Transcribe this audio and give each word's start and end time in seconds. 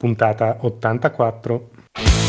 puntata 0.00 0.56
84. 0.62 2.19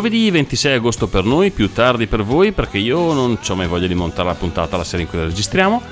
Giovedì 0.00 0.30
26 0.30 0.76
agosto 0.76 1.08
per 1.08 1.24
noi, 1.24 1.50
più 1.50 1.70
tardi 1.74 2.06
per 2.06 2.22
voi 2.22 2.52
perché 2.52 2.78
io 2.78 3.12
non 3.12 3.38
ho 3.46 3.54
mai 3.54 3.66
voglia 3.66 3.86
di 3.86 3.94
montare 3.94 4.28
la 4.28 4.34
puntata 4.34 4.78
la 4.78 4.84
sera 4.84 5.02
in 5.02 5.08
cui 5.08 5.18
la 5.18 5.24
registriamo. 5.24 5.82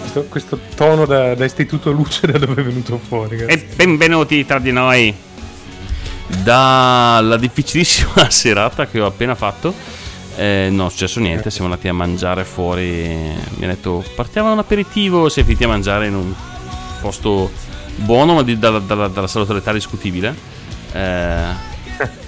Questo, 0.00 0.24
questo 0.24 0.58
tono 0.76 1.06
da, 1.06 1.34
da 1.34 1.46
istituto 1.46 1.90
luce 1.90 2.26
da 2.26 2.36
dove 2.36 2.60
è 2.60 2.64
venuto 2.64 2.98
fuori? 2.98 3.36
E 3.36 3.46
ragazzi? 3.46 3.66
benvenuti 3.76 4.44
tra 4.44 4.58
di 4.58 4.72
noi 4.72 5.14
dalla 6.42 7.38
difficilissima 7.38 8.28
serata 8.28 8.86
che 8.86 9.00
ho 9.00 9.06
appena 9.06 9.34
fatto. 9.34 9.72
Eh, 10.36 10.68
non 10.70 10.88
è 10.88 10.90
successo 10.90 11.18
niente, 11.18 11.50
siamo 11.50 11.70
andati 11.70 11.88
a 11.88 11.94
mangiare 11.94 12.44
fuori. 12.44 12.84
Mi 12.84 13.64
ha 13.64 13.68
detto 13.68 14.04
partiamo 14.14 14.50
a 14.50 14.52
un 14.52 14.58
aperitivo. 14.58 15.30
Si 15.30 15.40
è 15.40 15.44
finiti 15.44 15.64
a 15.64 15.68
mangiare 15.68 16.08
in 16.08 16.14
un 16.14 16.34
posto 17.00 17.50
buono, 17.96 18.34
ma 18.34 18.42
di- 18.42 18.58
dalla, 18.58 18.80
dalla, 18.80 19.08
dalla 19.08 19.26
salutarietà 19.26 19.72
discutibile. 19.72 20.34
Eh, 20.92 21.76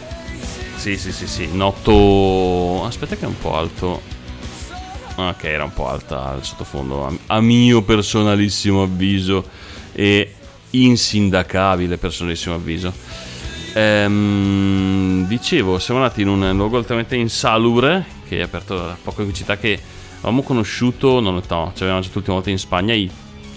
sì, 0.81 0.97
sì, 0.97 1.13
sì, 1.13 1.27
sì. 1.27 1.49
Noto. 1.53 2.87
Aspetta, 2.87 3.15
che 3.15 3.25
è 3.25 3.29
un 3.29 3.39
po' 3.39 3.55
alto. 3.55 4.01
Ok, 5.17 5.45
era 5.45 5.65
un 5.65 5.75
po' 5.75 5.87
alta 5.87 6.31
al 6.31 6.43
sottofondo, 6.43 7.19
a, 7.27 7.41
mio 7.43 7.83
personalissimo 7.83 8.85
avviso 8.85 9.47
e 9.93 10.35
insindacabile 10.71 11.99
personalissimo 11.99 12.55
avviso. 12.55 12.91
Ehm, 13.75 15.27
dicevo, 15.27 15.79
siamo 15.79 16.01
andati 16.01 16.23
in 16.23 16.29
un 16.29 16.51
luogo 16.57 16.79
altamente 16.79 17.15
insalubre 17.15 18.07
che 18.27 18.39
è 18.39 18.43
aperto 18.43 18.77
da 18.77 18.97
poco 19.03 19.21
in 19.21 19.35
città 19.35 19.59
che 19.59 19.79
avevamo 20.21 20.43
conosciuto, 20.43 21.21
non 21.21 21.35
no, 21.35 21.41
ci 21.43 21.49
avevamo 21.51 21.93
mangiato 21.93 22.15
l'ultima 22.15 22.37
volta 22.37 22.49
in 22.49 22.59
Spagna, 22.59 22.95
i 22.95 23.11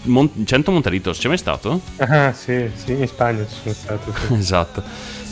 Mon- 0.04 0.46
100 0.46 0.72
Montaritos, 0.72 1.18
c'è 1.20 1.28
mai 1.28 1.38
stato? 1.38 1.88
Ah, 1.98 2.34
sì, 2.34 2.72
sì, 2.76 2.92
in 2.94 3.08
Spagna 3.08 3.46
ci 3.48 3.56
sono 3.62 3.74
stato. 3.74 4.14
sì. 4.14 4.34
esatto. 4.34 4.84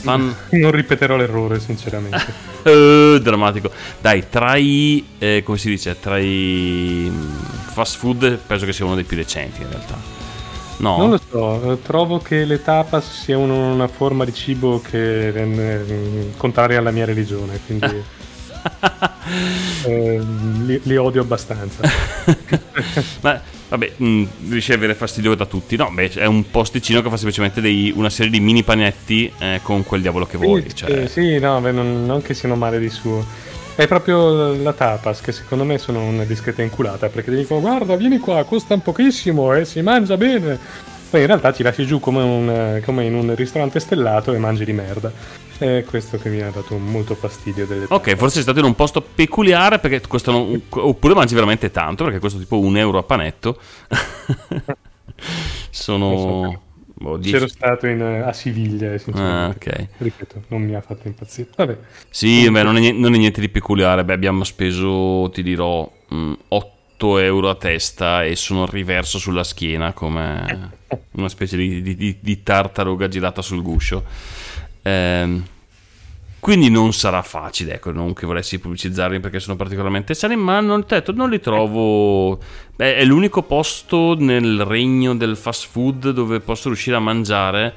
Fan... 0.01 0.35
Non 0.51 0.71
ripeterò 0.71 1.15
l'errore, 1.15 1.59
sinceramente. 1.59 2.49
Eh, 2.63 3.19
drammatico. 3.23 3.71
Dai, 3.99 4.29
tra 4.29 4.55
i. 4.55 5.15
eh, 5.17 5.41
come 5.43 5.57
si 5.57 5.67
dice? 5.69 5.97
Tra 5.99 6.19
i 6.19 7.07
mm, 7.09 7.39
fast 7.71 7.97
food, 7.97 8.37
penso 8.45 8.65
che 8.65 8.73
sia 8.73 8.85
uno 8.85 8.93
dei 8.93 9.03
più 9.03 9.17
decenti 9.17 9.61
in 9.63 9.69
realtà. 9.69 10.05
No, 10.77 10.97
Non 10.97 11.09
lo 11.11 11.19
so, 11.29 11.71
eh, 11.73 11.81
trovo 11.81 12.19
che 12.19 12.45
le 12.45 12.61
tapas 12.61 13.21
siano 13.23 13.71
una 13.73 13.87
forma 13.87 14.25
di 14.25 14.33
cibo 14.33 14.81
che 14.81 15.31
è 15.33 15.41
eh, 15.43 16.33
contraria 16.37 16.79
alla 16.79 16.91
mia 16.91 17.05
religione, 17.05 17.59
quindi 17.65 18.07
eh, 19.83 20.19
li, 20.65 20.79
li 20.83 20.95
odio 20.97 21.21
abbastanza. 21.21 21.81
ma 23.21 23.41
vabbè, 23.71 23.91
mh, 23.95 24.23
a 24.69 24.73
avere 24.73 24.93
fastidio 24.95 25.33
da 25.33 25.45
tutti. 25.45 25.77
No, 25.77 25.89
beh, 25.91 26.11
è 26.11 26.25
un 26.25 26.49
posticino 26.51 27.01
che 27.01 27.09
fa 27.09 27.15
semplicemente 27.15 27.61
dei- 27.61 27.93
una 27.95 28.09
serie 28.09 28.31
di 28.31 28.41
mini 28.41 28.63
panetti 28.63 29.31
eh, 29.39 29.59
con 29.63 29.83
quel 29.83 30.01
diavolo 30.01 30.25
che 30.25 30.37
vuoi. 30.37 30.63
Sì, 30.67 30.75
Cioè, 30.75 31.07
sì, 31.07 31.39
no, 31.39 31.59
beh, 31.61 31.71
non, 31.71 32.05
non 32.05 32.21
che 32.21 32.33
siano 32.33 32.55
male 32.55 32.79
di 32.79 32.89
suo. 32.89 33.25
È 33.73 33.87
proprio 33.87 34.53
la 34.53 34.73
tapas 34.73 35.21
che 35.21 35.31
secondo 35.31 35.63
me 35.63 35.77
sono 35.77 36.03
una 36.03 36.25
discreta 36.25 36.61
inculata 36.61 37.07
perché 37.07 37.31
ti 37.31 37.37
dicono 37.37 37.61
guarda 37.61 37.95
vieni 37.95 38.17
qua, 38.19 38.43
costano 38.43 38.81
pochissimo 38.81 39.53
e 39.53 39.63
si 39.63 39.81
mangia 39.81 40.17
bene. 40.17 40.59
Poi 41.11 41.19
in 41.21 41.27
realtà 41.27 41.51
ti 41.51 41.61
lasci 41.61 41.85
giù 41.85 41.99
come, 41.99 42.21
un- 42.23 42.81
come 42.85 43.05
in 43.05 43.13
un 43.15 43.35
ristorante 43.35 43.79
stellato 43.81 44.33
e 44.33 44.37
mangi 44.39 44.63
di 44.65 44.73
merda. 44.73 45.11
È 45.57 45.83
questo 45.85 46.17
che 46.17 46.29
mi 46.29 46.41
ha 46.41 46.49
dato 46.49 46.77
molto 46.77 47.15
fastidio 47.15 47.67
delle 47.67 47.87
Ok, 47.89 47.89
tapas. 47.89 48.17
forse 48.17 48.33
sei 48.35 48.43
stato 48.43 48.59
in 48.59 48.65
un 48.65 48.75
posto 48.75 49.01
peculiare 49.01 49.79
perché 49.79 50.01
costano. 50.07 50.49
Oppure 50.69 51.13
mangi 51.13 51.33
veramente 51.35 51.69
tanto 51.69 52.03
perché 52.05 52.19
costa 52.19 52.39
tipo 52.39 52.59
un 52.59 52.77
euro 52.77 52.97
a 52.97 53.03
panetto. 53.03 53.59
Sono. 55.69 56.63
boh, 56.93 57.17
10 57.17 57.37
C'ero 57.37 57.47
stato 57.47 57.87
in, 57.87 58.01
eh, 58.01 58.19
a 58.21 58.33
Siviglia 58.33 58.93
e 58.93 58.97
sinceramente, 58.99 59.69
Ah, 59.69 59.81
ok. 59.81 59.87
ripeto, 59.97 60.43
non 60.47 60.61
mi 60.63 60.75
ha 60.75 60.81
fatto 60.81 61.07
impazzire. 61.07 61.49
Vabbè, 61.55 61.77
Sì, 62.09 62.49
beh, 62.49 62.63
non, 62.63 62.77
è, 62.77 62.91
non 62.91 63.13
è 63.13 63.17
niente 63.17 63.41
di 63.41 63.49
peculiare. 63.49 64.03
Beh, 64.03 64.13
abbiamo 64.13 64.43
speso, 64.43 65.29
ti 65.31 65.43
dirò, 65.43 65.89
mh, 66.09 66.33
8 67.01 67.17
euro 67.17 67.49
a 67.49 67.55
testa 67.55 68.23
e 68.23 68.35
sono 68.35 68.67
riverso 68.67 69.17
sulla 69.17 69.43
schiena 69.43 69.91
come 69.91 70.69
una 71.13 71.29
specie 71.29 71.57
di, 71.57 71.81
di- 71.81 72.17
di- 72.19 72.43
tartaruga 72.43 73.07
girata 73.07 73.41
sul 73.41 73.63
guscio. 73.63 74.03
Ehm, 74.83 75.43
quindi 76.39 76.69
non 76.69 76.93
sarà 76.93 77.23
facile, 77.23 77.75
ecco, 77.75 77.91
non 77.91 78.13
che 78.13 78.27
volessi 78.27 78.59
pubblicizzarli 78.59 79.19
perché 79.19 79.39
sono 79.39 79.55
particolarmente 79.55 80.13
sani, 80.13 80.35
ma 80.35 80.59
non, 80.59 80.85
te- 80.85 81.03
non 81.13 81.31
li 81.31 81.39
trovo... 81.39 82.39
Beh, 82.75 82.95
è 82.95 83.03
l'unico 83.03 83.41
posto 83.43 84.15
nel 84.17 84.63
regno 84.63 85.15
del 85.15 85.37
fast 85.37 85.67
food 85.69 86.11
dove 86.11 86.39
posso 86.39 86.67
riuscire 86.67 86.95
a 86.95 86.99
mangiare 86.99 87.73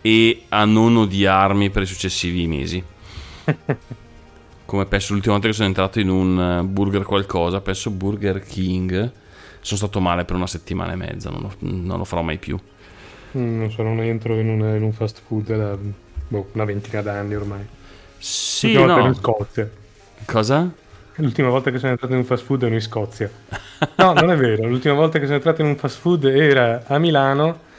e 0.00 0.44
a 0.48 0.64
non 0.64 0.96
odiarmi 0.96 1.68
per 1.68 1.82
i 1.82 1.86
successivi 1.86 2.46
mesi. 2.46 2.82
Come 4.72 4.86
penso 4.86 5.12
l'ultima 5.12 5.34
volta 5.34 5.48
che 5.48 5.52
sono 5.52 5.68
entrato 5.68 6.00
in 6.00 6.08
un 6.08 6.40
eh, 6.40 6.62
burger 6.64 7.02
qualcosa, 7.02 7.60
penso 7.60 7.90
Burger 7.90 8.40
King, 8.40 9.12
sono 9.60 9.78
stato 9.78 10.00
male 10.00 10.24
per 10.24 10.34
una 10.34 10.46
settimana 10.46 10.92
e 10.92 10.96
mezza, 10.96 11.28
non 11.28 11.42
lo, 11.42 11.54
non 11.58 11.98
lo 11.98 12.04
farò 12.04 12.22
mai 12.22 12.38
più. 12.38 12.58
mm, 13.36 13.58
non 13.58 13.70
so, 13.70 13.82
non 13.82 14.00
entro 14.00 14.38
in 14.40 14.48
un, 14.48 14.60
in 14.74 14.82
un 14.82 14.92
fast 14.94 15.20
food 15.26 15.54
da 15.54 15.76
boh, 15.76 16.48
una 16.52 16.64
ventina 16.64 17.02
d'anni 17.02 17.34
ormai. 17.34 17.68
Sì, 18.16 18.72
L'ultima 18.72 19.02
no. 19.02 19.06
in 19.08 19.14
Scozia. 19.14 19.70
Cosa? 20.24 20.72
L'ultima 21.16 21.50
volta 21.50 21.70
che 21.70 21.78
sono 21.78 21.90
entrato 21.90 22.14
in 22.14 22.20
un 22.20 22.24
fast 22.24 22.44
food 22.44 22.62
ero 22.62 22.74
in 22.74 22.80
Scozia. 22.80 23.30
No, 23.96 24.14
non 24.14 24.30
è 24.30 24.36
vero. 24.36 24.66
L'ultima 24.66 24.94
volta 24.94 25.18
che 25.18 25.24
sono 25.24 25.36
entrato 25.36 25.60
in 25.60 25.68
un 25.68 25.76
fast 25.76 25.98
food 25.98 26.24
era 26.24 26.84
a 26.86 26.98
Milano. 26.98 27.70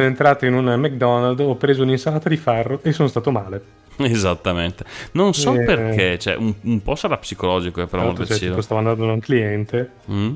Sono 0.00 0.12
entrato 0.12 0.46
in 0.46 0.54
un 0.54 0.64
McDonald's, 0.80 1.42
ho 1.42 1.54
preso 1.56 1.82
un'insalata 1.82 2.28
di 2.28 2.36
farro 2.36 2.80
e 2.82 2.92
sono 2.92 3.08
stato 3.08 3.30
male. 3.30 3.62
Esattamente. 3.98 4.84
Non 5.12 5.34
so 5.34 5.54
Eh. 5.54 5.64
perché, 5.64 6.18
cioè, 6.18 6.36
un, 6.36 6.54
un 6.62 6.82
po' 6.82 6.94
sarà 6.94 7.18
psicologico, 7.18 7.80
eh, 7.80 7.82
per 7.82 7.90
Tra 7.90 7.98
amor 8.00 8.14
l'altro, 8.16 8.24
del 8.28 8.38
cioè, 8.38 8.48
tipo, 8.48 8.62
stavo 8.62 8.80
andando 8.80 9.04
da 9.06 9.12
un 9.12 9.20
cliente 9.20 9.90
Mm? 10.10 10.32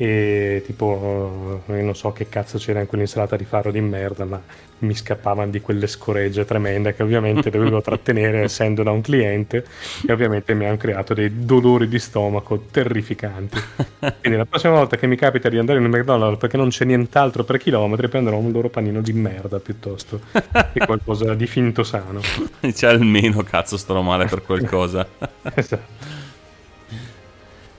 E 0.00 0.62
tipo, 0.64 1.62
eh, 1.66 1.76
io 1.76 1.84
non 1.84 1.94
so 1.94 2.10
che 2.10 2.30
cazzo 2.30 2.56
c'era 2.56 2.80
in 2.80 2.86
quell'insalata 2.86 3.36
di 3.36 3.44
farro 3.44 3.70
di 3.70 3.82
merda, 3.82 4.24
ma 4.24 4.40
mi 4.78 4.94
scappavano 4.94 5.50
di 5.50 5.60
quelle 5.60 5.86
scoregge 5.86 6.46
tremende 6.46 6.94
che 6.94 7.02
ovviamente 7.02 7.50
dovevo 7.52 7.82
trattenere 7.82 8.44
essendo 8.44 8.82
da 8.82 8.92
un 8.92 9.02
cliente 9.02 9.62
e 10.06 10.10
ovviamente 10.10 10.54
mi 10.54 10.64
hanno 10.64 10.78
creato 10.78 11.12
dei 11.12 11.44
dolori 11.44 11.86
di 11.86 11.98
stomaco 11.98 12.64
terrificanti. 12.70 13.60
Quindi 13.98 14.38
la 14.38 14.46
prossima 14.46 14.72
volta 14.72 14.96
che 14.96 15.06
mi 15.06 15.16
capita 15.16 15.50
di 15.50 15.58
andare 15.58 15.80
in 15.80 15.84
un 15.84 15.90
McDonald's 15.90 16.38
perché 16.38 16.56
non 16.56 16.70
c'è 16.70 16.86
nient'altro 16.86 17.44
per 17.44 17.58
chilometri 17.58 18.08
prenderò 18.08 18.38
un 18.38 18.52
loro 18.52 18.70
panino 18.70 19.02
di 19.02 19.12
merda 19.12 19.58
piuttosto 19.58 20.18
che 20.32 20.80
qualcosa 20.86 21.34
di 21.34 21.46
finto 21.46 21.82
sano. 21.82 22.22
Dice 22.58 22.86
almeno, 22.86 23.42
cazzo, 23.42 23.76
starò 23.76 24.00
male 24.00 24.24
per 24.24 24.40
qualcosa. 24.40 25.06
Esatto. 25.52 26.19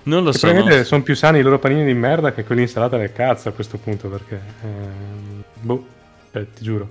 Non 0.03 0.23
lo 0.23 0.31
so. 0.31 0.47
probabilmente 0.47 0.83
sono 0.83 1.03
più 1.03 1.15
sani 1.15 1.39
i 1.39 1.41
loro 1.41 1.59
panini 1.59 1.85
di 1.85 1.93
merda 1.93 2.33
che 2.33 2.43
quelli 2.43 2.61
insalata 2.61 2.97
del 2.97 3.11
cazzo 3.11 3.49
a 3.49 3.51
questo 3.51 3.77
punto 3.77 4.09
perché... 4.09 4.41
ehm, 4.63 5.43
boh, 5.61 5.85
cioè, 6.31 6.45
ti 6.53 6.63
giuro. 6.63 6.87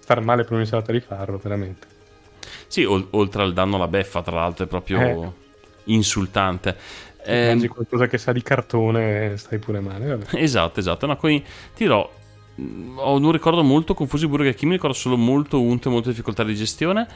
Star 0.00 0.20
male 0.20 0.44
per 0.44 0.52
un'insalata 0.52 0.92
di 0.92 1.00
farro, 1.00 1.40
veramente. 1.42 1.86
Sì, 2.66 2.84
ol- 2.84 3.06
oltre 3.10 3.42
al 3.42 3.52
danno 3.54 3.76
alla 3.76 3.88
beffa, 3.88 4.20
tra 4.22 4.34
l'altro, 4.34 4.64
è 4.64 4.68
proprio 4.68 5.00
Eh. 5.00 5.30
insultante. 5.84 6.76
Ehm, 7.24 7.46
Mangi 7.48 7.68
qualcosa 7.68 8.06
che 8.06 8.18
sa 8.18 8.32
di 8.32 8.42
cartone, 8.42 9.36
stai 9.38 9.58
pure 9.58 9.80
male. 9.80 10.06
Vabbè. 10.06 10.38
Esatto, 10.38 10.80
esatto. 10.80 11.06
No, 11.06 11.16
poi 11.16 11.40
ti 11.40 11.84
dirò, 11.84 12.10
ho 12.96 13.16
un 13.16 13.32
ricordo 13.32 13.62
molto 13.62 13.94
confuso 13.94 14.26
di 14.26 14.30
Burger 14.30 14.54
King, 14.54 14.66
mi 14.70 14.76
ricordo 14.76 14.94
solo 14.96 15.16
molto 15.16 15.60
unto 15.62 15.88
e 15.88 15.92
molte 15.92 16.10
difficoltà 16.10 16.44
di 16.44 16.54
gestione. 16.54 17.06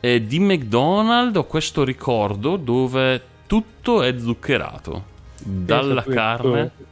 Eh, 0.00 0.24
di 0.24 0.38
McDonald's 0.38 1.36
ho 1.36 1.44
questo 1.44 1.84
ricordo 1.84 2.56
dove 2.56 3.20
tutto 3.48 4.02
è 4.02 4.18
zuccherato. 4.18 5.16
Dalla 5.38 6.06
Esatto, 6.06 6.10
carne. 6.10 6.72
tutto- 6.76 6.86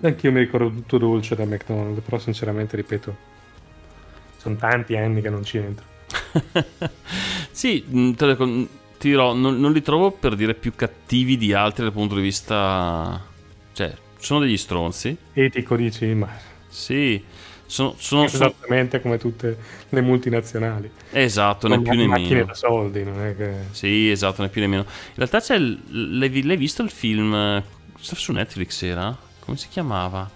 Anch'io 0.00 0.32
mi 0.32 0.40
ricordo 0.40 0.70
tutto 0.70 0.98
dolce 0.98 1.34
da 1.34 1.44
McDonald's, 1.44 2.02
però 2.02 2.18
sinceramente 2.18 2.76
ripeto, 2.76 3.16
sono 4.36 4.56
tanti 4.56 4.96
anni 4.96 5.20
che 5.20 5.30
non 5.30 5.44
ci 5.44 5.58
entro. 5.58 5.86
sì, 7.50 7.84
mh, 7.86 8.12
te 8.12 8.36
ti 8.36 9.08
dirò, 9.08 9.34
non, 9.34 9.58
non 9.58 9.72
li 9.72 9.82
trovo 9.82 10.10
per 10.12 10.34
dire 10.36 10.54
più 10.54 10.74
cattivi 10.74 11.36
di 11.36 11.52
altri 11.52 11.84
dal 11.84 11.92
punto 11.92 12.14
di 12.14 12.22
vista... 12.22 13.22
Cioè, 13.72 13.94
sono 14.18 14.40
degli 14.40 14.56
stronzi. 14.56 15.16
Etico 15.34 15.76
dici, 15.76 16.14
ma 16.14 16.28
Sì, 16.68 17.22
sono, 17.66 17.94
sono, 17.98 18.28
sono- 18.28 18.44
esattamente 18.46 19.00
come 19.00 19.18
tutte 19.18 19.58
le 19.88 20.00
multinazionali. 20.00 20.90
esatto, 21.10 21.68
né 21.68 21.74
Sono 21.76 21.88
più 21.88 21.98
né 21.98 22.06
macchine 22.06 22.34
meno. 22.34 22.46
da 22.46 22.54
soldi, 22.54 23.02
non 23.04 23.20
è 23.24 23.36
che... 23.36 23.52
Sì, 23.72 24.10
esatto, 24.10 24.42
né 24.42 24.48
più 24.48 24.60
né 24.60 24.66
meno. 24.66 24.82
In 24.82 25.14
realtà 25.16 25.40
c'è. 25.40 25.56
il- 25.56 26.18
L'hai, 26.18 26.42
l'hai 26.42 26.56
visto 26.56 26.82
il 26.82 26.90
film? 26.90 27.62
Su 27.98 28.32
Netflix 28.32 28.82
era? 28.82 29.16
Come 29.40 29.56
si 29.56 29.68
chiamava? 29.68 30.28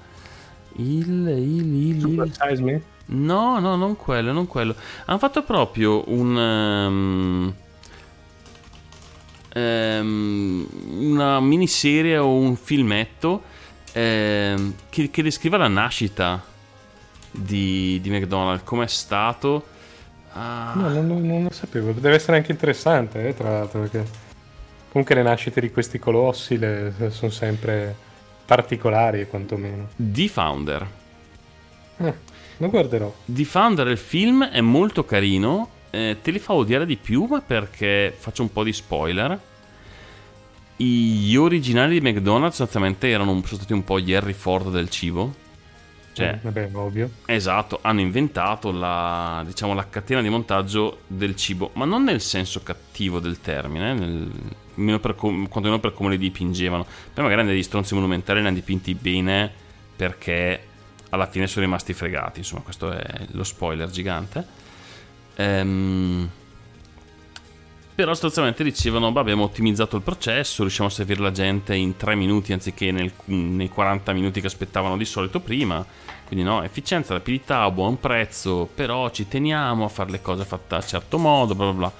Il. 0.76 1.08
il, 1.08 1.74
il, 1.96 2.00
Super 2.00 2.26
il- 2.26 2.32
Size 2.34 2.62
Me? 2.62 2.82
No, 3.12 3.58
no, 3.58 3.74
non 3.76 3.96
quello, 3.96 4.32
non 4.32 4.46
quello. 4.46 4.74
Hanno 5.06 5.18
fatto 5.18 5.42
proprio 5.42 6.08
un. 6.10 7.52
ehm, 9.52 10.66
una 11.00 11.40
miniserie 11.40 12.16
o 12.18 12.32
un 12.34 12.56
filmetto 12.56 13.42
ehm, 13.92 14.74
che, 14.88 15.10
che 15.10 15.22
descrive 15.22 15.56
la 15.56 15.68
nascita 15.68 16.44
di, 17.30 17.98
di 18.00 18.10
McDonald's, 18.10 18.64
come 18.64 18.84
è 18.84 18.88
stato. 18.88 19.64
Ah, 20.32 20.72
No, 20.76 20.88
non, 20.88 21.06
non- 21.06 21.26
non 21.26 21.42
lo 21.44 21.50
sapevo. 21.50 21.92
Deve 21.92 22.14
essere 22.16 22.36
anche 22.36 22.52
interessante, 22.52 23.28
eh, 23.28 23.34
tra 23.34 23.50
l'altro, 23.50 23.80
perché 23.80 24.04
comunque 24.90 25.14
le 25.14 25.22
nascite 25.22 25.60
di 25.60 25.70
questi 25.70 25.98
colossi 25.98 26.58
le- 26.58 26.92
sono 27.10 27.30
sempre 27.30 27.94
particolari, 28.46 29.26
quantomeno. 29.28 29.88
The 29.96 30.28
Founder. 30.28 30.86
Eh, 31.98 32.14
lo 32.58 32.68
guarderò. 32.70 33.12
The 33.24 33.44
Founder, 33.44 33.86
il 33.88 33.98
film, 33.98 34.44
è 34.44 34.60
molto 34.60 35.04
carino. 35.04 35.68
eh, 35.92 36.18
te 36.22 36.30
li 36.30 36.38
fa 36.38 36.52
odiare 36.52 36.86
di 36.86 36.96
più, 36.96 37.24
ma 37.24 37.40
perché 37.40 38.14
faccio 38.16 38.42
un 38.42 38.52
po' 38.52 38.62
di 38.62 38.72
spoiler. 38.72 39.36
Gli 40.76 41.34
originali 41.34 41.98
di 41.98 42.08
McDonald's 42.10 42.56
sostanzialmente 42.56 43.08
erano 43.10 43.32
sono 43.32 43.44
stati 43.58 43.72
un 43.72 43.82
po' 43.84 43.98
gli 44.00 44.14
Harry 44.14 44.32
Ford 44.32 44.70
del 44.70 44.88
cibo. 44.88 45.34
Cioè, 46.20 46.28
Eh, 46.34 46.38
Vabbè, 46.42 46.68
ovvio. 46.74 47.10
Esatto, 47.26 47.78
hanno 47.82 48.00
inventato 48.00 48.70
la, 48.72 49.42
diciamo, 49.46 49.74
la 49.74 49.88
catena 49.88 50.20
di 50.22 50.28
montaggio 50.28 51.00
del 51.06 51.34
cibo, 51.36 51.70
ma 51.74 51.84
non 51.84 52.04
nel 52.04 52.20
senso 52.20 52.62
cattivo 52.62 53.18
del 53.20 53.40
termine, 53.40 53.94
nel, 53.94 54.30
almeno 54.76 54.98
per 55.00 55.14
com- 55.14 55.48
quantomeno 55.48 55.80
per 55.80 55.92
come 55.92 56.10
li 56.10 56.18
dipingevano. 56.18 56.86
Poi 57.12 57.24
magari 57.24 57.46
degli 57.46 57.62
stronzi 57.62 57.94
monumentali 57.94 58.40
li 58.40 58.46
hanno 58.46 58.54
dipinti 58.56 58.94
bene 58.94 59.50
perché 59.96 60.64
alla 61.10 61.26
fine 61.26 61.46
sono 61.46 61.64
rimasti 61.64 61.92
fregati, 61.92 62.38
insomma 62.40 62.62
questo 62.62 62.92
è 62.92 63.26
lo 63.32 63.42
spoiler 63.44 63.90
gigante. 63.90 64.46
Ehm, 65.36 66.28
però 68.00 68.12
sostanzialmente 68.14 68.64
dicevano, 68.64 69.12
"Beh, 69.12 69.20
abbiamo 69.20 69.44
ottimizzato 69.44 69.94
il 69.96 70.00
processo, 70.02 70.62
riusciamo 70.62 70.88
a 70.88 70.92
servire 70.92 71.20
la 71.20 71.32
gente 71.32 71.74
in 71.74 71.98
3 71.98 72.14
minuti 72.14 72.54
anziché 72.54 72.90
nel- 72.90 73.12
nei 73.26 73.68
40 73.68 74.14
minuti 74.14 74.40
che 74.40 74.46
aspettavano 74.46 74.96
di 74.96 75.04
solito 75.04 75.38
prima. 75.40 75.84
Quindi 76.26 76.44
no, 76.46 76.62
efficienza, 76.62 77.12
rapidità, 77.12 77.70
buon 77.70 78.00
prezzo, 78.00 78.66
però 78.74 79.10
ci 79.10 79.28
teniamo 79.28 79.84
a 79.84 79.88
fare 79.88 80.10
le 80.10 80.22
cose 80.22 80.44
fatte 80.46 80.76
a 80.76 80.80
certo 80.80 81.18
modo, 81.18 81.54
bla 81.54 81.64
bla 81.66 81.74
bla. 81.74 81.92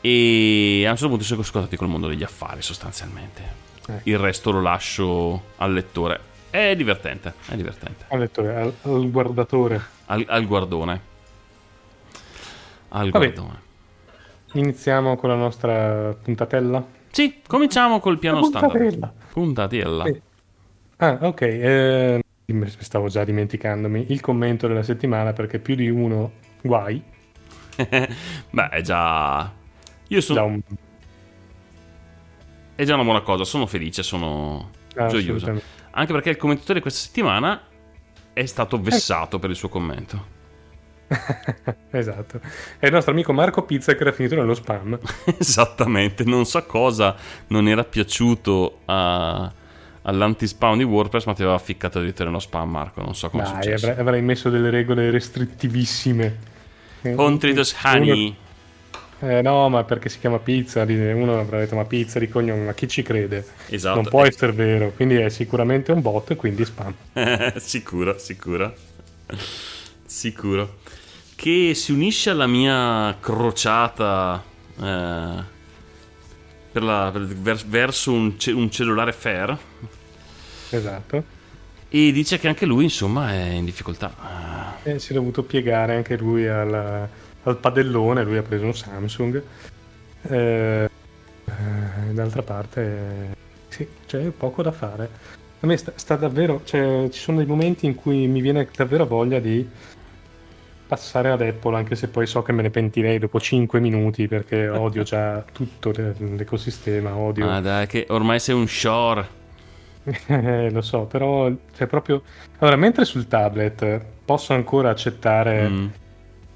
E 0.00 0.84
a 0.86 0.90
un 0.90 0.96
certo 0.96 1.08
punto 1.08 1.22
si 1.24 1.28
sono 1.28 1.42
scordati 1.42 1.76
col 1.76 1.88
mondo 1.88 2.06
degli 2.08 2.22
affari 2.22 2.62
sostanzialmente. 2.62 3.42
Eh. 3.88 4.00
Il 4.04 4.18
resto 4.18 4.50
lo 4.50 4.62
lascio 4.62 5.42
al 5.56 5.74
lettore. 5.74 6.20
È 6.48 6.74
divertente, 6.74 7.34
è 7.48 7.54
divertente. 7.54 8.06
Al 8.08 8.18
lettore, 8.18 8.54
al, 8.54 8.72
al 8.82 9.10
guardatore. 9.10 9.84
Al, 10.06 10.24
al 10.26 10.46
guardone. 10.46 11.00
Al 12.88 13.10
Vabbè. 13.10 13.32
guardone. 13.32 13.70
Iniziamo 14.52 15.16
con 15.16 15.30
la 15.30 15.36
nostra 15.36 16.14
puntatella. 16.14 16.84
Sì, 17.10 17.40
cominciamo 17.46 18.00
col 18.00 18.18
piano 18.18 18.40
La 18.40 18.46
standard. 18.46 18.72
puntatella. 18.72 19.12
Puntatella. 19.32 20.04
Sì. 20.04 20.20
Ah, 20.96 21.18
ok. 21.20 21.40
eh, 21.40 22.24
stavo 22.78 23.08
già 23.08 23.24
dimenticandomi 23.24 24.06
il 24.10 24.20
commento 24.20 24.66
della 24.66 24.82
settimana 24.82 25.32
perché 25.32 25.58
più 25.58 25.74
di 25.74 25.88
uno 25.88 26.32
guai. 26.60 27.02
Beh, 28.50 28.68
è 28.68 28.80
già... 28.82 29.50
Io 30.08 30.20
sono... 30.20 30.44
un... 30.44 30.60
È 32.74 32.84
già 32.84 32.94
una 32.94 33.04
buona 33.04 33.20
cosa, 33.20 33.44
sono 33.44 33.66
felice, 33.66 34.02
sono 34.02 34.70
ah, 34.96 35.06
gioioso. 35.06 35.60
Anche 35.90 36.12
perché 36.12 36.30
il 36.30 36.36
commentatore 36.36 36.74
di 36.74 36.80
questa 36.80 37.00
settimana 37.06 37.60
è 38.32 38.46
stato 38.46 38.80
vessato 38.80 39.38
per 39.38 39.50
il 39.50 39.56
suo 39.56 39.68
commento. 39.68 40.31
esatto. 41.90 42.40
È 42.78 42.86
il 42.86 42.92
nostro 42.92 43.12
amico 43.12 43.32
Marco 43.32 43.62
Pizza 43.64 43.94
che 43.94 44.02
era 44.02 44.12
finito 44.12 44.34
nello 44.34 44.54
spam. 44.54 44.98
Esattamente, 45.38 46.24
non 46.24 46.44
so 46.46 46.64
cosa 46.64 47.16
non 47.48 47.68
era 47.68 47.84
piaciuto 47.84 48.80
a- 48.86 49.52
all'anti-spam 50.02 50.78
di 50.78 50.84
WordPress, 50.84 51.26
ma 51.26 51.34
ti 51.34 51.42
aveva 51.42 51.58
ficcato 51.58 51.98
addirittura 51.98 52.26
nello 52.28 52.40
spam, 52.40 52.70
Marco. 52.70 53.02
Non 53.02 53.14
so 53.14 53.30
come 53.30 53.42
Dai, 53.42 53.52
successo. 53.62 53.90
avrei, 53.96 54.22
messo 54.22 54.50
delle 54.50 54.70
regole 54.70 55.10
restrittivissime. 55.10 56.38
Eh, 57.02 57.14
Contritos 57.14 57.74
Honey. 57.84 58.36
eh, 59.20 59.40
no, 59.42 59.68
ma 59.68 59.84
perché 59.84 60.08
si 60.08 60.18
chiama 60.18 60.38
pizza? 60.40 60.82
Uno 60.82 61.38
avrà 61.38 61.58
detto 61.58 61.76
ma 61.76 61.84
pizza 61.84 62.18
di 62.18 62.28
cognome, 62.28 62.64
ma 62.64 62.74
chi 62.74 62.88
ci 62.88 63.02
crede? 63.02 63.46
Esatto. 63.68 63.94
Non 63.94 64.08
può 64.08 64.24
essere 64.24 64.52
vero, 64.52 64.92
quindi 64.92 65.16
è 65.16 65.28
sicuramente 65.28 65.92
un 65.92 66.00
bot, 66.02 66.34
quindi 66.36 66.64
spam. 66.64 66.94
sicuro, 67.56 68.18
sicuro. 68.18 68.74
Sicuro. 70.06 70.78
Che 71.42 71.74
si 71.74 71.90
unisce 71.90 72.30
alla 72.30 72.46
mia 72.46 73.16
crociata 73.18 74.40
eh, 74.80 75.42
per 76.70 76.82
la- 76.84 77.10
per- 77.12 77.26
vers- 77.26 77.64
verso 77.64 78.12
un, 78.12 78.36
un 78.46 78.70
cellulare 78.70 79.10
fair 79.10 79.58
Esatto. 80.70 81.24
e 81.88 82.12
dice 82.12 82.38
che 82.38 82.46
anche 82.46 82.64
lui, 82.64 82.84
insomma, 82.84 83.32
è 83.32 83.42
in 83.54 83.64
difficoltà. 83.64 84.14
E 84.84 85.00
si 85.00 85.10
è 85.10 85.14
dovuto 85.14 85.42
piegare 85.42 85.96
anche 85.96 86.16
lui 86.16 86.46
al, 86.46 87.08
al 87.42 87.56
padellone, 87.56 88.22
lui 88.22 88.36
ha 88.36 88.42
preso 88.42 88.66
un 88.66 88.74
Samsung. 88.74 89.42
Eh, 90.22 90.88
eh, 91.44 92.12
d'altra 92.12 92.42
parte, 92.42 92.80
eh, 93.32 93.36
sì, 93.66 93.88
c'è 94.06 94.20
poco 94.28 94.62
da 94.62 94.70
fare. 94.70 95.10
A 95.58 95.66
me 95.66 95.76
sta, 95.76 95.92
sta 95.96 96.14
davvero, 96.14 96.60
cioè, 96.64 97.08
ci 97.10 97.18
sono 97.18 97.38
dei 97.38 97.46
momenti 97.46 97.84
in 97.86 97.96
cui 97.96 98.28
mi 98.28 98.40
viene 98.40 98.68
davvero 98.76 99.06
voglia 99.06 99.40
di 99.40 99.68
passare 100.92 101.30
ad 101.30 101.40
Apple, 101.40 101.74
anche 101.74 101.94
se 101.94 102.08
poi 102.08 102.26
so 102.26 102.42
che 102.42 102.52
me 102.52 102.60
ne 102.60 102.68
pentirei 102.68 103.18
dopo 103.18 103.40
5 103.40 103.80
minuti 103.80 104.28
perché 104.28 104.68
odio 104.68 105.04
già 105.04 105.40
tutto 105.50 105.90
l'e- 105.90 106.14
l'ecosistema, 106.36 107.16
odio... 107.16 107.48
Ah, 107.48 107.60
dai, 107.62 107.86
che 107.86 108.04
ormai 108.10 108.38
sei 108.38 108.54
un 108.54 108.68
shore. 108.68 109.26
Eh, 110.26 110.68
lo 110.70 110.82
so, 110.82 111.04
però 111.06 111.50
c'è 111.74 111.86
proprio... 111.86 112.22
Allora, 112.58 112.76
mentre 112.76 113.06
sul 113.06 113.26
tablet 113.26 114.04
posso 114.22 114.52
ancora 114.52 114.90
accettare 114.90 115.68
Mm. 115.70 115.86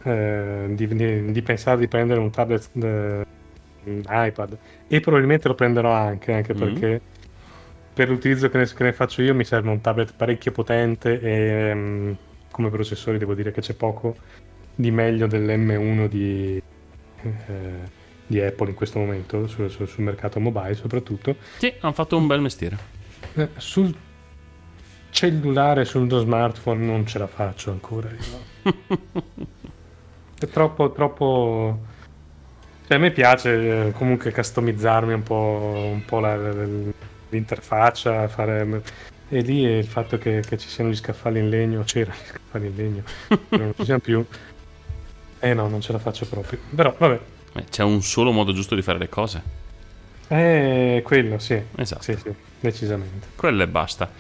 eh, 0.03 0.67
di, 0.73 0.87
di- 0.87 1.33
di 1.33 1.43
pensare 1.43 1.79
di 1.79 1.89
prendere 1.89 2.21
un 2.21 2.31
tablet 2.31 2.69
eh, 2.75 3.25
un 3.85 4.03
iPad 4.07 4.59
e 4.87 5.01
probabilmente 5.01 5.49
lo 5.49 5.55
prenderò 5.55 5.93
anche, 5.93 6.33
anche 6.35 6.53
Mm. 6.53 6.59
perché 6.59 7.01
per 7.95 8.11
l'utilizzo 8.11 8.51
che 8.51 8.59
ne, 8.59 8.67
che 8.67 8.83
ne 8.85 8.93
faccio 8.93 9.23
io 9.23 9.35
mi 9.35 9.45
serve 9.45 9.71
un 9.71 9.81
tablet 9.81 10.13
parecchio 10.15 10.53
potente 10.53 11.19
e 11.21 11.75
mm, 11.75 12.13
come 12.57 12.71
processori 12.71 13.19
devo 13.19 13.35
dire 13.35 13.53
che 13.53 13.61
c'è 13.61 13.75
poco 13.75 14.17
di 14.75 14.91
meglio 14.91 15.27
dell'M1 15.27 16.07
di, 16.07 16.63
eh, 17.23 17.33
di 18.27 18.41
Apple 18.41 18.71
in 18.71 18.75
questo 18.75 18.99
momento 18.99 19.47
sul, 19.47 19.71
sul- 19.71 19.87
sul 19.87 20.03
mercato 20.03 20.41
mobile 20.41 20.73
soprattutto. 20.73 21.37
Sì, 21.59 21.71
hanno 21.81 21.93
fatto 21.93 22.17
un 22.17 22.27
bel 22.27 22.41
mestiere. 22.41 22.79
Eh, 23.35 23.51
sul 23.59 23.95
cellulare, 25.11 25.85
sullo 25.85 26.19
smartphone 26.19 26.83
non 26.83 27.05
ce 27.07 27.19
la 27.19 27.27
faccio 27.27 27.73
ancora. 27.73 28.09
È 30.41 30.47
troppo, 30.47 30.93
troppo... 30.93 31.79
Cioè, 32.87 32.97
a 32.97 33.01
me 33.01 33.11
piace 33.11 33.89
eh, 33.89 33.93
comunque 33.93 34.33
customizzarmi 34.33 35.13
un 35.13 35.23
po', 35.23 35.91
un 35.93 36.03
po' 36.07 36.21
la- 36.21 36.53
l'interfaccia, 37.29 38.27
fare... 38.29 38.83
E 39.29 39.41
lì 39.41 39.65
è 39.65 39.77
il 39.79 39.87
fatto 39.87 40.19
che, 40.19 40.43
che 40.47 40.57
ci 40.57 40.69
siano 40.69 40.91
gli 40.91 40.97
scaffali 40.97 41.41
in 41.41 41.49
legno, 41.49 41.83
c'erano 41.85 42.17
gli 42.17 42.29
scaffali 42.29 42.67
in 42.67 42.77
legno, 42.77 43.03
non 43.51 43.73
ci 43.77 43.85
siano 43.85 44.01
più. 44.01 44.25
Eh 45.41 45.55
no, 45.55 45.69
non 45.69 45.81
ce 45.81 45.93
la 45.93 45.99
faccio 45.99 46.27
proprio. 46.27 46.59
Però, 46.75 46.95
vabbè. 46.97 47.21
Eh, 47.55 47.65
C'è 47.69 47.83
un 47.83 48.03
solo 48.03 48.31
modo 48.31 48.53
giusto 48.53 48.75
di 48.75 48.83
fare 48.83 48.99
le 48.99 49.09
cose. 49.09 49.43
Eh, 50.29 51.03
quello, 51.05 51.39
sì. 51.39 51.61
Esatto. 51.77 52.03
Sì, 52.03 52.17
sì, 52.17 52.33
decisamente. 52.61 53.29
Quello 53.37 53.63
e 53.63 53.69
basta. 53.69 54.11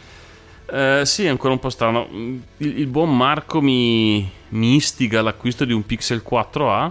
Eh, 0.68 1.02
sì, 1.04 1.24
è 1.24 1.28
ancora 1.28 1.52
un 1.52 1.58
po' 1.60 1.70
strano. 1.70 2.08
Il, 2.10 2.78
il 2.78 2.86
buon 2.86 3.16
Marco 3.16 3.60
mi, 3.60 4.28
mi 4.50 4.74
istiga 4.74 5.20
all'acquisto 5.20 5.64
di 5.64 5.72
un 5.72 5.86
Pixel 5.86 6.22
4a. 6.28 6.90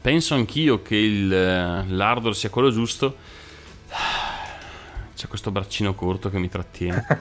Penso 0.00 0.34
anch'io 0.34 0.82
che 0.82 0.96
il, 0.96 1.32
eh, 1.32 1.84
l'hardware 1.88 2.34
sia 2.34 2.50
quello 2.50 2.70
giusto. 2.70 3.16
C'è 5.18 5.26
questo 5.26 5.50
braccino 5.50 5.96
corto 5.96 6.30
che 6.30 6.38
mi 6.38 6.48
trattiene. 6.48 7.04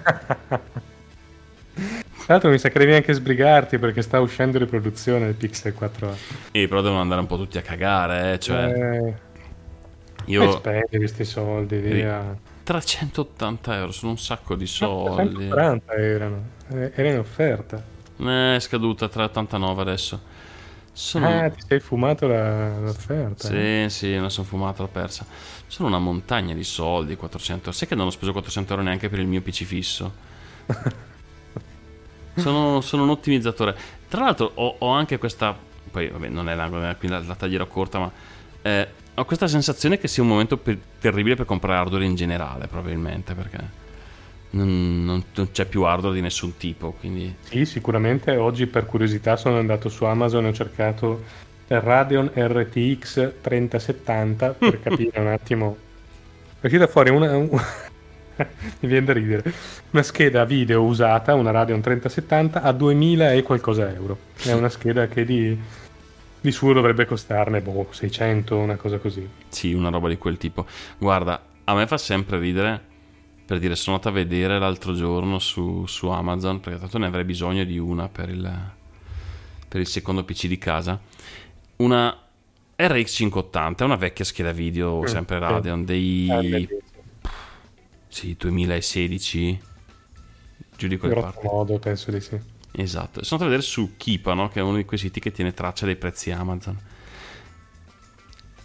Tra 1.74 2.36
l'altro 2.36 2.52
mi 2.52 2.60
sa 2.60 2.70
che 2.70 2.78
devi 2.78 2.94
anche 2.94 3.12
sbrigarti 3.12 3.80
perché 3.80 4.04
sta 4.04 4.20
uscendo 4.20 4.60
riproduzione 4.60 5.26
del 5.26 5.34
Pixel 5.34 5.74
4a. 5.76 6.16
e 6.52 6.68
però 6.68 6.82
devono 6.82 7.02
andare 7.02 7.22
un 7.22 7.26
po' 7.26 7.38
tutti 7.38 7.58
a 7.58 7.64
cagare, 7.64 8.34
eh. 8.34 8.40
Cioè, 8.40 8.66
eh, 8.66 9.14
io... 10.26 10.52
spendi 10.52 10.98
questi 10.98 11.26
soldi, 11.26 11.80
via. 11.80 12.38
380 12.62 13.76
euro 13.78 13.92
sono 13.92 14.12
un 14.12 14.20
sacco 14.20 14.54
di 14.54 14.68
soldi. 14.68 15.48
140 15.48 15.94
erano. 15.94 16.44
Eh, 16.70 16.92
Era 16.94 17.10
in 17.10 17.18
offerta. 17.18 17.82
Eh, 18.20 18.58
è 18.58 18.60
scaduta 18.60 19.06
a 19.06 19.10
389 19.10 19.82
adesso. 19.82 20.22
Sono... 21.00 21.28
Ah, 21.28 21.50
ti 21.52 21.62
sei 21.68 21.80
fumato 21.80 22.28
la- 22.28 22.80
l'offerta. 22.80 23.50
eh? 23.54 23.86
Sì, 23.90 23.96
sì, 23.96 24.08
me 24.14 24.22
la 24.22 24.30
sono 24.30 24.48
fumata, 24.48 24.82
l'ho 24.82 24.88
persa. 24.90 25.26
Sono 25.68 25.88
una 25.90 26.00
montagna 26.00 26.54
di 26.56 26.64
soldi, 26.64 27.16
400 27.16 27.72
Sai 27.72 27.88
che 27.88 27.96
non 27.96 28.08
ho 28.08 28.10
speso 28.10 28.32
400 28.32 28.72
euro 28.74 28.84
neanche 28.84 29.10
per 29.10 29.20
il 29.20 29.28
mio 29.28 29.42
PC 29.42 29.64
fisso? 29.64 30.14
sono, 32.36 32.82
sono 32.82 33.04
un 33.04 33.10
ottimizzatore. 33.10 33.76
Tra 34.08 34.22
l'altro 34.24 34.52
ho, 34.56 34.76
ho 34.80 34.90
anche 34.90 35.18
questa... 35.18 35.56
Poi, 35.90 36.10
vabbè, 36.10 36.30
non 36.30 36.50
è 36.50 36.56
la, 36.56 36.68
non 36.68 36.84
è 36.86 36.98
qui 36.98 37.08
la, 37.08 37.20
la 37.20 37.36
taglierò 37.36 37.66
corta, 37.68 38.00
ma... 38.00 38.12
eh, 38.62 38.88
ho 39.14 39.26
questa 39.26 39.48
sensazione 39.48 39.98
che 39.98 40.08
sia 40.08 40.24
un 40.24 40.30
momento 40.30 40.58
per- 40.58 40.78
terribile 41.00 41.36
per 41.36 41.46
comprare 41.46 41.78
hardware 41.80 42.06
in 42.06 42.16
generale, 42.16 42.68
probabilmente, 42.68 43.34
perché... 43.36 43.86
Non, 44.50 45.04
non- 45.06 45.24
non 45.36 45.52
c'è 45.52 45.66
più 45.66 45.84
hardware 45.84 46.16
di 46.16 46.22
nessun 46.22 46.56
tipo, 46.58 46.94
quindi... 46.94 47.36
Sì, 47.42 47.66
sicuramente. 47.66 48.36
Oggi 48.38 48.66
per 48.68 48.86
curiosità 48.86 49.36
sono 49.36 49.58
andato 49.58 49.90
su 49.90 50.06
Amazon 50.06 50.46
e 50.46 50.50
ho 50.50 50.54
cercato 50.54 51.24
Radeon 51.68 52.32
RTX 52.34 53.34
3070 53.42 54.52
per 54.54 54.80
capire 54.84 55.20
un 55.20 55.28
attimo. 55.28 55.78
È 56.60 56.66
uscita 56.66 56.88
fuori 56.88 57.10
una... 57.10 57.36
un- 57.36 57.50
Mi 58.80 58.88
viene 58.88 59.06
da 59.06 59.14
ridere. 59.14 59.52
Una 59.92 60.04
scheda 60.04 60.46
video 60.46 60.84
usata, 60.84 61.34
una 61.34 61.52
Radeon 61.52 61.82
3070 61.82 62.62
a 62.62 62.72
2000 62.72 63.34
e 63.34 63.42
qualcosa 63.44 63.92
euro. 63.94 64.18
È 64.42 64.52
una 64.54 64.70
scheda 64.70 65.08
che 65.08 65.26
di, 65.26 65.60
di 66.40 66.52
suo 66.52 66.72
dovrebbe 66.74 67.06
costarne 67.06 67.62
boh, 67.62 67.88
600, 67.92 68.58
una 68.58 68.76
cosa 68.76 68.98
così. 69.00 69.28
Sì, 69.50 69.74
una 69.74 69.90
roba 69.90 70.08
di 70.08 70.18
quel 70.18 70.38
tipo. 70.38 70.66
Guarda, 71.00 71.42
a 71.64 71.74
me 71.74 71.88
fa 71.88 71.98
sempre 71.98 72.38
ridere 72.40 72.82
per 73.48 73.60
dire 73.60 73.78
sono 73.78 73.96
andato 73.96 74.14
a 74.14 74.20
vedere 74.20 74.60
l'altro 74.60 74.94
giorno 74.94 75.40
su, 75.40 75.86
su 75.86 76.10
Amazon, 76.10 76.60
perché 76.60 76.80
tanto 76.80 76.98
ne 76.98 77.06
avrei 77.06 77.24
bisogno 77.24 77.64
di 77.64 77.78
una 77.78 78.10
per 78.10 78.28
il, 78.28 78.72
per 79.70 79.80
il 79.80 79.88
secondo 79.88 80.26
PC 80.26 80.48
di 80.48 80.58
casa. 80.58 81.00
Una 81.78 82.14
RX 82.76 83.10
580, 83.10 83.84
è 83.84 83.86
una 83.86 83.96
vecchia 83.96 84.26
scheda 84.26 84.52
video, 84.52 85.08
sempre 85.08 85.38
sì. 85.38 85.42
Radeon, 85.42 85.86
dei 85.86 86.68
sì, 88.10 88.36
2016, 88.38 89.62
giù 90.76 90.88
di 90.88 90.98
parti. 90.98 91.46
modo, 91.46 91.80
penso 91.80 92.12
di 92.12 92.20
sì. 92.20 92.38
Esatto, 92.74 93.24
sono 93.24 93.42
andato 93.42 93.44
a 93.44 93.46
vedere 93.46 93.62
su 93.62 93.94
Kipa, 93.96 94.34
no? 94.34 94.50
che 94.50 94.60
è 94.60 94.62
uno 94.62 94.76
di 94.76 94.84
quei 94.84 95.00
siti 95.00 95.22
che 95.22 95.32
tiene 95.32 95.54
traccia 95.54 95.86
dei 95.86 95.96
prezzi 95.96 96.32
Amazon. 96.32 96.78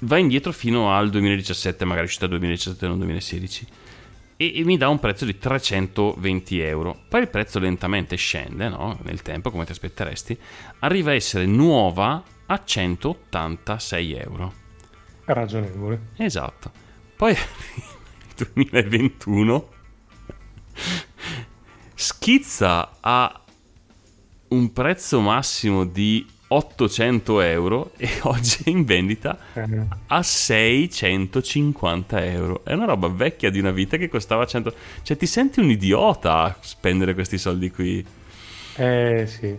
Va 0.00 0.18
indietro 0.18 0.50
fino 0.50 0.92
al 0.92 1.08
2017, 1.08 1.84
magari 1.84 2.06
uscita 2.06 2.26
2017 2.26 2.88
non 2.88 2.96
2016, 2.96 3.66
e, 4.42 4.58
e 4.58 4.64
mi 4.64 4.76
dà 4.76 4.88
un 4.88 4.98
prezzo 4.98 5.24
di 5.24 5.38
320 5.38 6.60
euro. 6.60 7.04
Poi 7.08 7.20
il 7.20 7.28
prezzo 7.28 7.60
lentamente 7.60 8.16
scende 8.16 8.68
no? 8.68 8.98
nel 9.02 9.22
tempo, 9.22 9.52
come 9.52 9.64
ti 9.64 9.70
aspetteresti, 9.70 10.36
arriva 10.80 11.12
a 11.12 11.14
essere 11.14 11.46
nuova 11.46 12.22
a 12.46 12.64
186 12.64 14.14
euro. 14.14 14.52
Ragionevole. 15.24 16.08
Esatto. 16.16 16.72
Poi 17.14 17.30
il 18.36 18.48
2021 18.52 19.68
schizza 21.94 22.96
a 23.00 23.40
un 24.48 24.72
prezzo 24.72 25.20
massimo 25.20 25.84
di 25.84 26.26
800 26.52 27.40
euro 27.40 27.92
e 27.96 28.08
oggi 28.22 28.58
è 28.64 28.70
in 28.70 28.84
vendita 28.84 29.38
Eh, 29.54 29.86
a 30.08 30.22
650 30.22 32.22
euro. 32.24 32.62
È 32.64 32.72
una 32.74 32.84
roba 32.86 33.08
vecchia 33.08 33.50
di 33.50 33.58
una 33.58 33.70
vita 33.70 33.96
che 33.96 34.08
costava 34.08 34.44
100. 34.46 34.74
Cioè, 35.02 35.16
ti 35.16 35.26
senti 35.26 35.60
un 35.60 35.70
idiota 35.70 36.42
a 36.42 36.56
spendere 36.60 37.14
questi 37.14 37.38
soldi 37.38 37.70
qui. 37.70 38.04
eh, 38.74 39.26
sì. 39.26 39.58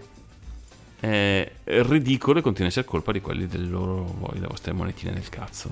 È 1.00 1.52
ridicolo 1.66 2.40
e 2.40 2.42
continua 2.42 2.68
a 2.68 2.72
essere 2.72 2.86
colpa 2.88 3.12
di 3.12 3.20
quelli 3.22 3.46
del 3.48 3.70
loro, 3.70 4.04
voi, 4.20 4.40
le 4.40 4.48
vostre 4.48 4.72
monetine 4.74 5.12
del 5.14 5.28
cazzo. 5.30 5.70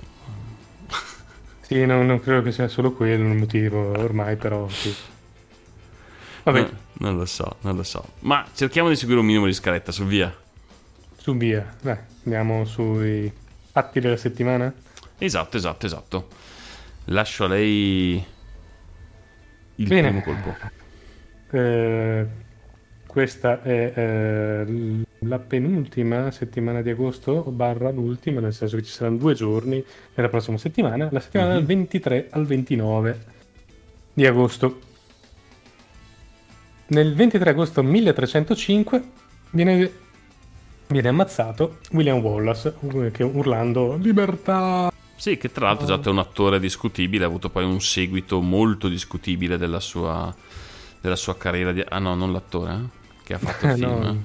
Sì, 1.60 1.86
non, 1.86 2.04
non 2.06 2.20
credo 2.20 2.42
che 2.42 2.52
sia 2.52 2.68
solo 2.68 2.92
quello 2.92 3.28
il 3.30 3.36
motivo 3.38 3.98
ormai, 3.98 4.36
però 4.36 4.72
sì. 4.74 4.94
Vabbè, 6.44 6.54
No, 6.54 6.70
non 6.94 7.16
lo 7.16 7.26
so, 7.26 7.56
non 7.62 7.76
lo 7.76 7.82
so. 7.82 8.14
Ma 8.20 8.46
cerchiamo 8.54 8.88
di 8.88 8.96
seguire 8.96 9.20
un 9.20 9.26
minimo 9.26 9.46
di 9.46 9.52
scaletta, 9.52 9.92
su 9.92 10.04
via. 10.04 10.34
Su 11.22 11.36
via. 11.36 11.72
Dai, 11.80 11.96
andiamo 12.24 12.64
sui 12.64 13.30
fatti 13.70 14.00
della 14.00 14.16
settimana. 14.16 14.72
Esatto, 15.18 15.56
esatto, 15.56 15.86
esatto. 15.86 16.28
Lascio 17.06 17.44
a 17.44 17.48
lei 17.48 18.24
il 19.76 19.86
Bene. 19.86 20.08
primo 20.08 20.22
colpo. 20.22 20.56
Eh, 21.52 22.26
questa 23.06 23.62
è 23.62 23.92
eh, 23.94 25.02
la 25.20 25.38
penultima 25.38 26.30
settimana 26.32 26.82
di 26.82 26.90
agosto, 26.90 27.42
barra 27.42 27.90
l'ultima, 27.90 28.40
nel 28.40 28.52
senso 28.52 28.76
che 28.76 28.82
ci 28.82 28.90
saranno 28.90 29.18
due 29.18 29.34
giorni 29.34 29.84
nella 30.14 30.28
prossima 30.28 30.58
settimana, 30.58 31.08
la 31.10 31.20
settimana 31.20 31.50
Mhm. 31.50 31.54
dal 31.56 31.64
23 31.66 32.26
al 32.30 32.46
29 32.46 33.24
di 34.12 34.26
agosto. 34.26 34.80
Nel 36.88 37.14
23 37.14 37.50
agosto 37.50 37.82
1305 37.82 39.02
viene, 39.50 39.90
viene 40.92 41.08
ammazzato 41.08 41.78
William 41.90 42.18
Wallace, 42.18 42.74
che 43.12 43.22
urlando 43.22 43.96
libertà 43.96 44.92
Sì, 45.16 45.36
che 45.36 45.50
tra 45.50 45.66
l'altro 45.66 45.84
esatto, 45.84 46.08
è 46.08 46.12
un 46.12 46.18
attore 46.18 46.60
discutibile, 46.60 47.24
ha 47.24 47.26
avuto 47.26 47.50
poi 47.50 47.64
un 47.64 47.80
seguito 47.80 48.40
molto 48.40 48.88
discutibile 48.88 49.58
della 49.58 49.80
sua, 49.80 50.34
della 51.00 51.16
sua 51.16 51.36
carriera. 51.36 51.72
Di... 51.72 51.84
Ah 51.88 51.98
no, 51.98 52.14
non 52.14 52.32
l'attore, 52.32 52.72
eh? 52.72 53.00
che 53.24 53.34
ha 53.34 53.38
fatto 53.38 53.66
il 53.66 53.74
film. 53.74 53.90
no. 53.90 54.24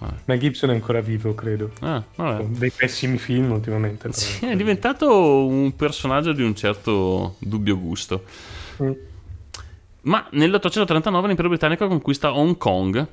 No. 0.00 0.16
Mel 0.24 0.38
Gibson 0.38 0.70
è 0.70 0.72
ancora 0.72 1.00
vivo, 1.02 1.34
credo. 1.34 1.72
Ah. 1.80 2.02
Dei 2.42 2.70
pessimi 2.70 3.18
film 3.18 3.50
ultimamente. 3.52 4.10
Sì, 4.12 4.46
è 4.46 4.56
diventato 4.56 5.46
un 5.46 5.76
personaggio 5.76 6.32
di 6.32 6.42
un 6.42 6.54
certo 6.54 7.36
dubbio 7.38 7.78
gusto. 7.78 8.24
Mm. 8.82 8.92
Ma 10.02 10.26
nell'839 10.30 11.26
l'impero 11.26 11.48
britannico 11.48 11.86
conquista 11.86 12.34
Hong 12.34 12.56
Kong, 12.56 13.06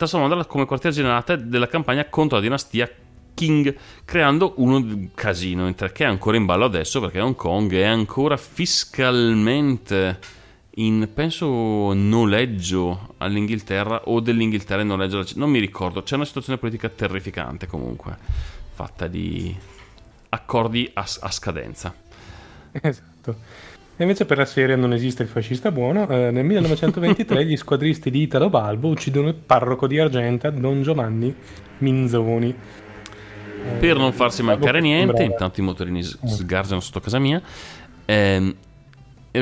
trasformandola 0.00 0.46
come 0.46 0.64
quartier 0.64 0.94
generale 0.94 1.46
della 1.46 1.68
campagna 1.68 2.06
contro 2.06 2.38
la 2.38 2.42
dinastia 2.42 2.90
Qing, 3.34 3.76
creando 4.06 4.54
uno 4.56 5.10
casino 5.14 5.70
che 5.70 6.04
è 6.04 6.04
ancora 6.04 6.38
in 6.38 6.46
ballo 6.46 6.64
adesso 6.64 7.00
perché 7.00 7.20
Hong 7.20 7.34
Kong 7.34 7.70
è 7.74 7.84
ancora 7.84 8.38
fiscalmente 8.38 10.18
in 10.76 11.06
penso 11.12 11.92
noleggio 11.92 13.14
all'Inghilterra 13.18 14.02
o 14.06 14.20
dell'Inghilterra 14.20 14.80
in 14.80 14.88
noleggio 14.88 15.16
alla 15.16 15.26
Cina. 15.26 15.40
non 15.40 15.50
mi 15.50 15.58
ricordo 15.58 16.02
c'è 16.02 16.14
una 16.14 16.24
situazione 16.24 16.58
politica 16.58 16.88
terrificante 16.88 17.66
comunque 17.66 18.16
fatta 18.72 19.06
di 19.06 19.54
accordi 20.30 20.90
a, 20.94 21.06
a 21.20 21.30
scadenza 21.30 21.94
Esatto. 23.20 23.36
E 24.00 24.04
invece 24.04 24.24
per 24.24 24.38
la 24.38 24.46
serie 24.46 24.76
Non 24.76 24.94
esiste 24.94 25.24
il 25.24 25.28
fascista 25.28 25.70
buono, 25.70 26.08
eh, 26.08 26.30
nel 26.30 26.42
1923 26.42 27.44
gli 27.44 27.54
squadristi 27.54 28.10
di 28.10 28.22
Italo 28.22 28.48
Balbo 28.48 28.88
uccidono 28.88 29.28
il 29.28 29.34
parroco 29.34 29.86
di 29.86 29.98
Argenta, 29.98 30.48
Don 30.48 30.80
Giovanni 30.80 31.34
Minzoni. 31.80 32.54
per 33.78 33.98
non 33.98 34.14
farsi 34.14 34.42
mancare 34.42 34.80
niente 34.80 35.12
Brava. 35.12 35.30
intanto 35.30 35.60
i 35.60 35.62
motorini 35.62 36.02
s- 36.02 36.18
sgarzano 36.24 36.80
sotto 36.80 37.00
casa 37.00 37.18
mia 37.18 37.42
ehm, 38.06 38.54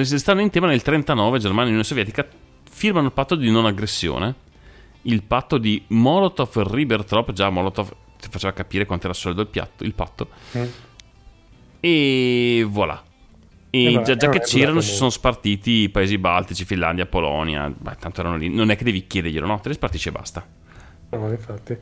stanno 0.02 0.40
in 0.40 0.50
tema 0.50 0.66
nel 0.66 0.82
39 0.82 1.38
Germania 1.38 1.62
e 1.66 1.68
Unione 1.68 1.84
Sovietica 1.84 2.26
firmano 2.68 3.06
il 3.06 3.12
patto 3.12 3.36
di 3.36 3.48
non 3.52 3.64
aggressione 3.64 4.34
il 5.02 5.22
patto 5.22 5.56
di 5.58 5.84
Molotov-Ribbentrop 5.86 7.30
già 7.30 7.48
Molotov 7.48 7.92
ti 8.18 8.26
faceva 8.28 8.52
capire 8.52 8.86
quanto 8.86 9.06
era 9.06 9.14
solido 9.14 9.42
il, 9.42 9.46
piatto, 9.46 9.84
il 9.84 9.94
patto 9.94 10.28
Mm. 10.56 10.62
E 11.80 12.66
voilà. 12.68 13.00
E 13.70 13.84
Eh, 13.84 13.92
vabbè, 13.92 14.04
già, 14.04 14.16
già 14.16 14.26
non 14.28 14.38
che 14.38 14.44
c'erano 14.44 14.80
si 14.80 14.94
sono 14.94 15.10
spartiti 15.10 15.70
i 15.70 15.88
paesi 15.90 16.18
baltici, 16.18 16.64
Finlandia, 16.64 17.06
Polonia. 17.06 17.72
Beh, 17.76 17.96
tanto 17.98 18.20
erano 18.20 18.37
lì. 18.37 18.48
Non 18.48 18.70
è 18.70 18.76
che 18.76 18.84
devi 18.84 19.06
chiederglielo, 19.06 19.46
no? 19.46 19.60
Te 19.60 19.68
li 19.68 19.75
spartisci 19.75 20.08
e 20.08 20.12
basta. 20.12 20.46
No, 21.10 21.30
infatti. 21.30 21.76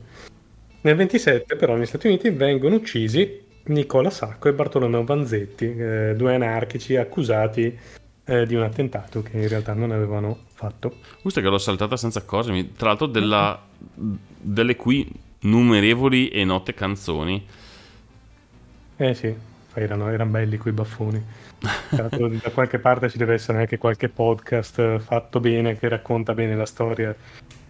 Nel 0.81 0.95
27 0.95 1.55
però 1.55 1.75
negli 1.75 1.85
Stati 1.85 2.07
Uniti 2.07 2.29
vengono 2.29 2.75
uccisi 2.75 3.45
Nicola 3.65 4.09
Sacco 4.09 4.47
e 4.47 4.53
Bartolomeo 4.53 5.03
Vanzetti, 5.03 5.65
eh, 5.65 6.13
due 6.15 6.35
anarchici 6.35 6.95
accusati 6.95 7.77
eh, 8.23 8.45
di 8.45 8.55
un 8.55 8.61
attentato 8.61 9.21
che 9.21 9.37
in 9.37 9.47
realtà 9.47 9.73
non 9.73 9.91
avevano 9.91 10.45
fatto. 10.53 10.97
Questa 11.21 11.41
che 11.41 11.47
l'ho 11.47 11.57
saltata 11.57 11.97
senza 11.97 12.19
accorgermi. 12.19 12.73
Tra 12.73 12.89
l'altro 12.89 13.07
della, 13.07 13.61
delle 13.93 14.75
cui 14.75 15.09
numerevoli 15.39 16.29
e 16.29 16.43
note 16.43 16.73
canzoni. 16.73 17.45
Eh 18.97 19.13
sì, 19.13 19.33
erano, 19.73 20.09
erano 20.09 20.31
belli 20.31 20.57
quei 20.57 20.73
baffoni. 20.73 21.23
Tra 21.59 22.07
l'altro 22.09 22.27
da 22.41 22.51
qualche 22.51 22.79
parte 22.79 23.09
ci 23.09 23.17
deve 23.17 23.33
essere 23.33 23.59
anche 23.59 23.77
qualche 23.77 24.09
podcast 24.09 24.99
fatto 24.99 25.39
bene 25.39 25.77
che 25.77 25.87
racconta 25.87 26.33
bene 26.33 26.55
la 26.55 26.65
storia 26.65 27.15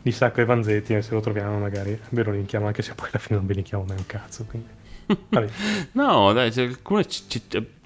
di 0.02 0.12
Sacco 0.12 0.42
e 0.42 0.46
Vanzetti 0.46 0.94
e 0.94 1.02
se 1.02 1.14
lo 1.14 1.20
troviamo 1.20 1.58
magari 1.60 2.00
ve 2.10 2.24
lo 2.24 2.32
linkiamo 2.32 2.68
anche 2.68 2.82
se 2.82 2.94
poi 2.96 3.08
alla 3.10 3.20
fine 3.20 3.38
non 3.38 3.48
vi 3.48 3.54
linkiamo 3.56 3.84
mai 3.88 3.98
un 3.98 4.06
cazzo. 4.06 4.46
Quindi. 4.46 4.76
No, 5.94 6.34
dai, 6.34 6.52
cioè, 6.52 6.66
alcune 6.66 7.06
ci- 7.08 7.24
ci- 7.28 7.42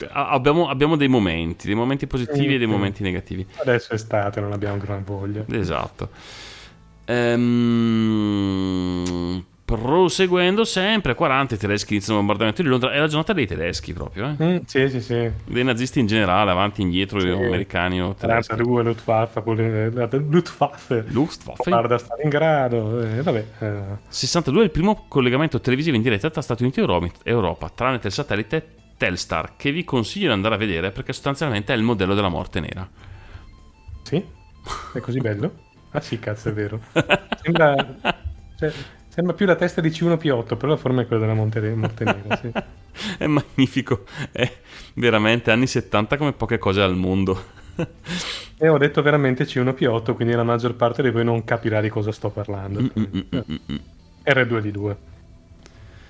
abbiamo, 0.09 0.67
abbiamo 0.69 0.95
dei 0.95 1.07
momenti, 1.07 1.67
dei 1.67 1.75
momenti 1.75 2.07
positivi 2.07 2.55
e 2.55 2.57
dei 2.57 2.65
momenti 2.67 3.03
negativi. 3.03 3.45
Adesso 3.57 3.91
è 3.91 3.95
estate, 3.95 4.41
non 4.41 4.53
abbiamo 4.53 4.77
gran 4.77 5.03
voglia. 5.03 5.45
Esatto. 5.51 6.09
Ehm, 8.11 9.45
proseguendo 9.77 10.63
sempre, 10.63 11.15
40 11.15 11.55
i 11.55 11.57
tedeschi 11.57 11.93
iniziano 11.93 12.19
il 12.19 12.25
bombardamento 12.25 12.61
di 12.61 12.67
Londra. 12.67 12.91
È 12.91 12.99
la 12.99 13.07
giornata 13.07 13.33
dei 13.33 13.47
tedeschi 13.47 13.93
proprio, 13.93 14.35
eh? 14.37 14.43
Mm, 14.43 14.57
sì, 14.65 14.89
sì, 14.89 15.01
sì. 15.01 15.31
Dei 15.45 15.63
nazisti 15.63 15.99
in 15.99 16.07
generale, 16.07 16.51
avanti 16.51 16.81
e 16.81 16.83
indietro, 16.83 17.19
Sì. 17.19 17.29
americani 17.29 18.01
o 18.01 18.13
tedeschi. 18.13 18.53
42 18.55 18.83
Luftwaffe, 18.83 19.41
pure- 19.41 19.91
eh, 19.95 20.17
Luftwaffe. 20.17 21.05
Luftwaffe. 21.07 21.69
Guarda 21.69 21.97
Stalingrado, 21.97 23.01
eh, 23.01 23.21
vabbè. 23.21 23.45
eh, 23.59 23.81
62 24.07 24.61
è 24.61 24.65
il 24.65 24.71
primo 24.71 25.05
collegamento 25.07 25.59
televisivo 25.61 25.95
in 25.95 26.01
diretta 26.01 26.29
tra 26.29 26.41
Stati 26.41 26.63
Uniti 26.63 26.79
e 26.79 26.83
Euro- 26.83 27.09
Europa, 27.23 27.69
tramite 27.73 28.07
il 28.07 28.13
satellite 28.13 28.65
Telstar, 28.97 29.55
che 29.57 29.71
vi 29.71 29.83
consiglio 29.83 30.27
di 30.27 30.33
andare 30.33 30.55
a 30.55 30.57
vedere 30.57 30.91
perché 30.91 31.11
sostanzialmente 31.13 31.73
è 31.73 31.75
il 31.75 31.81
modello 31.83 32.13
della 32.13 32.29
morte 32.29 32.59
nera. 32.59 32.87
sì? 34.03 34.23
È 34.93 34.99
così 34.99 35.19
bello? 35.19 35.69
Ah 35.93 35.99
sì, 35.99 36.19
cazzo, 36.19 36.47
è 36.47 36.53
vero. 36.53 36.79
Sembra, 37.43 37.75
cioè, 38.57 38.71
sembra 39.13 39.33
più 39.35 39.45
la 39.45 39.55
testa 39.55 39.81
di 39.81 39.89
C1P8, 39.89 40.55
però 40.57 40.69
la 40.71 40.77
forma 40.77 41.01
è 41.01 41.05
quella 41.07 41.21
della 41.21 41.33
Monte, 41.35 41.59
Morte 41.75 42.03
Nera, 42.05 42.35
sì. 42.37 42.51
È 43.17 43.25
magnifico, 43.25 44.03
è 44.31 44.51
veramente 44.95 45.49
anni 45.51 45.65
70 45.65 46.17
come 46.17 46.33
poche 46.33 46.57
cose 46.57 46.81
al 46.81 46.95
mondo. 46.95 47.59
E 48.57 48.67
ho 48.67 48.77
detto 48.77 49.01
veramente 49.01 49.45
C1P8, 49.45 50.13
quindi 50.13 50.33
la 50.35 50.43
maggior 50.43 50.75
parte 50.75 51.01
di 51.01 51.09
voi 51.09 51.23
non 51.23 51.43
capirà 51.45 51.79
di 51.81 51.89
cosa 51.89 52.11
sto 52.11 52.29
parlando. 52.29 52.81
Mm, 52.81 53.19
R2D2. 54.25 54.95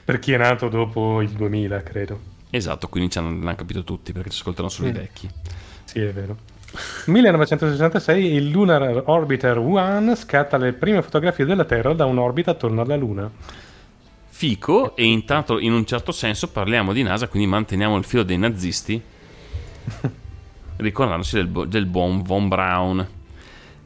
Per 0.03 0.19
chi 0.19 0.33
è 0.33 0.37
nato 0.37 0.67
dopo 0.69 1.21
il 1.21 1.29
2000, 1.29 1.83
credo. 1.83 2.19
Esatto, 2.49 2.89
quindi 2.89 3.11
ci 3.11 3.19
hanno, 3.19 3.29
l'hanno 3.41 3.55
capito 3.55 3.83
tutti 3.83 4.11
perché 4.11 4.31
ci 4.31 4.39
ascoltano 4.39 4.67
solo 4.67 4.89
i 4.89 4.91
Mm. 4.91 4.95
vecchi. 4.95 5.29
Sì, 5.85 5.99
è 6.01 6.11
vero. 6.11 6.35
1966 7.05 8.33
il 8.33 8.49
Lunar 8.49 9.03
Orbiter 9.05 9.57
1 9.57 10.15
scatta 10.15 10.57
le 10.57 10.73
prime 10.73 11.01
fotografie 11.01 11.45
della 11.45 11.65
Terra 11.65 11.93
da 11.93 12.05
un'orbita 12.05 12.51
attorno 12.51 12.81
alla 12.81 12.95
Luna. 12.95 13.29
Fico, 14.27 14.95
e 14.95 15.03
intanto 15.03 15.59
in 15.59 15.73
un 15.73 15.85
certo 15.85 16.11
senso 16.11 16.49
parliamo 16.49 16.93
di 16.93 17.03
NASA, 17.03 17.27
quindi 17.27 17.47
manteniamo 17.47 17.97
il 17.97 18.03
filo 18.03 18.23
dei 18.23 18.37
nazisti, 18.37 18.99
ricordandosi 20.77 21.35
del, 21.35 21.67
del 21.67 21.85
buon 21.85 22.23
Von 22.23 22.47
Braun. 22.47 23.07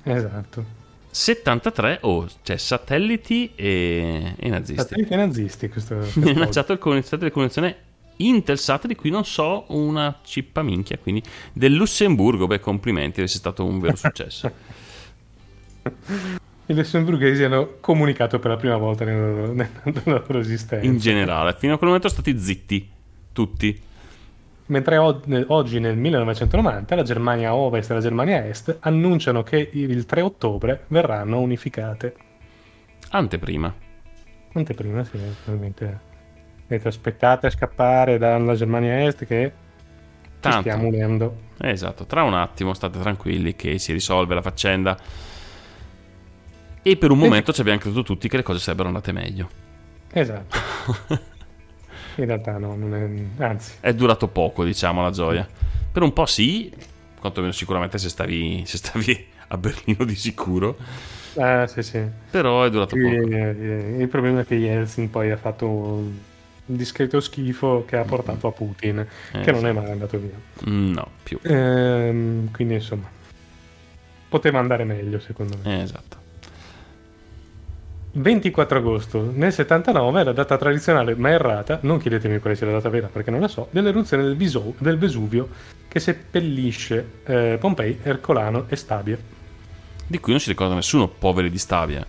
Esatto. 0.04 0.84
73, 1.10 2.00
oh, 2.02 2.28
cioè 2.44 2.58
satelliti 2.58 3.52
e, 3.56 4.36
e 4.38 4.50
nazisti. 4.50 4.82
Satelliti 4.82 5.14
e 5.14 5.16
nazisti, 5.16 5.70
questo, 5.70 5.96
Mi 6.16 6.32
ha 6.32 6.38
lanciato 6.38 6.74
il 6.74 6.80
satellite 6.80 7.18
di 7.18 7.32
comunicazione 7.32 7.78
Intelsat 8.18 8.88
di 8.88 8.96
cui 8.96 9.10
non 9.10 9.26
so 9.26 9.66
una 9.70 10.20
cippa 10.24 10.62
minchia, 10.62 10.98
quindi 10.98 11.22
del 11.54 11.74
Lussemburgo, 11.74 12.48
beh 12.48 12.60
complimenti, 12.60 13.20
avesse 13.20 13.38
stato 13.38 13.66
un 13.66 13.80
vero 13.80 13.96
successo. 13.96 14.52
I 16.68 16.74
lussemburghesi 16.74 17.44
hanno 17.44 17.76
comunicato 17.80 18.40
per 18.40 18.50
la 18.50 18.58
prima 18.58 18.78
volta 18.78 19.06
nella 19.06 19.28
loro, 19.28 19.54
nella 19.54 20.24
loro 20.26 20.40
esistenza. 20.40 20.86
In 20.86 20.98
generale, 20.98 21.56
fino 21.60 21.74
a 21.74 21.78
quel 21.78 21.90
momento 21.90 22.10
sono 22.10 22.22
stati 22.22 22.40
zitti, 22.40 22.90
tutti. 23.32 23.82
Mentre 24.68 24.98
oggi, 24.98 25.80
nel 25.80 25.96
1990, 25.96 26.96
la 26.96 27.04
Germania 27.04 27.54
Ovest 27.54 27.92
e 27.92 27.94
la 27.94 28.00
Germania 28.00 28.48
Est 28.48 28.78
annunciano 28.80 29.44
che 29.44 29.70
il 29.72 30.08
3 30.08 30.22
ottobre 30.22 30.86
verranno 30.88 31.40
unificate. 31.40 32.16
Anteprima. 33.10 33.72
Anteprima, 34.54 35.04
sì, 35.04 35.20
probabilmente. 35.44 36.14
Avete 36.68 36.88
aspettate 36.88 37.48
a 37.48 37.50
scappare 37.50 38.18
dalla 38.18 38.56
Germania 38.56 39.06
Est 39.06 39.26
che 39.26 39.54
ci 40.22 40.32
Tanto. 40.40 40.60
stiamo 40.60 40.88
unendo. 40.88 41.38
Esatto, 41.58 42.06
tra 42.06 42.24
un 42.24 42.34
attimo 42.34 42.74
state 42.74 43.00
tranquilli 43.00 43.56
che 43.56 43.78
si 43.80 43.92
risolve 43.94 44.36
la 44.36 44.42
faccenda. 44.42 44.98
E 46.82 46.98
per 46.98 47.10
un 47.12 47.18
momento 47.18 47.52
ci 47.52 47.62
abbiamo 47.62 47.80
creduto 47.80 48.04
tutti 48.04 48.28
che 48.28 48.38
le 48.38 48.44
cose 48.44 48.60
sarebbero 48.60 48.88
andate 48.90 49.12
meglio. 49.12 49.50
Esatto. 50.12 50.58
In 52.18 52.26
realtà 52.26 52.58
no, 52.58 52.78
è... 52.96 53.44
anzi, 53.44 53.74
È 53.80 53.94
durato 53.94 54.28
poco, 54.28 54.64
diciamo, 54.64 55.02
la 55.02 55.10
gioia. 55.12 55.48
Per 55.92 56.02
un 56.02 56.14
po' 56.14 56.26
sì, 56.26 56.72
quantomeno 57.20 57.52
sicuramente 57.52 57.98
se 57.98 58.10
stavi, 58.10 58.64
se 58.66 58.78
stavi 58.78 59.28
a 59.48 59.58
Berlino 59.58 60.06
di 60.06 60.16
sicuro, 60.16 60.78
ah, 61.38 61.68
sì, 61.68 61.82
sì. 61.84 62.02
però 62.30 62.64
è 62.64 62.70
durato 62.70 62.96
poco. 62.96 63.08
eh, 63.08 63.96
il 64.00 64.08
problema 64.08 64.42
è 64.42 64.46
che 64.46 64.56
Yeltsin 64.56 65.10
poi 65.10 65.32
ha 65.32 65.38
fatto 65.38 66.12
un 66.68 66.76
discreto 66.76 67.20
schifo 67.20 67.84
che 67.88 67.96
ha 67.98 68.04
portato 68.04 68.48
a 68.48 68.52
Putin, 68.52 69.06
Eh, 69.34 69.42
che 69.42 69.52
non 69.52 69.66
è 69.68 69.72
mai 69.72 69.90
andato 69.92 70.18
via. 70.20 70.32
Mm, 70.70 70.92
No, 70.94 71.08
più. 71.24 71.40
Ehm, 71.44 72.52
quindi 72.52 72.76
insomma, 72.76 73.08
poteva 74.30 74.60
andare 74.60 74.84
meglio 74.84 75.20
secondo 75.20 75.58
me. 75.64 75.78
Eh, 75.78 75.82
esatto. 75.82 76.24
24 78.18 78.78
agosto 78.78 79.30
nel 79.34 79.52
79 79.52 80.22
è 80.22 80.24
la 80.24 80.32
data 80.32 80.56
tradizionale 80.58 81.16
ma 81.16 81.32
errata, 81.32 81.80
non 81.82 82.00
chiedetemi 82.00 82.40
quale 82.40 82.56
sia 82.56 82.66
la 82.66 82.72
data 82.74 82.88
vera 82.88 83.08
perché 83.08 83.30
non 83.30 83.42
la 83.42 83.50
so, 83.50 83.68
dell'eruzione 83.72 84.24
del, 84.24 84.38
Viso- 84.38 84.74
del 84.78 84.98
Vesuvio 84.98 85.50
che 85.90 86.00
seppellisce 86.00 87.06
eh, 87.26 87.58
Pompei, 87.60 88.00
Ercolano 88.02 88.66
e 88.70 88.78
Stabia. 88.78 89.18
Di 90.08 90.20
cui 90.20 90.32
non 90.32 90.40
si 90.40 90.48
ricorda 90.50 90.76
nessuno, 90.76 91.10
poveri 91.10 91.50
di 91.50 91.58
Stabia. 91.58 92.06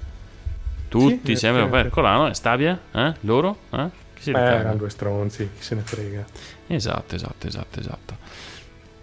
Tutti 0.89 1.35
Sì, 1.35 1.37
sempre 1.37 1.65
eh, 1.65 1.69
per 1.69 1.87
eh. 1.87 1.89
Colano 1.89 2.29
e 2.29 2.35
Stabia? 2.35 2.79
Eh? 2.93 3.15
Loro? 3.21 3.57
Eh? 3.71 3.89
Eh, 4.31 4.39
erano 4.41 4.77
due 4.77 4.91
stronzi, 4.91 5.49
chi 5.57 5.63
se 5.63 5.75
ne 5.75 5.81
frega. 5.83 6.25
Esatto, 6.67 7.15
esatto, 7.15 7.47
esatto, 7.47 7.81
esatto. 7.81 8.17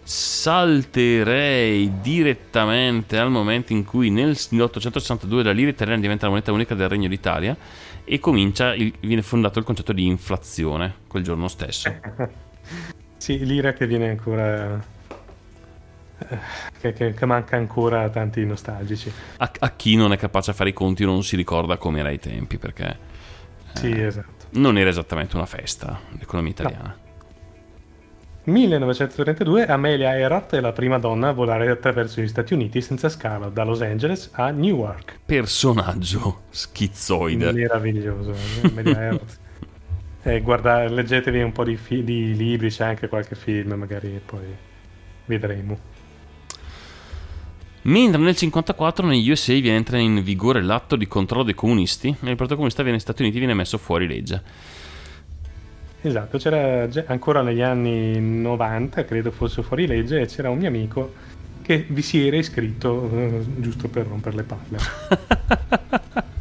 Salterei 0.05 2.01
direttamente 2.01 3.17
al 3.17 3.31
momento 3.31 3.71
in 3.73 3.85
cui 3.85 4.09
nel 4.09 4.37
1862 4.49 5.43
la 5.43 5.51
lira 5.51 5.69
italiana 5.69 6.01
diventa 6.01 6.25
la 6.25 6.31
moneta 6.31 6.51
unica 6.51 6.75
del 6.75 6.89
Regno 6.89 7.07
d'Italia 7.07 7.55
e 8.03 8.19
comincia 8.19 8.73
il- 8.75 8.93
viene 8.99 9.21
fondato 9.21 9.59
il 9.59 9.65
concetto 9.65 9.93
di 9.93 10.05
inflazione 10.05 10.93
quel 11.07 11.23
giorno 11.23 11.47
stesso. 11.47 11.93
Sì, 13.23 13.45
l'ira 13.45 13.71
che 13.71 13.87
viene 13.87 14.09
ancora... 14.09 14.83
eh, 16.19 16.37
Che, 16.81 16.91
che- 16.91 17.13
che 17.13 17.25
manca 17.25 17.55
ancora 17.55 18.01
a 18.03 18.09
tanti 18.09 18.43
nostalgici. 18.45 19.09
A, 19.37 19.49
a 19.59 19.71
chi 19.71 19.95
non 19.95 20.11
è 20.11 20.17
capace 20.17 20.51
a 20.51 20.53
fare 20.53 20.71
i 20.71 20.73
conti 20.73 21.05
non 21.05 21.23
si 21.23 21.37
ricorda 21.37 21.77
come 21.77 21.99
era 21.99 22.09
ai 22.09 22.19
tempi 22.19 22.57
perché 22.57 22.97
Sì, 23.73 23.89
Eh. 23.91 24.05
esatto. 24.05 24.45
non 24.51 24.77
era 24.77 24.89
esattamente 24.89 25.35
una 25.35 25.45
festa 25.45 25.99
l'economia 26.17 26.51
italiana. 26.51 26.97
1932 28.45 29.65
Amelia 29.67 30.17
Earhart 30.17 30.55
è 30.55 30.59
la 30.59 30.73
prima 30.73 30.99
donna 30.99 31.29
a 31.29 31.31
volare 31.31 31.69
attraverso 31.69 32.19
gli 32.19 32.27
Stati 32.27 32.53
Uniti 32.53 32.81
senza 32.81 33.07
scalo 33.07 33.49
da 33.49 33.63
Los 33.63 33.81
Angeles 33.81 34.29
a 34.33 34.49
Newark. 34.49 35.19
Personaggio 35.25 36.41
schizzoide. 36.49 37.53
Meraviglioso. 37.53 38.33
Amelia 38.63 38.99
Earhart. 39.03 39.39
Eh, 40.23 40.41
guarda, 40.41 40.87
leggetevi 40.89 41.41
un 41.41 41.51
po' 41.53 41.63
di, 41.63 41.75
fi- 41.77 42.03
di 42.03 42.35
libri, 42.35 42.69
c'è 42.69 42.85
anche 42.85 43.07
qualche 43.07 43.35
film, 43.35 43.73
magari 43.73 44.21
poi 44.25 44.55
vedremo. 45.25 45.77
Mentre 47.83 48.21
nel 48.21 48.35
54 48.35 49.05
negli 49.05 49.29
USA 49.29 49.53
viene 49.53 49.77
entra 49.77 49.97
in 49.97 50.23
vigore 50.23 50.61
l'atto 50.61 50.95
di 50.95 51.07
controllo 51.07 51.43
dei 51.43 51.53
comunisti 51.53 52.07
e 52.07 52.29
il 52.29 52.35
Partito 52.35 52.53
Comunista 52.53 52.81
viene 52.81 52.97
negli 52.97 53.03
Stati 53.03 53.23
Uniti 53.23 53.39
viene 53.39 53.53
messo 53.53 53.77
fuori 53.77 54.07
legge. 54.07 54.41
Esatto, 56.01 56.37
c'era 56.37 56.87
ancora 57.07 57.41
negli 57.41 57.61
anni 57.61 58.19
90, 58.19 59.05
credo 59.05 59.31
fosse 59.31 59.63
fuori 59.63 59.87
legge, 59.87 60.21
e 60.21 60.25
c'era 60.25 60.49
un 60.49 60.57
mio 60.57 60.67
amico 60.67 61.13
che 61.61 61.85
vi 61.87 62.01
si 62.01 62.25
era 62.25 62.35
iscritto 62.35 63.09
eh, 63.09 63.41
giusto 63.57 63.87
per 63.87 64.07
rompere 64.07 64.35
le 64.35 64.43
palle. 64.43 66.23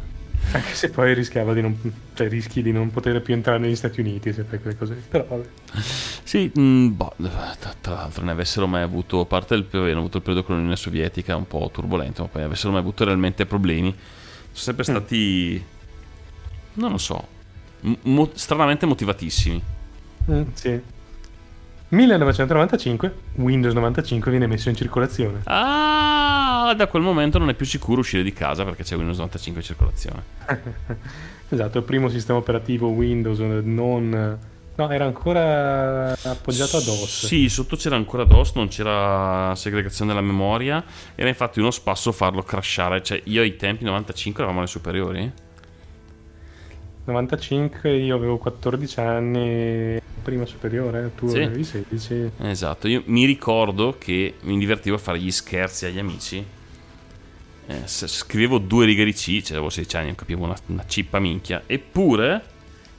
Anche 0.73 0.87
se 0.87 0.89
poi 0.89 1.13
rischiava 1.13 1.53
di 1.53 1.61
non, 1.61 1.79
cioè 2.15 2.27
rischi 2.27 2.63
di 2.63 2.71
non 2.71 2.89
poter 2.89 3.21
più 3.21 3.35
entrare 3.35 3.59
negli 3.59 3.75
Stati 3.75 3.99
Uniti 3.99 4.33
se 4.33 4.43
fai 4.43 4.59
quelle 4.59 4.75
cose. 4.75 4.95
Però 4.95 5.23
vabbè. 5.23 5.45
Sì, 6.23 6.51
mh, 6.51 6.87
boh, 6.87 7.13
tra, 7.59 7.75
tra 7.79 7.93
l'altro 7.93 8.25
ne 8.25 8.31
avessero 8.31 8.65
mai 8.65 8.81
avuto, 8.81 9.19
a 9.19 9.25
parte 9.25 9.53
il, 9.53 9.67
avevano 9.69 9.99
avuto 9.99 10.17
il 10.17 10.23
periodo 10.23 10.43
con 10.43 10.55
l'Unione 10.55 10.75
Sovietica 10.75 11.35
un 11.35 11.45
po' 11.45 11.69
turbolento, 11.71 12.23
ma 12.23 12.27
poi 12.27 12.41
avessero 12.41 12.71
mai 12.71 12.81
avuto 12.81 13.05
realmente 13.05 13.45
problemi, 13.45 13.91
sono 13.91 14.51
sempre 14.51 14.83
stati, 14.83 15.63
non 16.73 16.91
lo 16.91 16.97
so, 16.97 17.27
mo- 17.81 18.31
stranamente 18.33 18.87
motivatissimi. 18.87 19.61
Mm, 20.31 20.43
sì. 20.53 20.81
1995, 21.93 23.13
Windows 23.35 23.73
95 23.73 24.31
viene 24.31 24.47
messo 24.47 24.69
in 24.69 24.75
circolazione. 24.75 25.41
Ah, 25.43 26.73
da 26.75 26.87
quel 26.87 27.03
momento 27.03 27.37
non 27.37 27.49
è 27.49 27.53
più 27.53 27.67
sicuro 27.67 27.99
uscire 27.99 28.23
di 28.23 28.33
casa 28.33 28.63
perché 28.63 28.83
c'è 28.83 28.95
Windows 28.95 29.17
95 29.17 29.61
in 29.61 29.67
circolazione. 29.67 30.23
Esatto, 31.53 31.77
il 31.77 31.83
primo 31.83 32.09
sistema 32.09 32.39
operativo 32.39 32.87
Windows 32.87 33.37
non... 33.37 34.39
No, 34.75 34.89
era 34.89 35.05
ancora 35.05 36.13
appoggiato 36.23 36.77
a 36.77 36.79
DOS. 36.79 37.27
Sì, 37.27 37.47
sotto 37.47 37.75
c'era 37.75 37.95
ancora 37.95 38.23
DOS, 38.23 38.53
non 38.55 38.69
c'era 38.69 39.53
segregazione 39.53 40.11
della 40.13 40.25
memoria. 40.25 40.83
Era 41.13 41.29
infatti 41.29 41.59
uno 41.59 41.69
spasso 41.69 42.11
farlo 42.11 42.41
crashare. 42.41 43.03
Cioè, 43.03 43.21
io 43.25 43.43
ai 43.43 43.55
tempi 43.55 43.83
95 43.83 44.41
eravamo 44.41 44.61
alle 44.61 44.71
superiori. 44.71 45.31
95, 47.05 47.91
io 47.91 48.15
avevo 48.15 48.37
14 48.37 48.99
anni, 48.99 49.99
prima 50.23 50.45
superiore, 50.45 51.11
tu 51.15 51.27
Sì. 51.27 51.39
avevi 51.41 51.63
16. 51.63 52.31
Esatto, 52.41 52.87
io 52.87 53.03
mi 53.05 53.25
ricordo 53.25 53.97
che 53.97 54.35
mi 54.41 54.57
divertivo 54.57 54.95
a 54.95 54.99
fare 54.99 55.19
gli 55.19 55.31
scherzi 55.31 55.85
agli 55.85 55.99
amici. 55.99 56.45
Eh, 57.65 57.81
scrivevo 57.85 58.57
due 58.57 58.85
righe 58.85 59.05
di 59.05 59.13
C, 59.13 59.41
cioè 59.41 59.51
avevo 59.57 59.69
16 59.69 59.95
anni, 59.97 60.05
non 60.07 60.15
capivo 60.15 60.43
una, 60.43 60.55
una 60.67 60.85
cippa 60.85 61.19
minchia. 61.19 61.63
Eppure 61.65 62.51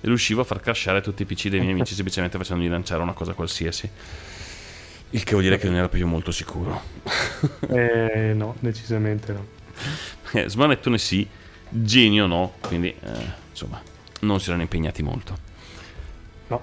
riuscivo 0.03 0.43
a 0.43 0.45
far 0.45 0.61
crashare 0.61 1.01
tutti 1.01 1.23
i 1.23 1.25
PC 1.25 1.49
dei 1.49 1.61
miei 1.61 1.73
amici 1.75 1.95
semplicemente 1.95 2.37
facendogli 2.38 2.69
lanciare 2.69 3.03
una 3.03 3.12
cosa 3.12 3.33
qualsiasi. 3.33 3.88
Il 5.11 5.23
che 5.23 5.31
vuol 5.31 5.45
dire 5.45 5.59
che 5.59 5.67
non 5.67 5.77
era 5.77 5.88
più 5.88 6.07
molto 6.07 6.31
sicuro. 6.31 6.81
Eh, 7.69 8.33
no, 8.35 8.55
decisamente 8.61 9.33
no. 9.33 9.47
Eh, 10.33 10.49
Smanettone 10.49 10.99
sì, 10.99 11.27
genio 11.69 12.27
no, 12.27 12.55
quindi 12.61 12.88
eh, 12.88 13.43
insomma 13.51 13.81
non 14.25 14.41
si 14.41 14.49
erano 14.49 14.63
impegnati 14.63 15.03
molto. 15.03 15.37
No. 16.49 16.61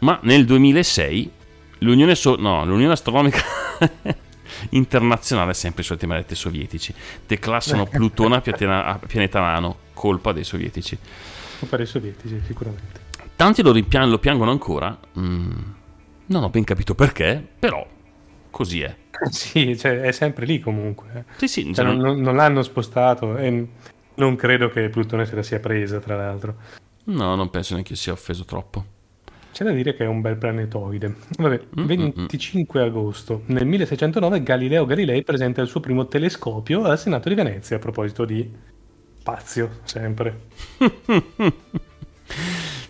Ma 0.00 0.18
nel 0.22 0.44
2006 0.44 1.30
l'Unione, 1.78 2.14
So- 2.14 2.36
no, 2.36 2.64
l'Unione 2.64 2.92
Astronomica 2.92 3.40
Internazionale, 4.70 5.54
sempre 5.54 5.82
i 5.82 5.84
soliti 5.84 6.06
maledetti 6.06 6.34
sovietici, 6.34 6.94
declassano 7.26 7.84
Plutone 7.90 8.36
a 8.36 8.40
pianeta, 8.40 8.84
a 8.86 8.98
pianeta 8.98 9.40
nano, 9.40 9.76
colpa 9.92 10.32
dei 10.32 10.44
sovietici. 10.44 10.96
Per 11.68 11.80
i 11.80 11.86
sovietici, 11.86 12.40
sicuramente. 12.46 13.00
Tanti 13.36 13.62
lo, 13.62 13.72
rimpian- 13.72 14.08
lo 14.08 14.18
piangono 14.18 14.50
ancora, 14.50 14.98
mm, 15.18 15.50
non 16.26 16.42
ho 16.42 16.48
ben 16.48 16.64
capito 16.64 16.94
perché, 16.94 17.44
però 17.58 17.86
così 18.50 18.80
è. 18.82 18.94
Sì, 19.30 19.76
cioè, 19.78 20.00
è 20.00 20.12
sempre 20.12 20.44
lì 20.46 20.58
comunque. 20.60 21.08
eh. 21.14 21.24
Sì, 21.36 21.48
sì, 21.48 21.74
Cioè, 21.74 21.84
non- 21.84 22.20
non 22.20 22.36
l'hanno 22.36 22.62
spostato 22.62 23.36
e 23.36 23.68
non 24.16 24.36
credo 24.36 24.68
che 24.70 24.88
Plutone 24.88 25.24
se 25.26 25.34
la 25.34 25.42
sia 25.42 25.60
presa, 25.60 25.98
tra 26.00 26.16
l'altro. 26.16 26.56
no, 27.04 27.34
non 27.34 27.50
penso 27.50 27.72
neanche 27.74 27.92
io 27.92 27.98
sia 27.98 28.12
offeso 28.12 28.44
troppo. 28.44 28.84
C'è 29.52 29.64
da 29.64 29.70
dire 29.70 29.94
che 29.94 30.04
è 30.04 30.06
un 30.06 30.20
bel 30.20 30.36
planetoide. 30.36 31.14
Vabbè, 31.38 31.60
Mm, 31.80 31.84
25 31.86 32.82
agosto. 32.82 33.42
Nel 33.46 33.64
1609 33.64 34.42
Galileo 34.42 34.84
Galilei 34.84 35.22
presenta 35.24 35.62
il 35.62 35.68
suo 35.68 35.80
primo 35.80 36.06
telescopio 36.08 36.82
al 36.84 36.98
Senato 36.98 37.30
di 37.30 37.34
Venezia 37.34 37.76
a 37.76 37.78
proposito 37.78 38.24
di 38.26 38.50
spazio, 39.18 39.78
sempre. 39.84 40.40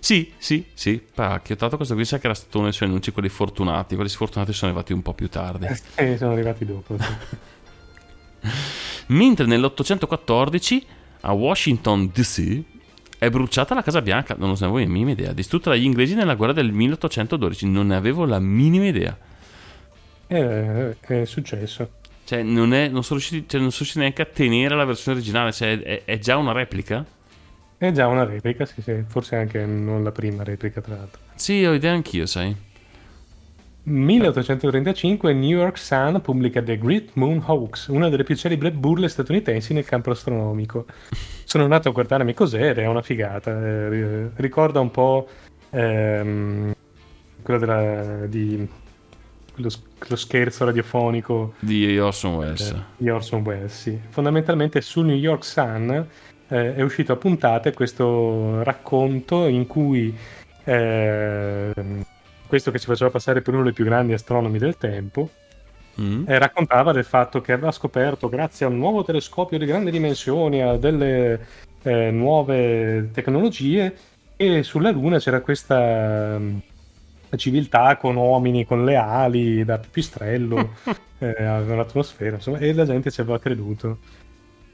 Sì, 0.00 0.32
sì, 0.38 0.64
sì, 0.72 1.02
pacchio. 1.14 1.56
Tra 1.56 1.66
l'altro 1.68 1.76
questo 1.78 1.94
qui 1.94 2.04
sa 2.04 2.18
che 2.18 2.26
era 2.26 2.34
stato 2.34 2.58
uno 2.58 2.66
dei 2.68 2.74
suoi 2.76 2.88
annunci, 2.88 3.10
quelli 3.10 3.28
fortunati. 3.28 3.96
Quelli 3.96 4.08
sfortunati 4.08 4.52
sono 4.52 4.70
arrivati 4.70 4.92
un 4.92 5.02
po' 5.02 5.14
più 5.14 5.28
tardi. 5.28 5.66
E 5.96 6.16
sono 6.16 6.32
arrivati 6.32 6.64
dopo. 6.64 6.96
sì. 6.96 7.04
Mentre 9.08 9.46
nell'814 9.46 10.82
a 11.20 11.33
Washington 11.33 12.11
DC 12.12 12.62
è 13.18 13.31
bruciata 13.31 13.74
la 13.74 13.83
Casa 13.83 14.02
Bianca, 14.02 14.35
non 14.38 14.50
lo 14.50 14.55
sapevo 14.55 14.79
la 14.79 14.87
minima 14.87 15.11
idea, 15.11 15.33
distrutta 15.33 15.70
dagli 15.70 15.85
inglesi 15.85 16.14
nella 16.14 16.35
guerra 16.35 16.52
del 16.52 16.72
1812, 16.72 17.66
non 17.66 17.88
ne 17.88 17.96
avevo 17.96 18.24
la 18.24 18.38
minima 18.38 18.87
idea. 18.87 19.16
Eh, 20.26 20.96
è 21.00 21.24
successo. 21.24 21.90
Cioè, 22.24 22.42
non, 22.42 22.74
è, 22.74 22.88
non, 22.88 23.05
sono 23.05 23.20
riusciti, 23.20 23.48
cioè, 23.48 23.61
non 23.61 23.70
sono 23.70 23.83
riusciti 23.83 23.98
neanche 24.00 24.22
a 24.22 24.26
tenere 24.26 24.74
la 24.74 24.85
versione 24.85 25.18
originale, 25.18 25.52
cioè, 25.52 25.81
è, 25.81 26.02
è 26.05 26.18
già 26.18 26.37
una 26.37 26.52
replica? 26.52 27.05
È 27.79 27.92
già 27.92 28.09
una 28.09 28.24
replica, 28.24 28.64
sì, 28.66 28.83
sì. 28.83 29.05
Forse 29.07 29.37
anche 29.37 29.64
non 29.64 30.02
la 30.02 30.11
prima 30.11 30.42
replica, 30.42 30.81
tra 30.81 30.96
l'altro. 30.96 31.20
Sì, 31.35 31.64
ho 31.64 31.72
idea 31.72 31.92
anch'io, 31.92 32.26
sai. 32.26 32.65
1835 33.88 35.33
New 35.33 35.57
York 35.57 35.79
Sun 35.79 36.20
pubblica 36.20 36.61
The 36.61 36.77
Great 36.77 37.11
Moon 37.14 37.40
Hoax, 37.44 37.87
una 37.87 38.09
delle 38.09 38.25
più 38.25 38.35
celebri 38.35 38.72
burle 38.72 39.09
statunitensi 39.09 39.72
nel 39.72 39.85
campo 39.85 40.11
astronomico. 40.11 40.87
Sono 41.44 41.62
andato 41.64 41.88
a 41.88 41.92
guardarmi 41.92 42.35
cos'era, 42.35 42.83
è 42.83 42.87
una 42.87 43.03
figata. 43.03 43.51
eh, 43.53 43.88
ri- 43.88 44.31
ricorda 44.37 44.81
un 44.81 44.90
po' 44.90 45.29
ehm, 45.70 46.75
quello 47.42 47.61
della, 47.61 48.27
di 48.27 48.68
quello, 49.53 49.70
quello 49.99 50.16
scherzo 50.16 50.64
radiofonico 50.64 51.55
Di 51.61 51.96
Orson 51.99 52.35
Welles. 52.35 52.70
eh, 52.70 52.83
di 52.96 53.09
Orson 53.09 53.42
Welles. 53.42 53.72
sì. 53.81 53.96
Fondamentalmente 54.09 54.81
sul 54.81 55.07
New 55.07 55.16
York 55.16 55.44
Sun 55.44 56.07
eh, 56.49 56.75
è 56.75 56.83
uscito 56.83 57.12
a 57.12 57.16
puntate 57.16 57.72
questo 57.72 58.64
racconto 58.64 59.46
in 59.46 59.68
cui 59.68 60.12
ehm, 60.64 62.05
questo 62.46 62.70
che 62.70 62.78
si 62.78 62.87
faceva 62.87 63.11
passare 63.11 63.42
per 63.42 63.54
uno 63.54 63.64
dei 63.64 63.72
più 63.72 63.85
grandi 63.85 64.12
astronomi 64.12 64.59
del 64.59 64.76
tempo 64.76 65.30
Mm? 66.00 66.24
eh, 66.28 66.38
raccontava 66.38 66.92
del 66.92 67.04
fatto 67.04 67.40
che 67.40 67.52
aveva 67.52 67.72
scoperto, 67.72 68.28
grazie 68.28 68.66
a 68.66 68.68
un 68.68 68.76
nuovo 68.76 69.02
telescopio 69.02 69.59
di 69.59 69.64
grandi 69.64 69.90
dimensioni, 69.90 70.62
a 70.62 70.76
delle 70.76 71.46
eh, 71.82 72.11
nuove 72.11 73.11
tecnologie, 73.12 73.96
e 74.37 74.62
sulla 74.62 74.90
Luna 74.90 75.18
c'era 75.18 75.40
questa 75.40 76.38
mm, 76.38 76.59
civiltà 77.37 77.96
con 77.96 78.16
uomini 78.16 78.66
con 78.66 78.85
le 78.85 78.96
ali 78.96 79.64
da 79.64 79.78
pipistrello, 79.78 80.74
eh, 81.18 81.42
aveva 81.42 81.74
un'atmosfera, 81.74 82.37
insomma, 82.37 82.59
e 82.59 82.74
la 82.74 82.85
gente 82.85 83.11
ci 83.11 83.22
aveva 83.22 83.38
creduto. 83.38 83.98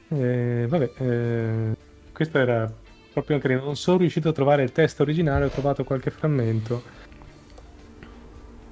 Eh, 0.09 0.65
vabbè, 0.67 0.91
eh, 0.97 1.75
questo 2.11 2.37
era 2.37 2.71
proprio 3.13 3.39
carino. 3.39 3.63
Non 3.63 3.77
sono 3.77 3.99
riuscito 3.99 4.29
a 4.29 4.33
trovare 4.33 4.63
il 4.63 4.73
testo 4.73 5.03
originale, 5.03 5.45
ho 5.45 5.49
trovato 5.49 5.85
qualche 5.85 6.11
frammento. 6.11 7.02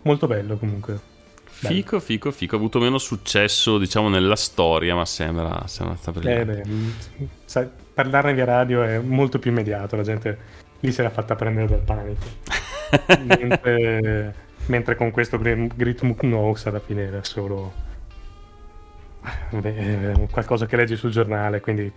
Molto 0.03 0.27
bello 0.27 0.57
comunque. 0.57 0.99
Fico, 1.45 1.99
fico, 1.99 2.31
fico. 2.31 2.55
Ha 2.55 2.57
avuto 2.57 2.79
meno 2.79 2.97
successo, 2.97 3.77
diciamo, 3.77 4.09
nella 4.09 4.35
storia, 4.35 4.95
ma 4.95 5.05
sembra, 5.05 5.67
sembra 5.67 5.95
sta 5.95 6.11
Eh, 6.23 6.45
brillante. 6.45 6.45
beh, 6.45 6.63
mm, 6.67 6.89
sai, 7.45 7.69
parlarne 7.93 8.33
via 8.33 8.45
radio 8.45 8.81
è 8.83 8.99
molto 8.99 9.37
più 9.39 9.51
immediato, 9.51 9.95
la 9.95 10.03
gente 10.03 10.37
lì 10.79 10.91
si 10.91 11.01
era 11.01 11.09
fatta 11.11 11.35
prendere 11.35 11.67
dal 11.67 11.81
panico. 11.81 12.25
mentre, 13.39 14.35
mentre 14.65 14.95
con 14.95 15.11
questo 15.11 15.37
Moon 16.05 16.33
Hoax 16.33 16.65
alla 16.65 16.79
fine 16.79 17.03
era 17.03 17.23
solo 17.23 17.73
eh, 19.51 20.27
qualcosa 20.31 20.65
che 20.65 20.75
leggi 20.75 20.95
sul 20.95 21.11
giornale, 21.11 21.59
quindi 21.61 21.91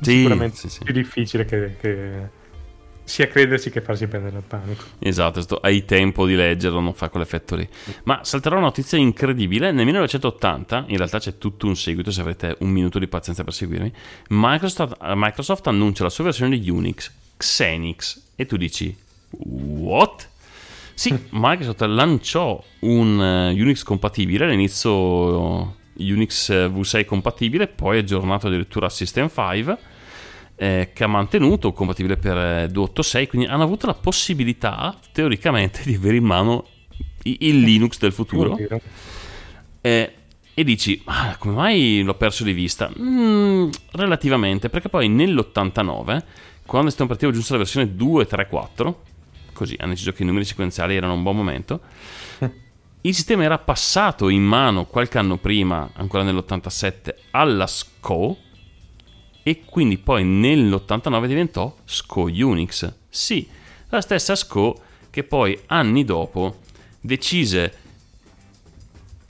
Sì, 0.00 0.10
sicuramente 0.16 0.56
sì, 0.56 0.68
sì. 0.68 0.80
più 0.82 0.92
difficile 0.92 1.44
che, 1.44 1.76
che 1.80 2.30
sia 3.12 3.28
credersi 3.28 3.68
che 3.68 3.82
farsi 3.82 4.06
prendere 4.06 4.32
dal 4.32 4.42
panico. 4.42 4.84
Esatto, 4.98 5.58
hai 5.60 5.84
tempo 5.84 6.24
di 6.24 6.34
leggerlo, 6.34 6.80
non 6.80 6.94
fa 6.94 7.10
quell'effetto 7.10 7.56
lì. 7.56 7.68
Ma 8.04 8.24
salterò 8.24 8.56
una 8.56 8.64
notizia 8.64 8.96
incredibile. 8.96 9.70
Nel 9.70 9.84
1980, 9.84 10.84
in 10.88 10.96
realtà 10.96 11.18
c'è 11.18 11.36
tutto 11.36 11.66
un 11.66 11.76
seguito, 11.76 12.10
se 12.10 12.22
avrete 12.22 12.56
un 12.60 12.70
minuto 12.70 12.98
di 12.98 13.06
pazienza 13.08 13.44
per 13.44 13.52
seguirmi, 13.52 13.92
Microsoft, 14.28 14.96
Microsoft 15.14 15.66
annuncia 15.66 16.04
la 16.04 16.08
sua 16.08 16.24
versione 16.24 16.58
di 16.58 16.70
Unix, 16.70 17.12
Xenix, 17.36 18.18
e 18.34 18.46
tu 18.46 18.56
dici, 18.56 18.96
what? 19.28 20.26
Sì, 20.94 21.14
Microsoft 21.32 21.82
lanciò 21.82 22.64
un 22.78 23.22
eh, 23.22 23.60
Unix 23.60 23.82
compatibile, 23.82 24.46
all'inizio 24.46 25.76
Unix 25.98 26.48
eh, 26.48 26.66
V6 26.66 27.04
compatibile, 27.04 27.66
poi 27.68 27.98
aggiornato 27.98 28.46
addirittura 28.46 28.86
a 28.86 28.88
System 28.88 29.28
5, 29.28 29.78
eh, 30.56 30.90
che 30.92 31.04
ha 31.04 31.08
mantenuto, 31.08 31.72
compatibile 31.72 32.16
per 32.16 32.36
eh, 32.36 32.68
286, 32.68 33.26
quindi 33.26 33.48
hanno 33.48 33.62
avuto 33.62 33.86
la 33.86 33.94
possibilità, 33.94 34.96
teoricamente, 35.12 35.82
di 35.84 35.94
avere 35.94 36.16
in 36.16 36.24
mano 36.24 36.66
il 37.24 37.60
Linux 37.60 37.98
del 37.98 38.12
futuro. 38.12 38.56
Eh, 39.80 40.12
e 40.54 40.64
dici, 40.64 41.00
"Ah, 41.06 41.36
come 41.38 41.54
mai 41.54 42.02
l'ho 42.02 42.14
perso 42.14 42.44
di 42.44 42.52
vista? 42.52 42.90
Mm, 42.98 43.70
relativamente, 43.92 44.68
perché 44.68 44.88
poi 44.88 45.08
nell'89, 45.08 46.22
quando 46.66 46.86
il 46.86 46.92
sistema 46.92 47.10
operativo 47.10 47.32
giunse 47.32 47.54
alla 47.54 47.62
versione 47.62 47.94
2.3.4, 47.96 48.94
così 49.52 49.76
hanno 49.78 49.90
deciso 49.92 50.12
che 50.12 50.22
i 50.22 50.26
numeri 50.26 50.44
sequenziali 50.44 50.94
erano 50.94 51.14
un 51.14 51.22
buon 51.22 51.36
momento, 51.36 51.80
il 53.00 53.14
sistema 53.14 53.44
era 53.44 53.58
passato 53.58 54.28
in 54.28 54.42
mano 54.42 54.84
qualche 54.84 55.18
anno 55.18 55.38
prima, 55.38 55.90
ancora 55.94 56.22
nell'87, 56.22 57.14
alla 57.30 57.66
SCO, 57.66 58.36
e 59.42 59.62
quindi 59.64 59.98
poi 59.98 60.24
nell'89 60.24 61.26
diventò 61.26 61.74
SCO 61.84 62.24
Unix. 62.24 62.92
Sì, 63.08 63.46
la 63.88 64.00
stessa 64.00 64.34
SCO 64.36 64.80
che 65.10 65.24
poi 65.24 65.58
anni 65.66 66.04
dopo 66.04 66.60
decise 67.00 67.74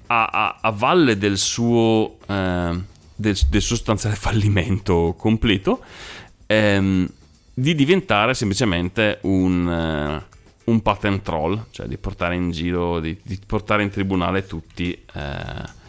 a, 0.07 0.25
a- 0.27 0.59
a 0.61 0.70
valle 0.70 1.16
del 1.16 1.38
suo, 1.38 2.18
eh, 2.27 2.81
del, 3.14 3.38
del 3.48 3.62
sostanziale 3.62 4.14
fallimento 4.16 5.14
completo, 5.16 5.83
ehm, 6.46 7.09
di 7.55 7.75
diventare 7.75 8.35
semplicemente 8.35 9.18
un, 9.22 9.68
eh, 9.68 10.25
un 10.64 10.83
patent 10.83 11.22
troll, 11.22 11.64
cioè 11.70 11.87
di 11.87 11.96
portare 11.96 12.35
in 12.35 12.51
giro, 12.51 13.01
di, 13.01 13.18
di 13.22 13.38
portare 13.46 13.83
in 13.83 13.90
tribunale 13.90 14.46
tutti. 14.46 14.92
eh, 15.14 15.81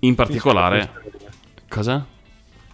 in 0.00 0.14
particolare, 0.14 0.90
cosa? 1.68 2.06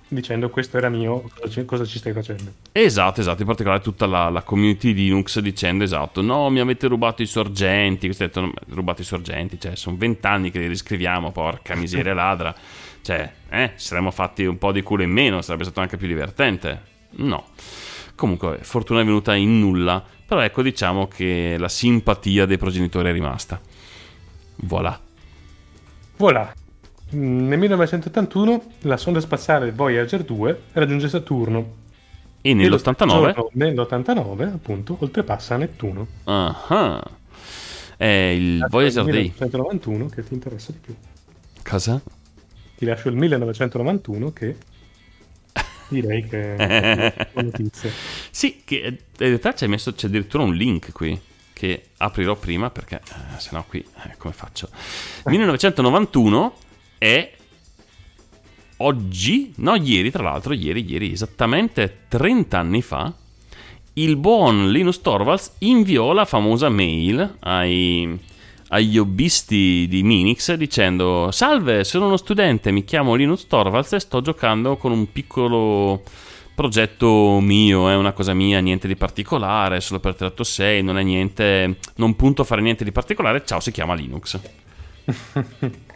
Dicendo 0.07 0.51
questo 0.51 0.77
era 0.77 0.89
mio, 0.89 1.29
cosa 1.65 1.85
ci, 1.85 1.99
stai 1.99 2.13
facendo? 2.13 2.53
Esatto, 2.73 3.21
esatto, 3.21 3.41
in 3.41 3.47
particolare 3.47 3.81
tutta 3.81 4.07
la, 4.07 4.29
la 4.29 4.43
community 4.43 4.93
di 4.93 5.05
Linux 5.05 5.41
dicendo 5.41 5.83
esatto, 5.83 6.21
no, 6.21 6.51
mi 6.51 6.61
avete 6.61 6.87
rubato 6.87 7.23
i 7.23 7.27
sorgenti, 7.27 8.07
questo 8.07 8.25
ha 8.25 8.27
detto, 8.27 8.41
"No, 8.43 8.53
rubato 8.69 9.01
i 9.01 9.05
sorgenti, 9.05 9.59
cioè 9.59 9.75
sono 9.77 9.97
vent'anni 9.97 10.51
che 10.51 10.61
li 10.61 10.67
riscriviamo, 10.67 11.33
porca 11.33 11.75
miseria 11.77 12.15
ladra, 12.15 12.55
cioè, 13.03 13.31
eh, 13.49 13.73
ci 13.77 13.87
saremmo 13.87 14.11
fatti 14.11 14.45
un 14.45 14.57
po' 14.57 14.73
di 14.73 14.83
culo 14.83 15.03
in 15.03 15.11
meno, 15.11 15.43
sarebbe 15.43 15.65
stato 15.65 15.81
anche 15.81 15.97
più 15.97 16.07
divertente. 16.07 16.93
No. 17.17 17.49
Comunque, 18.15 18.59
fortuna 18.63 19.01
è 19.01 19.05
venuta 19.05 19.35
in 19.35 19.59
nulla, 19.59 20.03
però 20.27 20.41
ecco 20.41 20.63
diciamo 20.63 21.09
che 21.09 21.57
la 21.59 21.69
simpatia 21.69 22.47
dei 22.47 22.57
progenitori 22.57 23.09
è 23.09 23.13
rimasta. 23.13 23.61
Voilà. 24.57 24.99
Voilà. 26.17 26.55
Nel 27.15 27.59
1981 27.59 28.63
la 28.83 28.97
sonda 28.97 29.21
spaziale 29.21 29.71
Voyager 29.73 30.23
2 30.25 30.61
raggiunge 30.73 31.09
Saturno. 31.09 31.83
E 32.41 32.51
e 32.51 32.55
lo 32.55 32.61
nell'89... 32.61 32.79
stesso 32.79 33.07
giorno, 33.07 33.51
Nell'89, 33.53 34.43
appunto, 34.53 34.97
oltrepassa 34.99 35.57
Nettuno. 35.57 36.07
Ah, 36.25 37.03
è 37.97 38.05
il 38.05 38.67
Voyager 38.69 39.05
Day. 39.05 39.33
1991 39.33 40.07
che 40.07 40.25
ti 40.25 40.35
interessa 40.35 40.73
di 40.73 40.79
più. 40.79 40.95
Cosa? 41.63 42.03
Ti 42.77 42.85
lascio 42.85 43.09
il 43.09 43.17
1991 43.17 44.33
che 44.33 44.57
direi 45.89 46.27
che 46.27 46.57
è 46.57 47.15
una 47.35 47.43
notizia. 47.45 47.91
Sì, 48.31 48.63
che 48.65 48.77
in 48.87 48.97
realtà 49.17 49.53
c'è 49.53 49.69
messo 49.69 49.95
c'è 49.95 50.09
addirittura 50.09 50.43
un 50.43 50.55
link 50.55 50.91
qui 50.93 51.19
che 51.53 51.91
aprirò 51.99 52.35
prima 52.35 52.69
perché 52.69 52.97
eh, 52.97 53.39
se 53.39 53.51
no 53.53 53.65
qui 53.69 53.79
eh, 53.79 54.17
come 54.19 54.35
faccio? 54.35 54.69
1991 55.27 56.55
è 57.05 57.31
oggi, 58.79 59.53
no 59.57 59.75
ieri 59.75 60.11
tra 60.11 60.23
l'altro, 60.23 60.55
ieri, 60.55 60.91
ieri, 60.91 61.13
esattamente 61.13 62.05
30 62.09 62.59
anni 62.59 62.81
fa, 62.81 63.13
il 63.95 64.17
buon 64.17 64.71
Linus 64.71 65.03
Torvalds 65.03 65.57
inviò 65.59 66.15
la 66.15 66.25
famosa 66.25 66.71
mail 66.71 67.37
ai, 67.41 68.19
agli 68.69 68.97
hobbisti 68.97 69.87
di 69.87 70.03
Minix 70.03 70.55
dicendo 70.55 71.31
Salve, 71.31 71.85
sono 71.85 72.07
uno 72.07 72.17
studente, 72.17 72.73
mi 72.73 72.85
chiamo 72.85 73.15
Linus 73.15 73.49
Torvalds 73.49 73.93
e 73.93 74.01
sto 74.01 74.23
giocando 74.23 74.79
con 74.79 74.91
un 74.91 75.13
piccolo 75.13 76.03
progetto 76.55 77.39
mio, 77.39 77.91
è 77.91 77.97
una 77.97 78.13
cosa 78.13 78.33
mia, 78.33 78.61
niente 78.61 78.89
di 78.89 78.97
particolare, 78.97 79.83
solo 79.83 80.01
per 80.01 80.15
386, 80.15 80.83
non 80.83 80.97
è 80.97 81.03
niente, 81.03 81.77
non 81.97 82.17
punto 82.17 82.43
a 82.43 82.45
fare 82.47 82.63
niente 82.63 82.83
di 82.83 82.93
particolare, 82.93 83.45
ciao, 83.45 83.61
si 83.61 83.73
chiama 83.73 83.93
Linux. 83.93 84.41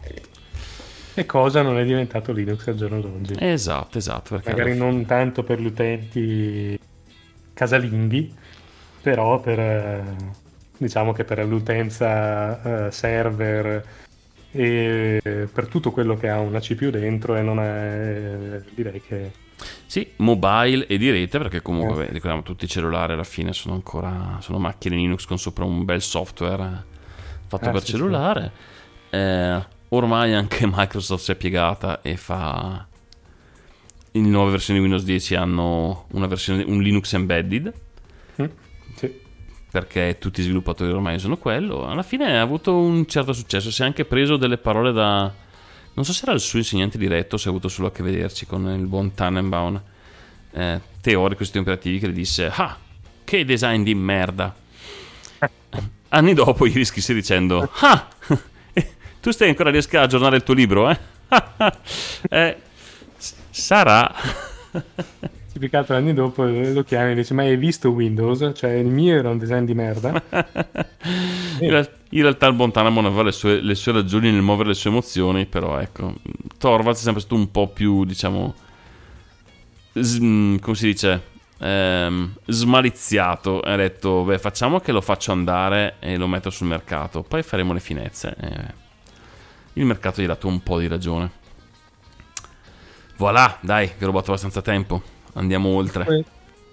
E 1.19 1.27
cosa 1.27 1.63
non 1.63 1.77
è 1.79 1.85
diventato 1.85 2.31
Linux 2.33 2.69
al 2.69 2.77
giorno 2.77 3.01
d'oggi? 3.01 3.35
Esatto, 3.41 3.99
esatto, 3.99 4.37
perché 4.37 4.53
Magari 4.53 4.77
non 4.77 5.05
tanto 5.05 5.43
per 5.43 5.61
gli 5.61 5.67
utenti 5.67 6.79
casalinghi, 7.55 8.33
però 9.03 9.41
per, 9.41 9.59
eh, 9.59 10.03
diciamo 10.77 11.11
che 11.13 11.25
per 11.25 11.45
l'utenza 11.45 12.87
eh, 12.87 12.93
server 12.93 13.85
e 14.53 15.21
per 15.53 15.67
tutto 15.67 15.91
quello 15.91 16.17
che 16.17 16.29
ha 16.29 16.39
una 16.39 16.61
CPU 16.61 16.91
dentro 16.91 17.35
e 17.35 17.43
non 17.43 17.59
è 17.59 18.63
direi 18.77 19.01
che 19.03 19.33
Sì, 19.87 20.13
mobile 20.19 20.87
e 20.87 20.99
di 20.99 21.11
rete, 21.11 21.39
perché 21.39 21.63
comunque 21.63 22.05
Eh. 22.05 22.07
beh, 22.07 22.13
ricordiamo 22.13 22.43
tutti 22.45 22.65
i 22.65 22.69
cellulari 22.69 23.15
alla 23.15 23.25
fine 23.25 23.53
sono 23.53 23.75
ancora 23.75 24.37
sono 24.41 24.59
macchine 24.59 24.95
Linux 24.95 25.25
con 25.27 25.39
sopra 25.39 25.65
un 25.65 25.85
bel 25.85 26.01
software 26.01 26.85
fatto 27.49 27.71
Eh, 27.71 27.73
per 27.73 27.83
sì, 27.83 27.87
cellulare. 27.93 28.53
Eh, 29.11 29.77
ormai 29.91 30.35
anche 30.35 30.67
Microsoft 30.71 31.25
si 31.25 31.33
è 31.33 31.35
piegata 31.37 32.03
e 32.03 32.17
fa 32.17 32.87
in 34.13 34.31
nuove 34.31 34.51
versioni 34.51 34.79
di 34.79 34.85
Windows 34.87 35.07
10 35.07 35.35
hanno 35.35 36.07
una 36.13 36.27
versione 36.27 36.63
un 36.65 36.81
Linux 36.83 37.13
embedded 37.13 37.73
Mm, 38.41 38.47
sì. 38.95 39.13
perché 39.71 40.17
tutti 40.21 40.41
i 40.41 40.45
sviluppatori 40.45 40.93
ormai 40.93 41.19
sono 41.19 41.37
quello. 41.37 41.87
Alla 41.87 42.05
fine 42.05 42.39
ha 42.39 42.41
avuto 42.41 42.77
un 42.77 43.05
certo 43.07 43.33
successo, 43.33 43.71
si 43.73 43.83
è 43.83 43.85
anche 43.85 44.05
preso 44.05 44.37
delle 44.37 44.59
parole 44.59 44.93
da 44.93 45.33
non 45.95 46.05
so 46.07 46.13
se 46.13 46.23
era 46.23 46.33
il 46.33 46.39
suo 46.41 46.59
insegnante 46.59 46.97
diretto 46.97 47.37
se 47.37 47.49
ha 47.49 47.51
avuto 47.51 47.67
solo 47.69 47.89
a 47.89 47.91
che 47.91 48.05
vederci 48.05 48.47
con 48.47 48.69
il 48.69 48.87
buon 48.87 49.15
Tannenbaum, 49.15 49.83
eh, 50.53 50.81
teorico 51.01 51.43
di 51.51 51.59
operativi, 51.59 51.99
che 51.99 52.07
le 52.07 52.13
disse: 52.13 52.49
Ah, 52.55 52.79
che 53.25 53.45
design 53.45 53.83
di 53.83 53.97
merda! 53.97 54.55
Anni 56.11 56.35
dopo 56.35 56.65
gli 56.69 56.75
riscrisse 56.75 57.13
dicendo: 57.13 57.69
Ah, 57.81 58.07
tu 59.21 59.31
stai 59.31 59.49
ancora 59.49 59.71
riesca 59.71 60.01
a 60.01 60.03
aggiornare 60.05 60.37
il 60.37 60.43
tuo 60.43 60.55
libro, 60.55 60.91
eh? 60.91 60.99
eh 62.31 62.57
sarà. 63.51 64.15
Più 65.59 65.69
che 65.69 65.77
altro 65.77 65.97
anni 65.97 66.15
dopo 66.15 66.45
lo 66.45 66.85
chiami 66.85 67.13
e 67.13 67.15
dici 67.17 67.35
ma 67.35 67.43
hai 67.43 67.57
visto 67.57 67.91
Windows? 67.91 68.53
Cioè 68.55 68.71
il 68.71 68.87
mio 68.87 69.17
era 69.17 69.31
un 69.31 69.39
design 69.39 69.65
di 69.65 69.75
merda. 69.75 70.11
In, 71.61 71.71
real- 71.71 71.91
in 72.11 72.23
realtà 72.23 72.47
il 72.47 72.55
buon 72.55 72.71
Tannenbaum 72.71 73.07
aveva 73.07 73.25
le 73.25 73.33
sue, 73.33 73.61
le 73.61 73.75
sue 73.75 73.91
ragioni 73.91 74.31
nel 74.31 74.43
muovere 74.43 74.69
le 74.69 74.75
sue 74.75 74.91
emozioni, 74.91 75.47
però 75.47 75.81
ecco, 75.81 76.15
Torvalds 76.57 77.01
è 77.01 77.03
sempre 77.03 77.21
stato 77.21 77.35
un 77.35 77.51
po' 77.51 77.67
più, 77.67 78.05
diciamo, 78.05 78.55
mm, 79.99 80.57
come 80.59 80.77
si 80.77 80.87
dice, 80.87 81.23
Ehm, 81.61 82.35
smaliziato. 82.47 83.61
Ha 83.61 83.77
detto, 83.77 84.23
beh, 84.23 84.39
facciamo 84.39 84.81
che 84.81 84.93
lo 84.93 85.01
faccio 85.01 85.33
andare 85.33 85.97
e 85.99 86.17
lo 86.17 86.27
metto 86.27 86.51
sul 86.51 86.67
mercato, 86.69 87.23
poi 87.23 87.43
faremo 87.43 87.73
le 87.73 87.81
finezze. 87.81 88.35
E 88.41 88.78
il 89.79 89.87
mercato 89.87 90.21
gli 90.21 90.25
ha 90.25 90.29
dato 90.29 90.49
un 90.49 90.63
po' 90.63 90.79
di 90.79 90.89
ragione. 90.89 91.31
Voilà, 93.17 93.59
dai, 93.61 93.91
vi 93.97 94.05
ho 94.05 94.07
rubato 94.07 94.31
abbastanza 94.31 94.61
tempo. 94.61 95.03
Andiamo 95.35 95.71
oltre. 95.71 96.05
Poi, 96.05 96.25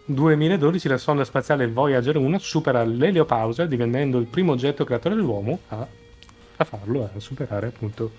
2012 0.06 0.88
la 0.88 0.98
sonda 0.98 1.24
spaziale 1.24 1.68
Voyager 1.68 2.18
1 2.18 2.38
supera 2.38 2.84
l'eliopausa 2.84 3.66
divenendo 3.66 4.20
il 4.20 4.28
primo 4.28 4.52
oggetto 4.52 4.84
creatore 4.84 5.16
dell'uomo 5.16 5.60
a, 5.70 5.88
a 6.58 6.64
farlo, 6.64 7.10
a 7.16 7.20
superare 7.20 7.68
appunto 7.68 8.12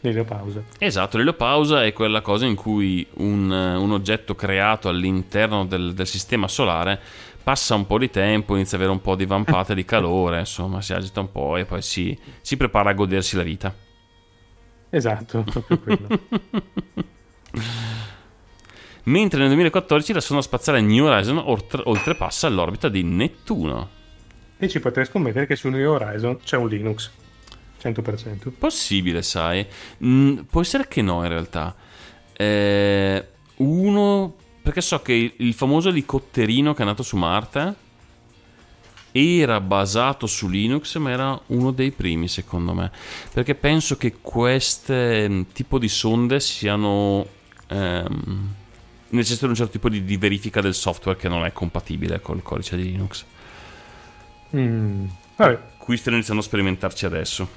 l'eliopausa. 0.00 0.62
Esatto, 0.78 1.16
l'eliopausa 1.16 1.84
è 1.84 1.92
quella 1.92 2.22
cosa 2.22 2.46
in 2.46 2.54
cui 2.54 3.06
un, 3.14 3.50
un 3.50 3.92
oggetto 3.92 4.34
creato 4.34 4.88
all'interno 4.88 5.66
del, 5.66 5.94
del 5.94 6.06
sistema 6.06 6.48
solare 6.48 6.98
passa 7.42 7.74
un 7.74 7.86
po' 7.86 7.98
di 7.98 8.08
tempo, 8.08 8.54
inizia 8.54 8.76
ad 8.76 8.84
avere 8.84 8.96
un 8.96 9.02
po' 9.02 9.14
di 9.14 9.26
vampate 9.26 9.74
di 9.74 9.84
calore, 9.86 10.40
insomma, 10.40 10.80
si 10.80 10.92
agita 10.92 11.20
un 11.20 11.30
po' 11.30 11.56
e 11.56 11.64
poi 11.64 11.82
si, 11.82 12.16
si 12.40 12.56
prepara 12.56 12.90
a 12.90 12.94
godersi 12.94 13.36
la 13.36 13.42
vita. 13.42 13.74
Esatto, 14.94 15.42
proprio 15.42 15.78
quello. 15.78 16.06
Mentre 19.04 19.38
nel 19.38 19.46
2014 19.48 20.12
la 20.12 20.20
sonda 20.20 20.42
spaziale 20.42 20.82
New 20.82 21.06
Horizon 21.06 21.38
oltre- 21.38 21.80
oltrepassa 21.82 22.46
l'orbita 22.50 22.90
di 22.90 23.02
Nettuno. 23.02 23.88
e 24.58 24.68
ci 24.68 24.80
potrei 24.80 25.06
scommettere 25.06 25.46
che 25.46 25.56
su 25.56 25.70
New 25.70 25.90
Horizon 25.90 26.40
c'è 26.44 26.58
un 26.58 26.68
Linux, 26.68 27.10
100%. 27.82 28.50
Possibile, 28.58 29.22
sai. 29.22 29.66
Mm, 30.04 30.40
può 30.50 30.60
essere 30.60 30.86
che 30.86 31.00
no, 31.00 31.22
in 31.22 31.28
realtà. 31.28 31.74
Eh, 32.34 33.26
uno. 33.56 34.36
Perché 34.62 34.82
so 34.82 35.00
che 35.00 35.34
il, 35.38 35.54
famoso 35.54 35.88
elicotterino 35.88 36.72
che 36.74 36.78
è 36.80 36.82
andato 36.82 37.02
su 37.02 37.16
Marte 37.16 37.74
era 39.12 39.60
basato 39.60 40.26
su 40.26 40.48
Linux, 40.48 40.96
ma 40.96 41.10
era 41.10 41.40
uno 41.46 41.70
dei 41.70 41.90
primi, 41.92 42.28
secondo 42.28 42.72
me. 42.74 42.90
Perché 43.32 43.54
penso 43.54 43.96
che 43.96 44.16
queste 44.20 45.28
mm, 45.28 45.42
tipo 45.52 45.78
di 45.78 45.88
sonde 45.88 46.40
siano. 46.40 47.26
ehm, 47.68 48.54
necessitano 49.10 49.50
un 49.50 49.56
certo 49.56 49.72
tipo 49.72 49.88
di, 49.90 50.04
di 50.04 50.16
verifica 50.16 50.60
del 50.62 50.74
software 50.74 51.18
che 51.18 51.28
non 51.28 51.44
è 51.44 51.52
compatibile 51.52 52.20
col 52.20 52.42
codice 52.42 52.76
di 52.76 52.84
Linux. 52.84 53.24
Mm, 54.56 55.06
Vabbè, 55.36 55.58
Qui 55.76 55.96
stiamo 55.96 56.16
iniziando 56.16 56.42
a 56.42 56.46
sperimentarci 56.46 57.04
adesso. 57.06 57.48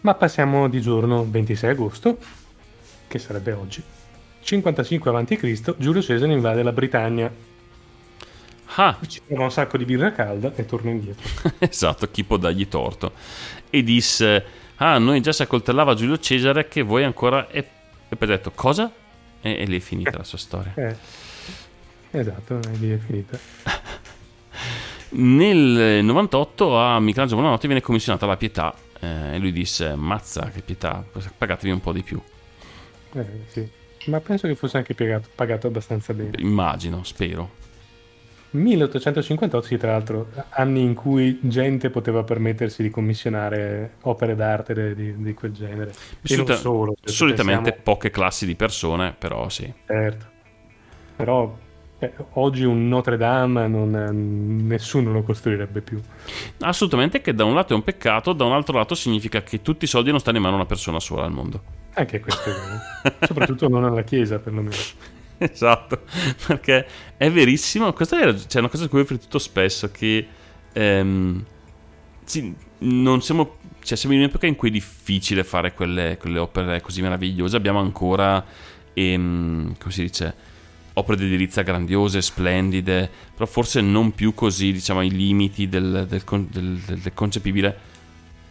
ma 0.00 0.14
passiamo 0.14 0.68
di 0.68 0.80
giorno 0.80 1.28
26 1.28 1.70
agosto, 1.70 2.18
che 3.08 3.18
sarebbe 3.18 3.52
oggi. 3.52 3.82
55 4.40 5.10
a.C. 5.10 5.74
Giulio 5.78 6.02
Cesare 6.02 6.32
invade 6.32 6.62
la 6.62 6.72
Britannia. 6.72 7.32
Ah, 8.78 8.98
Ci 9.06 9.20
trova 9.26 9.44
un 9.44 9.50
sacco 9.50 9.76
di 9.78 9.84
birra 9.84 10.12
calda 10.12 10.52
e 10.54 10.64
torna 10.66 10.90
indietro. 10.90 11.26
esatto, 11.58 12.10
chi 12.10 12.24
può 12.24 12.36
dargli 12.36 12.68
torto. 12.68 13.12
E 13.70 13.82
disse: 13.82 14.44
Ah, 14.76 14.98
noi 14.98 15.20
già 15.20 15.32
si 15.32 15.42
accoltellava 15.42 15.94
Giulio 15.94 16.18
Cesare, 16.18 16.68
che 16.68 16.82
voi 16.82 17.02
ancora. 17.04 17.48
E, 17.48 17.58
e 18.08 18.16
poi 18.16 18.28
ha 18.28 18.32
detto: 18.32 18.52
Cosa? 18.54 18.92
E, 19.40 19.50
e 19.60 19.64
lì 19.64 19.76
è 19.78 19.80
finita 19.80 20.16
la 20.16 20.24
sua 20.24 20.38
storia. 20.38 20.72
Eh, 20.76 20.96
esatto, 22.10 22.60
e 22.60 22.76
lì 22.76 22.90
è 22.92 22.98
finita. 22.98 23.38
Nel 25.08 26.04
98 26.04 26.78
a 26.78 27.00
Michelangelo 27.00 27.36
Buonanotte 27.40 27.66
viene 27.68 27.82
commissionata 27.82 28.26
la 28.26 28.36
pietà. 28.36 28.74
eh, 29.00 29.34
e 29.34 29.38
lui 29.38 29.52
disse: 29.52 29.94
Mazza, 29.94 30.50
che 30.50 30.60
pietà, 30.60 31.02
pagatevi 31.38 31.72
un 31.72 31.80
po' 31.80 31.92
di 31.92 32.02
più. 32.02 32.20
Eh, 33.14 33.24
sì. 33.48 33.66
Ma 34.10 34.20
penso 34.20 34.46
che 34.46 34.54
fosse 34.54 34.76
anche 34.76 34.94
pagato, 34.94 35.28
pagato 35.34 35.66
abbastanza 35.68 36.12
bene. 36.12 36.32
Immagino, 36.38 37.02
spero. 37.04 37.64
1858, 38.56 39.66
sì, 39.66 39.76
tra 39.76 39.92
l'altro, 39.92 40.28
anni 40.50 40.82
in 40.82 40.94
cui 40.94 41.38
gente 41.42 41.90
poteva 41.90 42.22
permettersi 42.22 42.82
di 42.82 42.90
commissionare 42.90 43.94
opere 44.02 44.34
d'arte 44.34 44.94
di, 44.94 45.22
di 45.22 45.34
quel 45.34 45.52
genere. 45.52 45.92
Solita- 46.22 46.52
non 46.52 46.60
solo. 46.60 46.94
solitamente 47.02 47.70
pensiamo- 47.70 47.82
poche 47.82 48.10
classi 48.10 48.46
di 48.46 48.54
persone, 48.56 49.14
però 49.16 49.48
sì. 49.48 49.72
Certo. 49.86 50.26
Però 51.16 51.56
eh, 51.98 52.12
oggi 52.34 52.64
un 52.64 52.88
Notre 52.88 53.16
Dame 53.16 53.66
non- 53.68 54.60
nessuno 54.66 55.12
lo 55.12 55.22
costruirebbe 55.22 55.80
più. 55.80 56.00
Assolutamente 56.60 57.20
che 57.22 57.32
da 57.34 57.44
un 57.44 57.54
lato 57.54 57.72
è 57.72 57.76
un 57.76 57.84
peccato, 57.84 58.32
da 58.34 58.44
un 58.44 58.52
altro 58.52 58.76
lato 58.76 58.94
significa 58.94 59.42
che 59.42 59.62
tutti 59.62 59.84
i 59.84 59.88
soldi 59.88 60.10
non 60.10 60.20
stanno 60.20 60.36
in 60.36 60.42
mano 60.42 60.56
a 60.56 60.58
una 60.58 60.68
persona 60.68 61.00
sola 61.00 61.24
al 61.24 61.32
mondo. 61.32 61.62
Anche 61.94 62.20
questo 62.20 62.50
è 62.50 62.52
vero. 62.52 63.16
Soprattutto 63.26 63.68
non 63.68 63.84
alla 63.84 64.02
Chiesa, 64.02 64.38
perlomeno. 64.38 64.74
Esatto, 65.38 66.02
perché 66.46 66.86
è 67.16 67.30
verissimo. 67.30 67.92
Questa 67.92 68.18
è 68.18 68.34
cioè, 68.46 68.60
una 68.60 68.70
cosa 68.70 68.84
di 68.84 68.88
cui 68.88 68.98
ho 69.00 69.02
riflettuto 69.02 69.38
spesso. 69.38 69.90
Che 69.90 70.26
ehm, 70.72 71.44
sì, 72.24 72.54
non 72.78 73.22
siamo, 73.22 73.58
cioè, 73.82 73.96
siamo 73.96 74.14
in 74.14 74.22
un'epoca 74.22 74.46
in 74.46 74.56
cui 74.56 74.68
è 74.68 74.72
difficile 74.72 75.44
fare 75.44 75.74
quelle, 75.74 76.16
quelle 76.18 76.38
opere 76.38 76.80
così 76.80 77.02
meravigliose. 77.02 77.56
Abbiamo 77.56 77.80
ancora, 77.80 78.44
ehm, 78.94 79.76
come 79.78 79.92
si 79.92 80.02
dice, 80.02 80.34
opere 80.94 81.18
di 81.18 81.26
edilizia 81.26 81.62
grandiose, 81.62 82.22
splendide, 82.22 83.10
però 83.34 83.46
forse 83.46 83.80
non 83.82 84.12
più 84.14 84.32
così, 84.34 84.72
diciamo, 84.72 85.00
ai 85.00 85.10
limiti 85.10 85.68
del, 85.68 86.06
del 86.08 86.24
del- 86.50 86.78
del- 86.78 87.14
concepibile. 87.14 87.78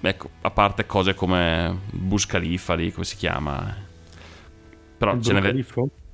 Ecco, 0.02 0.30
a 0.41 0.52
parte 0.52 0.86
cose 0.86 1.15
come 1.15 1.80
Khalifa 2.28 2.76
lì, 2.76 2.91
come 2.91 3.06
si 3.06 3.15
chiama? 3.15 3.76
Però 4.98 5.13
Il 5.13 5.21
ce 5.21 5.34
ne 5.34 5.41
ve- 5.41 5.52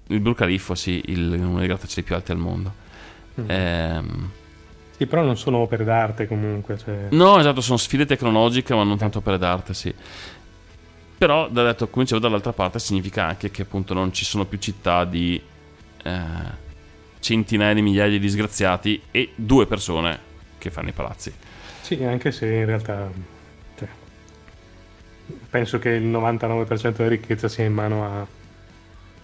il 0.07 0.19
Burj 0.19 0.35
Khalifa, 0.35 0.75
sì, 0.75 1.01
il- 1.05 1.31
uno 1.33 1.59
dei 1.59 1.67
grattacieli 1.67 2.03
più 2.05 2.15
alti 2.15 2.31
al 2.31 2.37
mondo. 2.37 2.73
Mm. 3.39 3.45
Ehm, 3.49 4.29
Sì, 4.97 5.05
però 5.07 5.23
non 5.23 5.35
sono 5.37 5.57
opere 5.57 5.83
d'arte 5.83 6.27
comunque. 6.27 6.77
Cioè... 6.77 7.07
no, 7.11 7.39
esatto, 7.39 7.61
sono 7.61 7.77
sfide 7.77 8.05
tecnologiche, 8.05 8.75
ma 8.75 8.83
non 8.83 8.97
tanto 8.97 9.17
opere 9.19 9.37
d'arte, 9.39 9.73
sì. 9.73 9.93
Però, 11.17 11.47
da 11.49 11.63
detto, 11.63 11.87
come 11.87 12.03
dicevo, 12.03 12.21
dall'altra 12.21 12.51
parte 12.53 12.77
significa 12.79 13.25
anche 13.25 13.49
che 13.51 13.61
appunto 13.63 13.93
non 13.93 14.11
ci 14.13 14.25
sono 14.25 14.45
più 14.45 14.57
città 14.59 15.05
di 15.05 15.39
eh, 16.03 16.21
centinaia 17.19 17.73
di 17.73 17.81
migliaia 17.81 18.09
di 18.09 18.19
disgraziati 18.19 19.01
e 19.11 19.31
due 19.35 19.65
persone 19.67 20.19
che 20.57 20.69
fanno 20.71 20.89
i 20.89 20.93
palazzi. 20.93 21.31
Sì, 21.81 22.03
anche 22.03 22.31
se 22.31 22.47
in 22.47 22.65
realtà 22.65 23.09
cioè, 23.77 23.87
penso 25.49 25.79
che 25.79 25.89
il 25.89 26.05
99% 26.05 26.97
della 26.97 27.09
ricchezza 27.09 27.47
sia 27.47 27.65
in 27.65 27.73
mano 27.73 28.05
a 28.05 28.25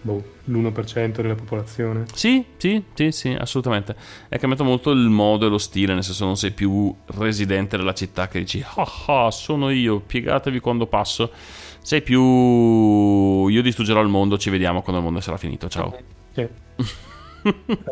boh, 0.01 0.23
l'1% 0.45 1.21
della 1.21 1.35
popolazione. 1.35 2.05
Sì, 2.13 2.43
sì, 2.57 2.83
sì, 2.93 3.11
sì, 3.11 3.29
assolutamente. 3.37 3.95
È 4.29 4.37
cambiato 4.37 4.63
molto 4.63 4.91
il 4.91 5.09
modo 5.09 5.45
e 5.47 5.49
lo 5.49 5.57
stile, 5.57 5.93
nel 5.93 6.03
senso 6.03 6.25
non 6.25 6.37
sei 6.37 6.51
più 6.51 6.93
residente 7.17 7.77
della 7.77 7.93
città 7.93 8.27
che 8.27 8.39
dici 8.39 8.63
ah 8.75 9.25
ah, 9.25 9.31
sono 9.31 9.69
io, 9.69 9.99
piegatevi 9.99 10.59
quando 10.59 10.87
passo. 10.87 11.31
Sei 11.81 12.01
più 12.01 13.47
io 13.47 13.61
distruggerò 13.61 14.01
il 14.01 14.09
mondo, 14.09 14.37
ci 14.37 14.49
vediamo 14.49 14.81
quando 14.81 14.99
il 14.99 15.05
mondo 15.07 15.21
sarà 15.21 15.37
finito, 15.37 15.69
ciao. 15.69 15.97
Sì. 16.33 16.47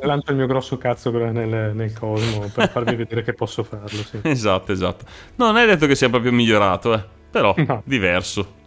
Lancio 0.02 0.32
il 0.32 0.38
mio 0.38 0.48
grosso 0.48 0.78
cazzo 0.78 1.12
nel, 1.12 1.74
nel 1.74 1.94
cosmo 1.98 2.50
per 2.54 2.70
farvi 2.70 2.96
vedere 2.98 3.24
che 3.24 3.34
posso 3.34 3.64
farlo. 3.64 4.04
Sì. 4.04 4.20
Esatto, 4.24 4.72
esatto. 4.72 5.06
No, 5.36 5.46
non 5.46 5.58
è 5.58 5.66
detto 5.66 5.88
che 5.88 5.96
sia 5.96 6.10
proprio 6.10 6.32
migliorato, 6.32 6.94
eh. 6.94 7.04
Però 7.32 7.54
No. 7.58 7.82
diverso. 7.86 8.64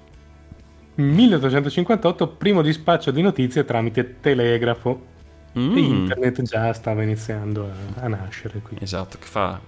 1858, 1.04 2.28
primo 2.28 2.60
dispaccio 2.60 3.10
di 3.10 3.22
notizie 3.22 3.64
tramite 3.64 4.20
telegrafo. 4.20 5.16
Mm, 5.58 5.76
internet 5.76 6.42
già 6.42 6.72
stava 6.72 7.02
iniziando 7.02 7.70
a, 7.96 8.02
a 8.02 8.08
nascere 8.08 8.60
qui. 8.60 8.76
Esatto, 8.80 9.16
che 9.18 9.26
fa 9.26 9.60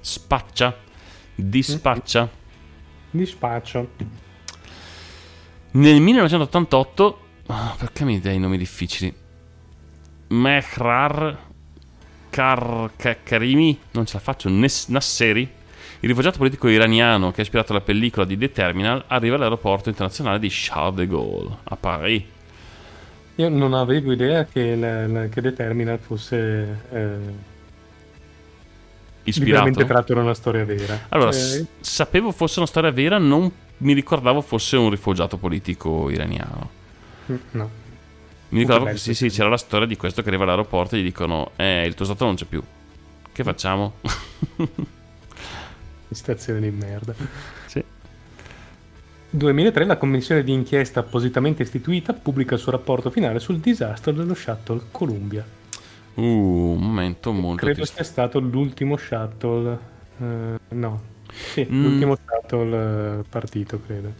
spaccia, 0.00 0.76
dispaccia. 1.34 2.28
Dispaccio. 3.10 3.90
Nel 5.72 6.00
1988, 6.00 7.20
ah, 7.46 7.74
perché 7.78 8.04
mi 8.04 8.18
dai 8.20 8.36
i 8.36 8.38
nomi 8.38 8.56
difficili? 8.56 9.14
Mehrar 10.28 11.38
Kar- 12.30 12.90
Karimi, 13.22 13.78
non 13.90 14.06
ce 14.06 14.14
la 14.14 14.20
faccio, 14.20 14.48
Nes- 14.48 14.88
Nasseri, 14.88 15.50
il 16.02 16.08
rifugiato 16.08 16.38
politico 16.38 16.68
iraniano 16.68 17.30
che 17.32 17.40
ha 17.40 17.44
ispirato 17.44 17.72
la 17.72 17.80
pellicola 17.80 18.26
di 18.26 18.36
The 18.36 18.50
Terminal, 18.52 19.04
arriva 19.08 19.36
all'aeroporto 19.36 19.88
internazionale 19.88 20.38
di 20.38 20.48
Charles 20.50 20.94
de 20.96 21.06
Gaulle 21.06 21.56
a 21.64 21.76
Paris. 21.76 22.22
Io 23.36 23.48
non 23.48 23.72
avevo 23.72 24.12
idea 24.12 24.44
che, 24.44 24.74
la- 24.76 25.06
la- 25.06 25.26
che 25.28 25.40
The 25.40 25.52
Terminal 25.52 25.98
fosse 25.98 26.78
eh, 26.92 27.16
Ispirato. 29.24 29.84
tratto 29.84 30.14
da 30.14 30.20
una 30.20 30.34
storia 30.34 30.64
vera. 30.64 31.06
Allora, 31.10 31.30
Eh, 31.30 31.32
s- 31.34 31.66
sapevo 31.80 32.32
fosse 32.32 32.58
una 32.58 32.66
storia 32.66 32.90
vera, 32.90 33.18
non 33.18 33.50
mi 33.78 33.92
ricordavo 33.92 34.40
fosse 34.40 34.76
un 34.76 34.90
rifugiato 34.90 35.36
politico 35.36 36.10
iraniano. 36.10 36.70
mm, 37.30 37.36
no. 37.52 37.70
Mi 38.48 38.58
ricordavo 38.58 38.90
che 38.90 38.96
sì, 38.98 39.14
sì, 39.14 39.28
c'era 39.30 39.48
la 39.48 39.56
storia 39.56 39.86
di 39.86 39.96
questo 39.96 40.20
che 40.22 40.28
arriva 40.28 40.42
all'aeroporto 40.44 40.96
e 40.96 40.98
gli 40.98 41.04
dicono: 41.04 41.52
Eh, 41.56 41.86
il 41.86 41.94
tuo 41.94 42.04
stato 42.04 42.24
non 42.24 42.34
c'è 42.34 42.44
più. 42.44 42.62
Che 43.32 43.42
facciamo? 43.44 43.94
Stazione 46.14 46.60
di 46.60 46.70
merda. 46.70 47.14
sì. 47.66 47.84
2003 49.30 49.84
la 49.86 49.96
commissione 49.96 50.44
di 50.44 50.52
inchiesta 50.52 51.00
appositamente 51.00 51.62
istituita 51.62 52.12
pubblica 52.12 52.54
il 52.54 52.60
suo 52.60 52.72
rapporto 52.72 53.10
finale 53.10 53.38
sul 53.40 53.60
disastro 53.60 54.12
dello 54.12 54.34
shuttle 54.34 54.82
Columbia. 54.90 55.46
Uh, 56.14 56.22
un 56.22 56.78
momento 56.80 57.32
molto 57.32 57.64
Credo 57.64 57.84
sia 57.86 58.04
stato 58.04 58.38
l'ultimo 58.40 58.96
shuttle. 58.96 59.78
eh, 60.18 60.58
no. 60.68 61.10
Sì, 61.48 61.66
Mm. 61.70 61.82
l'ultimo 61.82 62.16
shuttle 62.16 63.20
eh, 63.20 63.24
partito, 63.28 63.80
credo. 63.80 64.12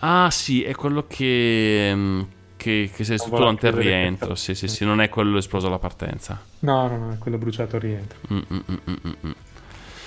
Ah, 0.00 0.30
sì, 0.30 0.62
è 0.62 0.74
quello 0.74 1.06
che. 1.06 1.92
mm, 1.94 2.20
che, 2.56 2.90
che 2.94 3.04
si 3.04 3.14
è 3.14 3.16
vola 3.28 3.36
durante 3.36 3.66
il 3.68 3.72
rientro. 3.74 4.34
Sì, 4.34 4.54
sì, 4.54 4.68
sì, 4.68 4.84
non 4.84 5.00
è 5.00 5.08
quello 5.08 5.38
esploso 5.38 5.66
alla 5.68 5.78
partenza. 5.78 6.46
No, 6.60 6.88
no, 6.88 6.96
no, 6.98 7.12
è 7.12 7.18
quello 7.18 7.38
bruciato 7.38 7.76
a 7.76 7.78
rientro. 7.78 8.18
Mm, 8.32 8.38
mm, 8.52 8.58
mm, 8.90 8.94
mm. 9.26 9.30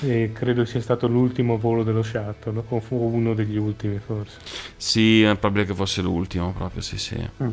E 0.02 0.32
credo 0.34 0.64
sia 0.64 0.80
stato 0.82 1.08
l'ultimo 1.08 1.58
volo 1.58 1.84
dello 1.84 2.04
shuttle, 2.04 2.64
o 2.70 2.80
fu 2.80 2.96
uno 2.96 3.34
degli 3.34 3.58
ultimi 3.58 4.00
forse. 4.00 4.38
Sì, 4.78 5.24
è 5.24 5.36
probabile 5.36 5.66
che 5.66 5.74
fosse 5.74 6.02
l'ultimo, 6.02 6.54
proprio, 6.54 6.82
sì, 6.82 6.98
sì. 6.98 7.18
Mm. 7.44 7.50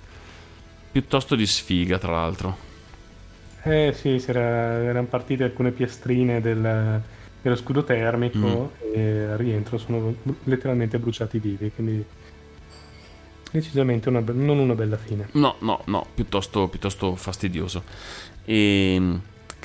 Piuttosto 0.93 1.35
di 1.35 1.47
sfiga, 1.47 1.99
tra 1.99 2.13
l'altro. 2.13 2.57
Eh 3.63 3.93
sì, 3.97 4.23
erano 4.29 5.07
partite 5.07 5.43
alcune 5.43 5.73
piastrine 5.73 6.41
del- 6.41 7.03
dello 7.43 7.57
scudo 7.57 7.83
termico 7.83 8.73
e 8.95 9.25
al 9.25 9.39
rientro 9.39 9.77
sono 9.77 10.15
letteralmente 10.45 10.99
bruciati 10.99 11.39
vivi, 11.41 11.71
quindi 11.75 12.05
decisamente 13.51 14.09
una 14.09 14.23
be- 14.23 14.33
non 14.33 14.59
una 14.59 14.75
bella 14.75 14.97
fine. 14.97 15.29
No, 15.33 15.57
no, 15.61 15.83
no, 15.87 16.07
piuttosto, 16.15 16.69
piuttosto 16.69 17.17
fastidioso. 17.17 17.83
E 18.45 18.97
mm, 19.01 19.17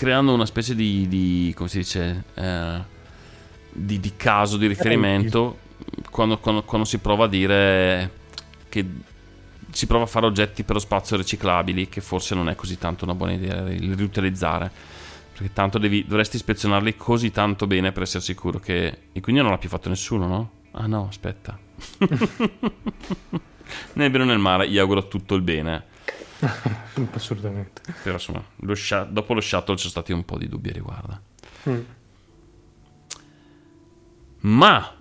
creando 0.01 0.33
una 0.33 0.47
specie 0.47 0.73
di, 0.73 1.07
di- 1.07 1.53
come 1.55 1.69
si 1.69 1.77
dice, 1.77 2.23
eh, 2.33 2.81
di, 3.71 3.99
di 3.99 4.13
caso 4.15 4.57
di 4.57 4.65
riferimento 4.65 5.59
quando, 6.09 6.39
quando- 6.39 6.63
quando 6.63 6.87
si 6.87 6.97
prova 6.97 7.25
a 7.25 7.27
dire 7.27 8.11
che 8.67 8.83
si 9.69 9.85
prova 9.85 10.05
a 10.05 10.07
fare 10.07 10.25
oggetti 10.25 10.63
per 10.63 10.73
lo 10.73 10.81
spazio 10.81 11.17
riciclabili, 11.17 11.87
che 11.87 12.01
forse 12.01 12.33
non 12.33 12.49
è 12.49 12.55
così 12.55 12.79
tanto 12.79 13.03
una 13.03 13.13
buona 13.13 13.33
idea 13.33 13.69
il 13.69 13.93
riutilizzare. 13.95 14.71
Perché 15.33 15.53
tanto 15.53 15.77
devi, 15.77 16.03
dovresti 16.07 16.35
ispezionarli 16.37 16.95
così 16.97 17.29
tanto 17.29 17.67
bene 17.67 17.91
per 17.91 18.01
essere 18.01 18.23
sicuro 18.23 18.57
che... 18.57 18.97
E 19.11 19.21
quindi 19.21 19.43
non 19.43 19.51
l'ha 19.51 19.59
più 19.59 19.69
fatto 19.69 19.87
nessuno, 19.87 20.25
no? 20.25 20.51
Ah 20.71 20.87
no, 20.87 21.05
aspetta. 21.09 21.59
nel 23.93 24.09
bene 24.09 24.23
o 24.23 24.25
nel 24.25 24.39
male, 24.39 24.67
gli 24.67 24.79
auguro 24.79 25.07
tutto 25.07 25.35
il 25.35 25.43
bene. 25.43 25.89
Assolutamente. 27.13 27.81
Però 28.03 28.15
insomma, 28.15 28.43
lo 28.57 28.75
sha- 28.75 29.03
dopo 29.03 29.33
lo 29.33 29.41
shuttle 29.41 29.75
ci 29.75 29.81
sono 29.81 29.91
stati 29.91 30.11
un 30.11 30.25
po' 30.25 30.37
di 30.37 30.47
dubbi 30.47 30.69
a 30.69 30.73
riguardo. 30.73 31.21
Mm. 31.69 31.79
Ma 34.41 34.95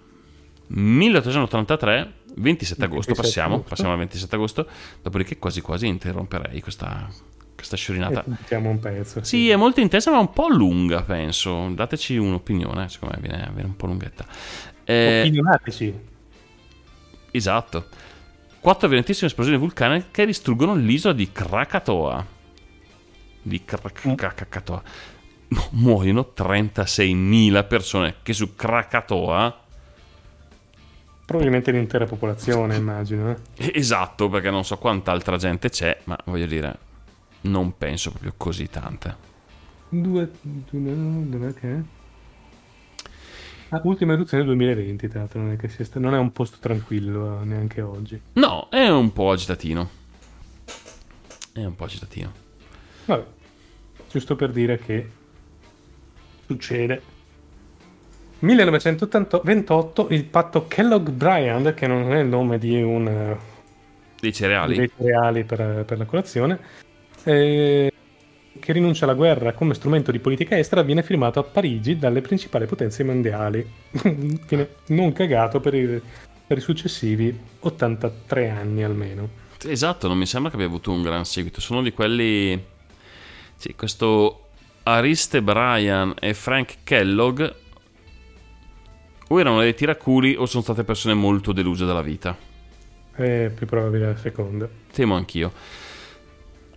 1883, 0.67 2.13
27 2.37 2.85
agosto, 2.85 3.13
27 3.13 3.23
passiamo, 3.23 3.55
agosto. 3.55 3.69
passiamo 3.71 3.93
al 3.93 3.99
27 3.99 4.35
agosto, 4.35 4.69
dopodiché 5.03 5.39
quasi 5.39 5.61
quasi 5.63 5.87
interromperei 5.87 6.61
questa, 6.61 7.09
questa 7.55 7.77
sciorinata. 7.77 8.23
Mettiamo 8.27 8.69
un 8.69 8.79
pezzo. 8.79 9.25
Sì, 9.25 9.49
è 9.49 9.57
molto 9.57 9.81
intensa 9.81 10.11
ma 10.11 10.19
un 10.19 10.33
po' 10.33 10.49
lunga, 10.49 11.03
penso. 11.03 11.69
Dateci 11.71 12.17
un'opinione, 12.17 12.89
secondo 12.89 13.17
me 13.19 13.27
viene, 13.27 13.51
viene 13.55 13.69
un 13.69 13.77
po' 13.77 13.87
lunghetta. 13.87 14.27
Eh, 14.85 15.21
Opinionateci. 15.21 16.09
Esatto. 17.31 17.87
Quattro 18.61 18.89
violentissime 18.89 19.29
esplosioni 19.29 19.59
vulcaniche 19.59 20.09
che 20.11 20.27
distruggono 20.27 20.75
l'isola 20.75 21.15
di 21.15 21.33
Krakatoa. 21.33 22.27
Di 23.43 23.65
Krak- 23.65 24.15
Krakatoa. 24.15 24.83
Mu- 25.49 25.69
Muoiono 25.71 26.33
36.000 26.37 27.67
persone 27.67 28.17
che 28.23 28.33
su 28.35 28.55
Krakatoa 28.55 29.59
probabilmente 31.25 31.71
l'intera 31.71 32.07
popolazione, 32.07 32.75
immagino. 32.77 33.31
eh. 33.31 33.71
Esatto, 33.75 34.29
perché 34.29 34.51
non 34.51 34.65
so 34.65 34.79
quanta 34.79 35.13
altra 35.13 35.37
gente 35.37 35.69
c'è, 35.71 35.97
ma 36.05 36.19
voglio 36.25 36.47
dire, 36.47 36.77
non 37.43 37.79
penso 37.79 38.11
proprio 38.11 38.35
così 38.37 38.69
tanta. 38.69 39.17
Due, 39.89 40.31
due, 40.43 41.55
è? 41.61 41.67
Ah, 41.69 41.83
ultima 43.85 44.13
eruzione 44.15 44.45
del 44.45 44.57
2020, 44.57 45.09
tra 45.09 45.21
l'altro, 45.21 45.41
non 45.41 45.53
è, 45.53 45.57
che 45.57 45.69
sia 45.69 45.85
sta- 45.85 46.01
non 46.01 46.15
è 46.15 46.19
un 46.19 46.33
posto 46.33 46.57
tranquillo 46.61 47.41
eh, 47.41 47.45
neanche 47.45 47.81
oggi. 47.81 48.21
No, 48.35 48.69
è 48.71 48.89
un 48.89 49.13
po' 49.13 49.31
agitatino. 49.31 49.89
È 51.53 51.65
un 51.65 51.75
po' 51.77 51.85
agitatino. 51.85 52.33
Vabbè, 53.07 53.25
giusto 54.11 54.37
per 54.37 54.51
dire 54.51 54.79
che 54.79 55.09
succede. 56.47 57.03
1928 58.41 60.09
il 60.11 60.25
patto 60.25 60.67
Kellogg-Briand, 60.67 61.75
che 61.75 61.87
non 61.87 62.13
è 62.13 62.21
il 62.21 62.27
nome 62.29 62.59
di 62.59 62.81
un 62.83 63.07
eh, 63.07 63.37
Dei 64.19 64.33
cereali? 64.33 64.77
dei 64.77 64.91
cereali 64.97 65.45
per, 65.45 65.85
per 65.85 65.99
la 65.99 66.05
colazione, 66.07 66.59
eh, 67.25 67.93
che 68.59 68.73
rinuncia 68.73 69.05
alla 69.05 69.15
guerra 69.15 69.53
come 69.53 69.75
strumento 69.75 70.11
di 70.11 70.19
politica 70.19 70.59
estera, 70.59 70.83
viene 70.83 71.03
firmato 71.03 71.39
a 71.39 71.45
Parigi 71.45 71.97
dalle 71.99 72.21
principali 72.21 72.67
potenze 72.67 73.05
mondiali. 73.05 73.65
viene 74.49 74.69
non 74.87 75.13
cagato 75.13 75.61
per 75.61 75.75
i, 75.75 76.01
per 76.47 76.59
i 76.59 76.61
successivi 76.61 77.39
83 77.61 78.49
anni 78.49 78.83
almeno. 78.83 79.29
Esatto, 79.65 80.09
non 80.09 80.19
mi 80.19 80.27
sembra 80.27 80.51
che 80.51 80.57
abbia 80.57 80.69
avuto 80.69 80.91
un 80.91 81.03
gran 81.03 81.25
seguito. 81.25 81.61
Sono 81.61 81.83
di 81.83 81.93
quelli. 81.93 82.63
Sì, 83.57 83.75
questo 83.75 84.49
Ariste 84.85 85.43
Bryan 85.43 86.15
e 86.19 86.35
Frank 86.35 86.79
Kellogg. 86.83 87.55
O 89.29 89.39
erano 89.39 89.61
dei 89.61 89.75
tiraculi 89.75 90.35
o 90.35 90.47
sono 90.47 90.63
state 90.63 90.83
persone 90.83 91.15
molto 91.15 91.53
deluse 91.53 91.85
dalla 91.85 92.03
vita. 92.03 92.37
È 93.15 93.53
più 93.55 93.67
probabile 93.67 94.07
la 94.07 94.17
seconda. 94.17 94.69
Temo 94.93 95.15
anch'io. 95.15 95.53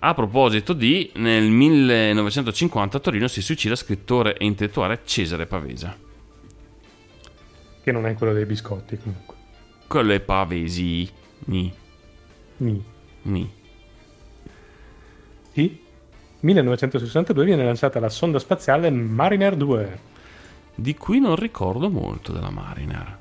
A 0.06 0.14
proposito 0.14 0.74
di, 0.74 1.10
nel 1.16 1.50
1950 1.50 2.98
a 2.98 3.00
Torino 3.00 3.30
si 3.30 3.42
suicida 3.42 3.74
scrittore 3.74 4.36
e 4.36 4.44
intellettuale 4.44 5.00
Cesare 5.06 5.46
Pavesa. 5.46 5.96
Che 7.82 7.92
non 7.94 8.06
è 8.06 8.14
quello 8.14 8.34
dei 8.34 8.46
biscotti 8.46 8.98
comunque. 8.98 9.36
Quello 9.88 10.12
è 10.12 10.20
Pavesi. 10.20 11.10
Ni. 11.46 11.74
Ni. 12.58 12.84
Ni. 13.22 13.54
Sì. 15.54 15.82
1962 16.42 17.46
viene 17.46 17.64
lanciata 17.64 18.02
la 18.02 18.10
sonda 18.10 18.40
spaziale 18.40 18.90
Mariner 18.90 19.56
2. 19.56 20.00
Di 20.76 20.96
cui 20.96 21.22
non 21.22 21.38
ricordo 21.38 21.90
molto 21.90 22.34
della 22.34 22.50
Mariner. 22.50 23.18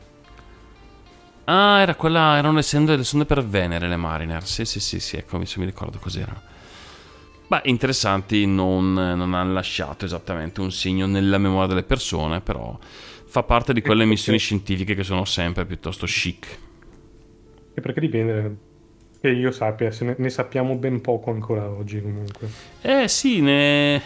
Ah, 1.45 1.79
era 1.79 1.95
quella. 1.95 2.39
Erano 2.39 2.57
le 2.57 2.63
sonde, 2.63 2.97
le 2.97 3.05
sonde 3.05 3.25
per 3.25 3.47
Venere, 3.47 3.87
le 3.87 3.97
Mariner. 3.97 4.45
Sì, 4.45 4.65
sì, 4.65 4.81
sì, 4.81 4.99
sì, 4.99 5.17
ecco, 5.17 5.39
mi, 5.39 5.47
mi 5.59 5.65
ricordo 5.65 5.99
cos'erano. 6.01 6.51
Beh, 7.53 7.61
interessanti, 7.65 8.47
non, 8.47 8.95
non 8.95 9.35
hanno 9.35 9.53
lasciato 9.53 10.07
esattamente 10.07 10.63
un 10.63 10.73
segno 10.73 11.05
nella 11.05 11.37
memoria 11.37 11.67
delle 11.67 11.83
persone, 11.83 12.41
però 12.41 12.79
fa 13.27 13.43
parte 13.43 13.75
di 13.75 13.83
quelle 13.83 14.07
missioni 14.07 14.39
scientifiche 14.39 14.95
che 14.95 15.03
sono 15.03 15.27
sempre 15.27 15.67
piuttosto 15.67 16.07
chic. 16.07 16.59
E 17.75 17.81
perché 17.83 18.01
dipende. 18.01 18.57
Che 19.21 19.29
io 19.29 19.51
sappia, 19.51 19.91
se 19.91 20.07
ne, 20.07 20.15
ne 20.17 20.31
sappiamo 20.31 20.77
ben 20.77 21.03
poco 21.03 21.31
ancora 21.31 21.69
oggi 21.69 22.01
comunque. 22.01 22.49
Eh 22.81 23.07
sì, 23.09 23.43
ne... 23.43 24.01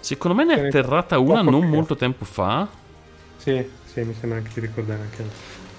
secondo 0.00 0.34
me 0.34 0.46
ne 0.46 0.54
è 0.54 0.66
atterrata 0.68 1.18
una 1.18 1.42
non 1.42 1.68
molto 1.68 1.96
tempo 1.96 2.24
fa. 2.24 2.66
Sì, 3.36 3.62
sì, 3.84 4.00
mi 4.04 4.14
sembra 4.14 4.38
anche 4.38 4.52
di 4.54 4.60
ricordare 4.60 5.02
anche. 5.02 5.24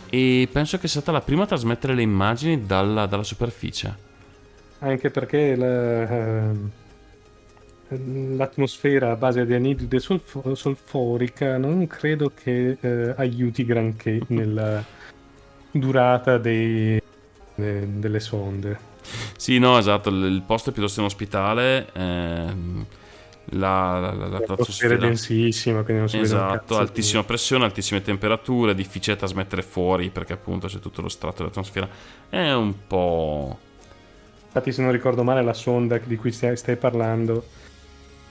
E 0.07 0.47
penso 0.51 0.77
che 0.77 0.87
sia 0.87 1.01
stata 1.01 1.17
la 1.17 1.23
prima 1.23 1.45
a 1.45 1.47
trasmettere 1.47 1.95
le 1.95 2.03
immagini 2.03 2.63
dalla, 2.63 3.07
dalla 3.07 3.23
superficie. 3.23 4.09
Anche 4.77 5.09
perché 5.09 5.55
la, 5.55 6.09
ehm, 6.09 6.71
l'atmosfera 8.35 9.11
a 9.11 9.15
base 9.15 9.45
di 9.45 9.53
anidride 9.53 9.99
solfo- 9.99 10.55
solforica 10.55 11.57
non 11.57 11.85
credo 11.87 12.31
che 12.33 12.77
eh, 12.79 13.13
aiuti 13.17 13.65
granché 13.65 14.19
nella 14.27 14.83
durata 15.71 16.37
dei- 16.37 17.01
de- 17.55 17.99
delle 17.99 18.19
sonde. 18.19 18.89
Sì, 19.35 19.57
no, 19.57 19.77
esatto, 19.77 20.09
il 20.09 20.43
posto 20.45 20.69
è 20.69 20.73
piuttosto 20.73 20.99
in 20.99 21.07
ospitale. 21.07 21.87
ehm, 21.93 22.85
la, 23.53 23.99
la, 23.99 24.13
la, 24.13 24.27
la 24.27 24.39
L'atmosfera 24.39 24.93
è 24.93 24.97
densissima, 24.97 25.81
quindi 25.83 26.01
non 26.01 26.09
si 26.09 26.19
Esatto, 26.19 26.77
altissima 26.77 27.23
pressione, 27.23 27.65
altissime 27.65 28.01
temperature, 28.01 28.75
difficile 28.75 29.15
da 29.15 29.25
trasmettere 29.25 29.61
fuori 29.61 30.09
perché 30.09 30.33
appunto 30.33 30.67
c'è 30.67 30.79
tutto 30.79 31.01
lo 31.01 31.09
strato 31.09 31.37
dell'atmosfera. 31.39 31.89
È 32.29 32.51
un 32.53 32.73
po'... 32.87 33.57
Infatti, 34.45 34.71
se 34.71 34.81
non 34.81 34.91
ricordo 34.91 35.23
male, 35.23 35.41
la 35.41 35.53
sonda 35.53 35.97
di 35.97 36.15
cui 36.15 36.31
stai, 36.31 36.55
stai 36.55 36.75
parlando 36.75 37.45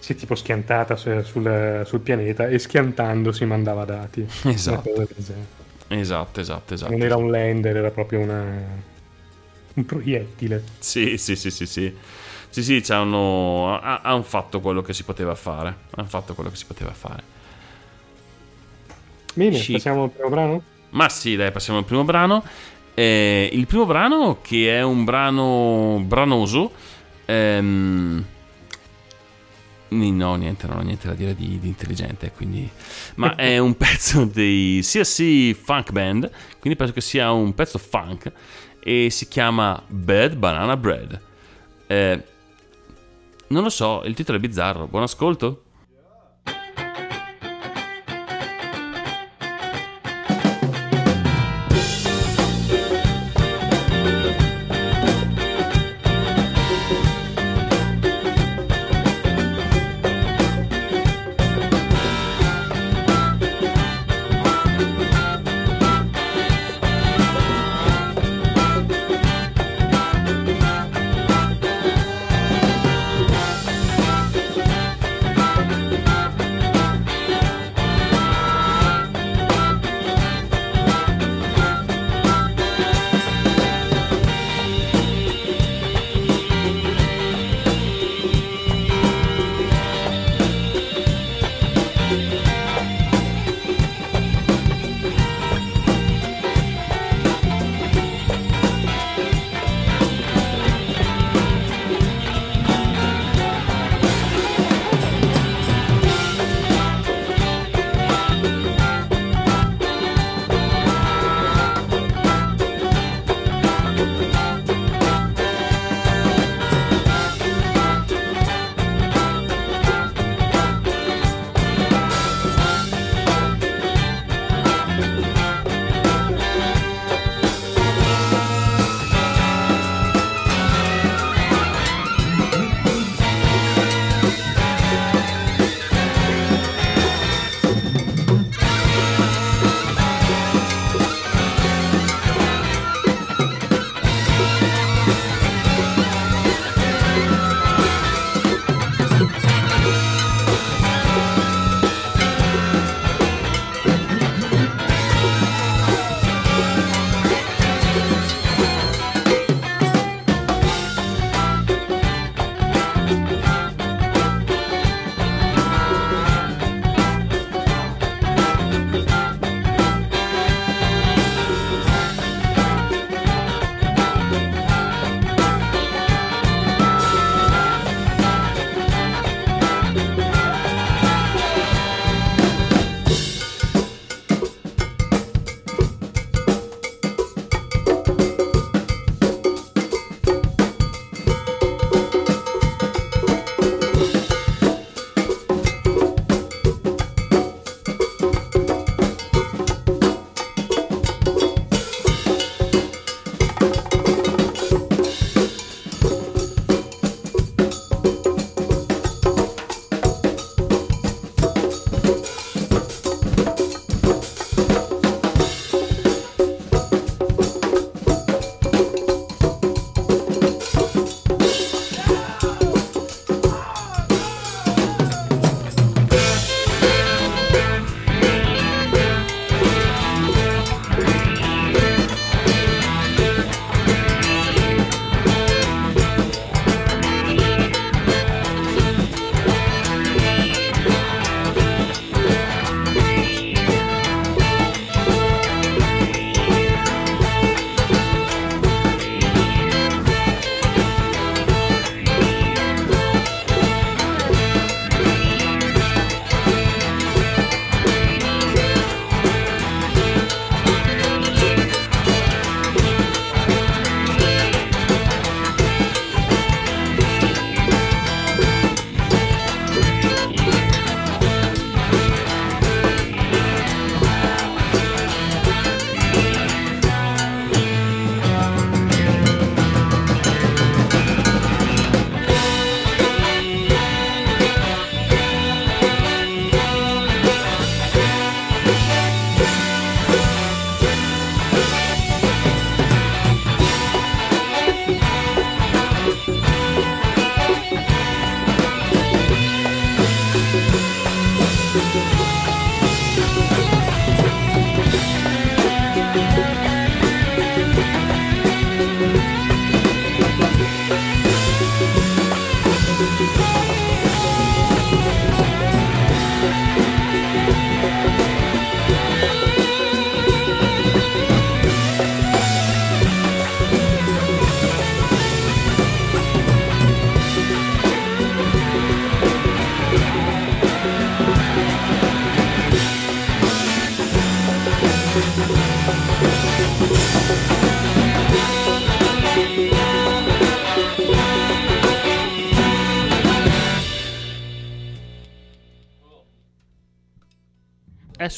si 0.01 0.13
è 0.13 0.17
tipo 0.17 0.35
schiantata 0.35 0.97
su- 0.97 1.23
sul, 1.23 1.83
sul 1.87 2.01
pianeta 2.01 2.49
e 2.49 2.59
schiantando 2.59 3.33
si 3.33 3.45
mandava 3.45 3.85
dati. 3.85 4.27
Esatto. 4.45 4.91
Esatto, 5.89 6.41
esatto, 6.41 6.75
esatto. 6.75 6.93
Non 6.93 7.03
era 7.03 7.17
un 7.17 7.31
lander, 7.31 7.77
era 7.77 7.91
proprio 7.91 8.21
una, 8.21 8.45
un 9.75 9.85
proiettile. 9.85 10.63
Sì, 10.79 11.17
sì, 11.19 11.37
sì, 11.37 11.51
sì, 11.51 11.67
sì. 11.67 11.95
Sì, 12.49 12.63
sì, 12.63 12.81
c'hanno... 12.81 13.79
ha- 13.79 14.01
hanno 14.03 14.23
fatto 14.23 14.61
quello 14.61 14.83
che 14.83 14.93
si 14.93 15.05
poteva 15.05 15.35
fare. 15.35 15.75
Hanno 15.97 16.09
fatto 16.09 16.35
quello 16.35 16.51
che 16.51 16.57
si 16.57 16.67
poteva 16.67 16.93
fare. 16.93 17.23
Bene, 19.35 19.57
Chic. 19.59 19.73
passiamo 19.73 20.05
al 20.05 20.11
primo 20.11 20.29
brano? 20.29 20.63
Ma 20.91 21.09
sì, 21.09 21.37
dai, 21.37 21.53
passiamo 21.53 21.79
al 21.79 21.85
primo 21.85 22.05
brano. 22.05 22.43
Eh, 22.95 23.49
il 23.53 23.67
primo 23.67 23.87
brano, 23.87 24.39
che 24.43 24.77
è 24.77 24.83
un 24.83 25.05
brano 25.05 26.03
branoso, 26.05 26.73
ehm, 27.27 28.25
no, 29.91 30.35
niente, 30.37 30.67
non 30.67 30.79
ho 30.79 30.83
niente 30.83 31.09
da 31.09 31.15
dire 31.15 31.35
di, 31.35 31.59
di 31.59 31.69
intelligente, 31.69 32.33
quindi... 32.35 32.69
Ma 33.17 33.35
è 33.35 33.59
un 33.59 33.75
pezzo 33.79 34.25
dei 34.25 34.81
CSC 34.83 35.53
Funk 35.53 35.93
Band, 35.93 36.31
quindi 36.59 36.79
penso 36.79 36.93
che 36.93 37.01
sia 37.01 37.31
un 37.33 37.55
pezzo 37.55 37.79
funk, 37.79 38.33
e 38.83 39.11
si 39.11 39.29
chiama 39.29 39.83
Bad 39.87 40.37
Banana 40.37 40.77
Bread. 40.77 41.21
Eh, 41.87 42.25
non 43.49 43.63
lo 43.63 43.71
so, 43.71 44.03
il 44.05 44.15
titolo 44.15 44.39
è 44.39 44.41
bizzarro. 44.41 44.87
Buon 44.87 45.03
ascolto. 45.03 45.65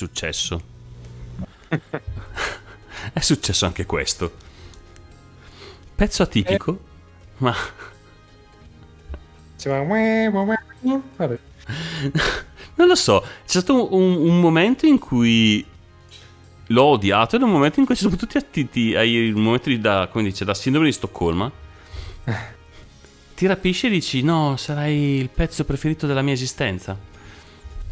Successo. 0.07 0.61
è 3.13 3.21
successo 3.21 3.67
anche 3.67 3.87
questo. 3.87 4.33
Pezzo 5.95 6.23
atipico, 6.23 6.81
ma 7.39 7.55
Diceva, 9.55 9.81
"Uè, 9.81 10.27
uè, 10.27 10.59
uè". 10.83 11.01
Vabbè. 11.17 11.39
non 12.75 12.89
lo 12.89 12.95
so. 12.97 13.23
C'è 13.23 13.61
stato 13.61 13.95
un, 13.95 14.17
un 14.17 14.41
momento 14.41 14.87
in 14.87 14.99
cui 14.99 15.65
l'ho 16.67 16.83
odiato 16.83 17.37
ed 17.37 17.43
un 17.43 17.51
momento 17.51 17.79
in 17.79 17.87
cui 17.87 17.95
sono 17.95 18.17
tutti 18.17 18.39
attiti 18.39 18.95
ai 18.97 19.33
di 19.33 19.81
da, 19.81 20.09
come 20.11 20.25
dice, 20.25 20.45
da 20.45 20.55
sindrome 20.55 20.89
di 20.89 20.93
Stoccolma. 20.93 21.51
Ti 23.35 23.47
rapisci 23.47 23.87
e 23.87 23.91
dici 23.91 24.23
no, 24.23 24.57
sarai 24.57 25.19
il 25.21 25.29
pezzo 25.29 25.65
preferito 25.65 26.09
della 26.09 26.23
mia 26.23 26.35
esistenza. 26.35 27.11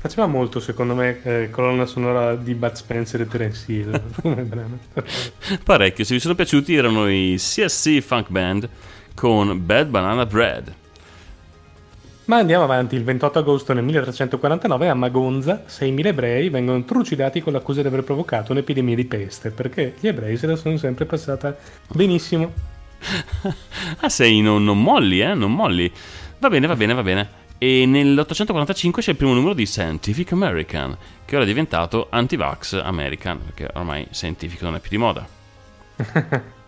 Faceva 0.00 0.26
molto, 0.26 0.60
secondo 0.60 0.94
me, 0.94 1.20
eh, 1.24 1.50
colonna 1.50 1.84
sonora 1.84 2.34
di 2.34 2.54
Bud 2.54 2.72
Spencer 2.72 3.20
e 3.20 3.28
Terence 3.28 3.70
Hill. 3.70 4.00
Parecchio, 5.62 6.04
se 6.04 6.14
vi 6.14 6.20
sono 6.20 6.34
piaciuti 6.34 6.74
erano 6.74 7.06
i 7.06 7.34
CSC 7.36 8.00
Funk 8.00 8.30
Band 8.30 8.66
con 9.14 9.60
Bad 9.62 9.88
Banana 9.88 10.24
Bread. 10.24 10.74
Ma 12.24 12.38
andiamo 12.38 12.64
avanti. 12.64 12.94
Il 12.96 13.04
28 13.04 13.40
agosto 13.40 13.74
del 13.74 13.84
1349 13.84 14.88
a 14.88 14.94
Magonza 14.94 15.64
6.000 15.68 16.06
ebrei 16.06 16.48
vengono 16.48 16.82
trucidati 16.84 17.42
con 17.42 17.52
l'accusa 17.52 17.82
di 17.82 17.88
aver 17.88 18.02
provocato 18.02 18.52
un'epidemia 18.52 18.96
di 18.96 19.04
peste, 19.04 19.50
perché 19.50 19.96
gli 20.00 20.08
ebrei 20.08 20.38
se 20.38 20.46
la 20.46 20.56
sono 20.56 20.78
sempre 20.78 21.04
passata 21.04 21.54
benissimo. 21.88 22.52
Ah, 24.02 24.08
sei, 24.08 24.40
non, 24.40 24.64
non 24.64 24.82
molli, 24.82 25.20
eh? 25.20 25.34
Non 25.34 25.52
molli. 25.52 25.92
Va 26.38 26.48
bene, 26.48 26.66
va 26.66 26.76
bene, 26.76 26.94
va 26.94 27.02
bene. 27.02 27.39
E 27.62 27.84
nell'845 27.84 29.00
c'è 29.00 29.10
il 29.10 29.18
primo 29.18 29.34
numero 29.34 29.52
di 29.52 29.66
Scientific 29.66 30.32
American, 30.32 30.96
che 31.26 31.34
ora 31.34 31.44
è 31.44 31.46
diventato 31.46 32.06
Anti-Vax 32.08 32.80
American, 32.82 33.38
perché 33.44 33.68
ormai 33.74 34.06
Scientific 34.10 34.62
non 34.62 34.76
è 34.76 34.80
più 34.80 34.88
di 34.88 34.96
moda. 34.96 35.28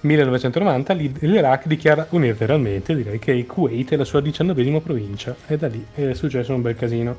1990 0.00 0.94
l'I- 0.94 1.12
l'Iraq 1.20 1.66
dichiara 1.66 2.06
unilateralmente, 2.08 2.96
direi, 2.96 3.18
che 3.18 3.32
il 3.32 3.44
Kuwait 3.44 3.90
è 3.92 3.96
la 3.96 4.04
sua 4.06 4.22
diciannovesima 4.22 4.80
provincia 4.80 5.36
e 5.46 5.58
da 5.58 5.68
lì 5.68 5.84
è 5.92 6.14
successo 6.14 6.54
un 6.54 6.62
bel 6.62 6.74
casino. 6.74 7.16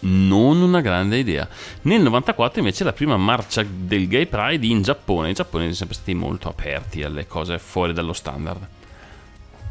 Non 0.00 0.60
una 0.60 0.82
grande 0.82 1.16
idea. 1.16 1.48
Nel 1.82 2.02
94 2.02 2.60
invece 2.60 2.84
la 2.84 2.92
prima 2.92 3.16
marcia 3.16 3.64
del 3.66 4.08
Gay 4.08 4.26
Pride 4.26 4.66
in 4.66 4.82
Giappone. 4.82 5.30
I 5.30 5.32
giapponesi 5.32 5.72
sono 5.72 5.90
sempre 5.90 5.96
stati 5.96 6.12
molto 6.14 6.50
aperti 6.50 7.02
alle 7.02 7.26
cose 7.26 7.58
fuori 7.58 7.94
dallo 7.94 8.12
standard. 8.12 8.76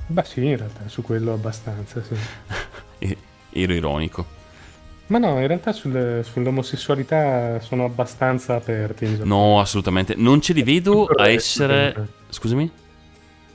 Beh 0.07 0.23
sì, 0.23 0.45
in 0.45 0.57
realtà 0.57 0.87
su 0.87 1.01
quello 1.01 1.33
abbastanza, 1.33 2.01
sì. 2.01 2.15
Ero 3.51 3.73
ironico. 3.73 4.25
Ma 5.07 5.17
no, 5.19 5.39
in 5.39 5.47
realtà 5.47 5.71
sul- 5.73 6.21
sull'omosessualità 6.23 7.59
sono 7.61 7.85
abbastanza 7.85 8.55
aperti. 8.55 9.05
in 9.05 9.11
Giappone. 9.17 9.29
No, 9.29 9.59
assolutamente. 9.59 10.15
Non 10.15 10.41
ce 10.41 10.53
li 10.53 10.63
vedo 10.63 11.05
a 11.05 11.27
essere... 11.29 12.07
Scusami? 12.29 12.69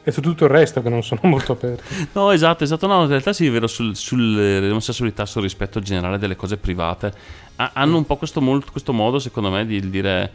E 0.04 0.10
su 0.10 0.20
tutto 0.20 0.44
il 0.44 0.50
resto 0.50 0.82
che 0.82 0.88
non 0.88 1.02
sono 1.04 1.20
molto 1.24 1.52
aperti. 1.52 2.08
No, 2.14 2.30
esatto, 2.32 2.64
esatto. 2.64 2.86
No, 2.86 3.02
in 3.02 3.08
realtà 3.08 3.32
sì, 3.32 3.46
è 3.46 3.50
vero, 3.50 3.66
sul- 3.66 3.94
sull'omosessualità, 3.94 5.26
sul 5.26 5.42
rispetto 5.42 5.80
generale 5.80 6.18
delle 6.18 6.36
cose 6.36 6.56
private. 6.56 7.12
Ha- 7.56 7.72
hanno 7.74 7.98
un 7.98 8.06
po' 8.06 8.16
questo, 8.16 8.40
mol- 8.40 8.68
questo 8.70 8.92
modo, 8.92 9.18
secondo 9.18 9.50
me, 9.50 9.64
di 9.66 9.88
dire... 9.90 10.32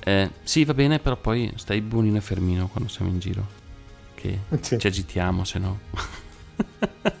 eh, 0.00 0.30
sì, 0.42 0.64
va 0.64 0.74
bene, 0.74 0.98
però 0.98 1.16
poi 1.16 1.52
stai 1.56 1.80
buonino 1.82 2.16
e 2.16 2.20
fermino 2.22 2.68
quando 2.68 2.88
siamo 2.90 3.10
in 3.10 3.18
giro. 3.18 3.62
Che 4.48 4.58
Sì. 4.60 4.78
ci 4.78 4.86
agitiamo, 4.86 5.44
se 5.44 5.58
no. 5.58 5.78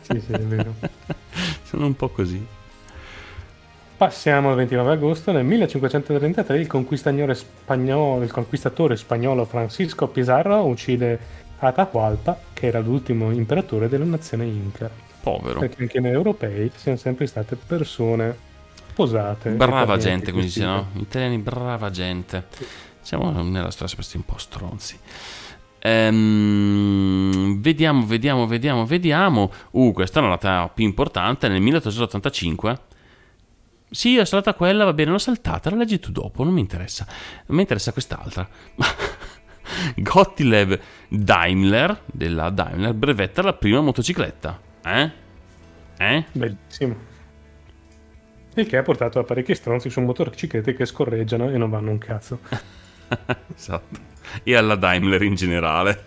Sì, 0.02 0.20
sì, 0.20 0.32
è 0.32 0.38
vero. 0.40 0.74
Sono 1.64 1.86
un 1.86 1.94
po' 1.96 2.08
così. 2.08 2.44
Passiamo 3.96 4.50
al 4.50 4.56
29 4.56 4.92
agosto. 4.92 5.32
Nel 5.32 5.44
1533 5.44 6.58
il 6.58 6.66
conquistatore 6.66 7.34
spagnolo, 7.34 8.22
il 8.22 8.30
conquistatore 8.32 8.96
spagnolo 8.96 9.44
Francisco 9.44 10.08
Pizarro 10.08 10.64
uccide 10.64 11.42
Atahualpa, 11.58 12.38
che 12.52 12.66
era 12.66 12.80
l'ultimo 12.80 13.30
imperatore 13.30 13.88
della 13.88 14.04
nazione 14.04 14.44
Inca. 14.44 14.90
Povero. 15.20 15.60
Perché 15.60 15.82
anche 15.82 16.00
noi 16.00 16.10
europei 16.10 16.70
siamo 16.74 16.98
sempre 16.98 17.26
state 17.26 17.56
persone 17.56 18.36
posate. 18.94 19.50
Brava 19.50 19.96
gente, 19.96 20.32
dice, 20.32 20.64
no? 20.64 20.88
Italiani, 20.94 21.38
brava 21.38 21.90
gente. 21.90 22.46
Siamo 23.00 23.30
nella 23.42 23.70
storia 23.70 23.88
sempre 23.88 24.16
un 24.16 24.24
po' 24.24 24.38
stronzi. 24.38 24.98
Ehm, 25.86 27.60
vediamo, 27.60 28.06
vediamo, 28.06 28.46
vediamo, 28.46 28.86
vediamo. 28.86 29.52
Uh, 29.72 29.92
questa 29.92 30.20
è 30.20 30.22
una 30.22 30.36
data 30.36 30.70
più 30.72 30.84
importante. 30.84 31.46
Nel 31.48 31.60
1885. 31.60 32.78
Sì, 33.90 34.18
ho 34.18 34.24
saltata 34.24 34.56
quella, 34.56 34.84
va 34.84 34.94
bene, 34.94 35.10
l'ho 35.10 35.18
saltata, 35.18 35.70
la 35.70 35.76
leggi 35.76 36.00
tu 36.00 36.10
dopo, 36.10 36.42
non 36.42 36.54
mi 36.54 36.60
interessa. 36.60 37.06
Mi 37.48 37.60
interessa 37.60 37.92
quest'altra. 37.92 38.48
Gottlieb 39.94 40.78
Daimler, 41.08 42.00
della 42.06 42.50
Daimler, 42.50 42.92
brevetta 42.94 43.42
la 43.42 43.52
prima 43.52 43.80
motocicletta. 43.82 44.60
Eh? 44.84 45.10
Eh? 45.98 46.24
Bellissimo. 46.32 46.96
Il 48.54 48.66
che 48.66 48.76
ha 48.78 48.82
portato 48.82 49.18
a 49.18 49.24
parecchi 49.24 49.54
stronzi 49.54 49.90
su 49.90 50.00
motociclette 50.00 50.74
che 50.74 50.86
scorreggiano 50.86 51.50
e 51.50 51.58
non 51.58 51.70
vanno 51.70 51.90
un 51.90 51.98
cazzo. 51.98 52.40
Esatto. 53.54 54.13
E 54.42 54.54
alla 54.54 54.74
Daimler 54.76 55.22
in 55.22 55.34
generale. 55.34 56.02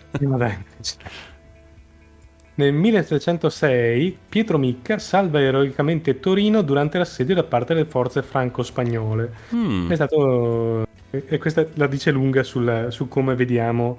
Nel 2.54 2.72
1306 2.72 4.18
Pietro 4.28 4.58
Micca 4.58 4.98
salva 4.98 5.40
eroicamente 5.40 6.18
Torino 6.18 6.62
durante 6.62 6.98
l'assedio 6.98 7.36
da 7.36 7.44
parte 7.44 7.72
delle 7.74 7.86
forze 7.86 8.22
franco-spagnole. 8.22 9.32
Mm. 9.54 9.90
È 9.90 9.94
stato. 9.94 10.86
E 11.10 11.38
questa 11.38 11.64
la 11.74 11.86
dice 11.86 12.10
lunga 12.10 12.42
sulla- 12.42 12.90
su 12.90 13.06
come 13.08 13.34
vediamo 13.34 13.98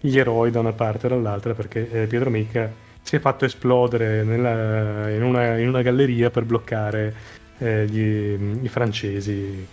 gli 0.00 0.18
eroi 0.18 0.50
da 0.50 0.60
una 0.60 0.72
parte 0.72 1.06
e 1.06 1.10
dall'altra, 1.10 1.52
perché 1.54 1.88
eh, 1.90 2.06
Pietro 2.06 2.30
Micca 2.30 2.72
si 3.02 3.16
è 3.16 3.18
fatto 3.20 3.44
esplodere 3.44 4.24
nella- 4.24 5.10
in, 5.10 5.22
una, 5.22 5.58
in 5.58 5.68
una 5.68 5.82
galleria 5.82 6.30
per 6.30 6.44
bloccare 6.44 7.14
eh, 7.58 7.84
gli- 7.86 8.62
i 8.64 8.68
francesi, 8.68 9.66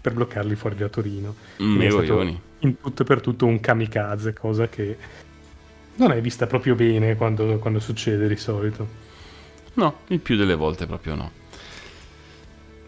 per 0.00 0.12
bloccarli 0.12 0.54
fuori 0.56 0.76
da 0.76 0.88
Torino. 0.88 1.34
Mm, 1.62 1.78
In 2.62 2.80
tutto 2.80 3.02
e 3.02 3.04
per 3.04 3.20
tutto 3.20 3.46
un 3.46 3.60
kamikaze, 3.60 4.32
cosa 4.32 4.68
che 4.68 4.96
non 5.96 6.12
è 6.12 6.20
vista 6.20 6.46
proprio 6.46 6.74
bene 6.74 7.16
quando, 7.16 7.58
quando 7.58 7.80
succede 7.80 8.28
di 8.28 8.36
solito. 8.36 9.00
No, 9.74 10.00
il 10.08 10.20
più 10.20 10.36
delle 10.36 10.54
volte 10.54 10.86
proprio 10.86 11.14
no. 11.14 11.30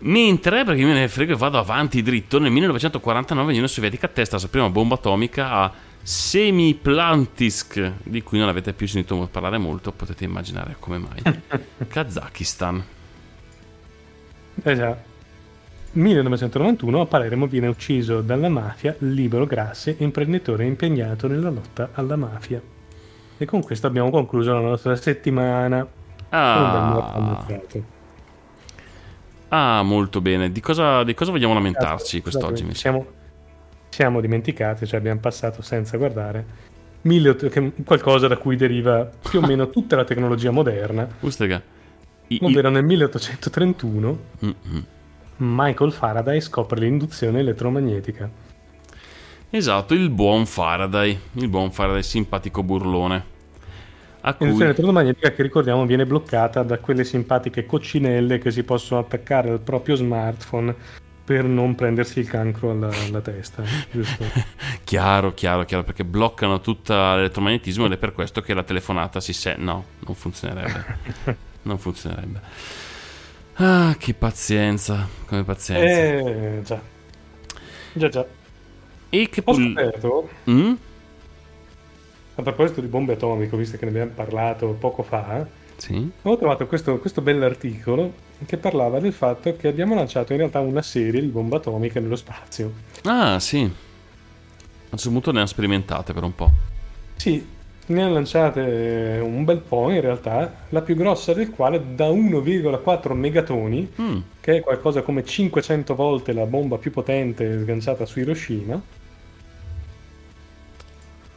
Mentre, 0.01 0.65
perché 0.65 0.85
me 0.85 0.93
ne 0.93 1.09
frego 1.09 1.33
e 1.33 1.37
vado 1.37 1.59
avanti 1.59 2.03
dritto, 2.03 2.39
nel 2.39 2.51
1949 2.51 3.47
l'Unione 3.47 3.69
Sovietica 3.69 4.09
testa 4.09 4.35
la 4.35 4.41
sua 4.41 4.51
prima 4.51 4.69
bomba 4.69 4.97
atomica 4.97 5.51
a 5.51 5.73
Semiplantisk, 6.03 7.93
di 8.03 8.23
cui 8.23 8.39
non 8.39 8.49
avete 8.49 8.75
più 8.75 8.87
sentito 8.87 9.27
parlare 9.31 9.57
molto, 9.57 9.93
potete 9.93 10.25
immaginare 10.25 10.77
come 10.79 10.99
mai. 10.99 11.23
Kazakistan. 11.89 12.85
Eh 14.63 14.75
già. 14.77 15.13
1991 15.95 17.01
a 17.01 17.07
Palermo 17.07 17.47
viene 17.47 17.69
ucciso 17.69 18.21
dalla 18.21 18.49
mafia 18.49 18.95
Libero 18.99 19.47
Grassi, 19.47 19.95
imprenditore 19.99 20.65
impegnato 20.65 21.29
nella 21.29 21.51
lotta 21.51 21.91
alla 21.95 22.17
mafia. 22.17 22.61
E 23.37 23.45
con 23.45 23.63
questo 23.63 23.87
abbiamo 23.87 24.11
concluso 24.11 24.53
la 24.53 24.61
nostra 24.61 24.97
settimana. 24.97 25.87
Ah, 26.31 26.89
ah, 29.49 29.83
molto 29.83 30.21
bene. 30.21 30.51
Di 30.51 30.61
cosa, 30.61 31.05
di 31.05 31.15
cosa 31.15 31.31
vogliamo 31.31 31.55
lamentarci 31.55 32.21
quest'oggi? 32.21 32.65
Messi? 32.65 32.79
siamo, 32.81 33.07
siamo 33.89 34.21
dimenticati, 34.21 34.87
cioè 34.87 34.99
abbiamo 34.99 35.21
passato 35.21 35.63
senza 35.63 35.97
guardare 35.97 36.45
mille- 37.03 37.37
qualcosa 37.85 38.27
da 38.27 38.37
cui 38.37 38.57
deriva 38.57 39.09
più 39.29 39.41
o 39.41 39.43
meno 39.47 39.71
tutta 39.71 39.95
la 39.97 40.05
tecnologia 40.05 40.51
moderna. 40.51 41.07
Ustega. 41.21 41.63
I- 42.29 42.39
Ovvero 42.43 42.69
nel 42.71 42.85
1831 42.85 44.19
Mm, 44.45 44.51
mm. 44.69 44.79
Michael 45.37 45.93
Faraday 45.93 46.41
scopre 46.41 46.81
l'induzione 46.81 47.41
elettromagnetica. 47.41 48.29
Esatto, 49.51 49.95
il 49.95 50.11
buon 50.11 50.47
Faraday, 50.47 51.19
il 51.33 51.49
buon 51.49 51.71
Faraday 51.71 52.03
simpatico 52.03 52.63
burlone. 52.63 53.33
A 54.23 54.35
cui... 54.35 54.47
L'induzione 54.47 54.73
elettromagnetica 54.73 55.33
che 55.33 55.43
ricordiamo 55.43 55.85
viene 55.87 56.07
bloccata 56.07 56.63
da 56.63 56.79
quelle 56.79 57.05
simpatiche 57.05 57.67
coccinelle 57.67 58.39
che 58.39 58.51
si 58.51 58.63
possono 58.63 59.01
attaccare 59.01 59.51
al 59.51 59.61
proprio 59.61 59.97
smartphone 59.97 60.75
per 61.25 61.45
non 61.45 61.75
prendersi 61.75 62.21
il 62.21 62.29
cancro 62.29 62.71
alla, 62.71 62.91
alla 63.07 63.21
testa, 63.21 63.63
giusto? 63.91 64.25
Chiaro, 64.85 65.33
chiaro, 65.33 65.65
chiaro, 65.65 65.85
perché 65.85 66.05
bloccano 66.05 66.61
tutto 66.61 66.93
l'elettromagnetismo 66.93 67.87
ed 67.87 67.93
è 67.93 67.97
per 67.97 68.13
questo 68.13 68.41
che 68.41 68.55
la 68.55 68.63
telefonata 68.63 69.21
si 69.21 69.33
se... 69.33 69.55
No, 69.57 69.85
non 70.01 70.15
funzionerebbe. 70.15 70.85
non 71.63 71.79
funzionerebbe. 71.79 72.41
Ah, 73.57 73.95
che 73.99 74.15
pazienza, 74.15 75.07
come 75.27 75.45
pazienza. 75.45 75.85
Eh, 75.87 76.61
già. 76.65 76.81
Già, 77.93 78.09
già. 78.09 78.27
E 79.11 79.29
che 79.29 79.41
Ho 79.45 79.53
pul- 79.53 79.65
scoperto, 79.67 80.29
Mm? 80.51 80.73
a 82.37 82.43
proposito 82.43 82.81
di 82.81 82.89
bombe 82.89 83.13
atomiche, 83.13 83.57
visto 83.57 83.77
che 83.77 83.85
ne 83.85 83.91
abbiamo 83.93 84.11
parlato 84.15 84.69
poco 84.79 85.03
fa, 85.03 85.47
Sì. 85.77 86.09
Ho 86.23 86.37
trovato 86.37 86.67
questo, 86.69 86.99
questo 86.99 87.21
bell'articolo 87.21 88.13
che 88.47 88.57
parlava 88.59 89.01
del 89.01 89.13
fatto 89.13 89.55
che 89.57 89.67
abbiamo 89.69 89.95
lanciato 89.97 90.33
in 90.33 90.39
realtà 90.39 90.61
una 90.61 90.83
serie 90.83 91.21
di 91.21 91.27
bombe 91.27 91.57
atomiche 91.57 91.99
nello 92.01 92.15
spazio. 92.17 92.73
Ah, 93.05 93.39
sì. 93.41 93.59
A 93.59 93.63
un 93.63 94.99
certo 94.99 95.11
punto 95.11 95.33
ne 95.33 95.41
ha 95.43 95.47
sperimentate 95.47 96.13
per 96.13 96.23
un 96.23 96.35
po'. 96.35 96.51
Sì, 97.17 97.45
ne 97.87 98.03
hanno 98.03 98.15
lanciate 98.15 99.21
un 99.23 99.45
bel 99.45 99.59
po' 99.61 99.91
in 99.91 100.01
realtà, 100.01 100.53
la 100.71 100.83
più 100.83 100.95
grossa 100.97 101.33
del 101.35 101.51
quale 101.51 101.95
da 101.95 102.09
1,4 102.09 103.15
megatoni, 103.15 103.93
Mm. 104.01 104.19
che 104.41 104.57
è 104.57 104.61
qualcosa 104.61 105.03
come 105.03 105.25
500 105.25 105.95
volte 105.95 106.33
la 106.33 106.47
bomba 106.47 106.79
più 106.79 106.91
potente 106.91 107.61
sganciata 107.61 108.07
su 108.07 108.21
Hiroshima. 108.21 108.81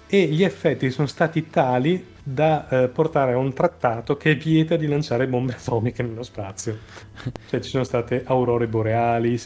E 0.09 0.25
gli 0.27 0.43
effetti 0.43 0.89
sono 0.89 1.07
stati 1.07 1.49
tali 1.49 2.15
da 2.23 2.67
eh, 2.69 2.87
portare 2.87 3.33
a 3.33 3.37
un 3.37 3.51
trattato 3.53 4.15
che 4.15 4.35
vieta 4.35 4.77
di 4.77 4.87
lanciare 4.87 5.27
bombe 5.27 5.53
atomiche 5.59 6.01
nello 6.03 6.23
spazio. 6.23 6.77
Cioè 7.49 7.59
ci 7.59 7.69
sono 7.69 7.83
state 7.83 8.23
aurore 8.25 8.67
boreali, 8.67 9.37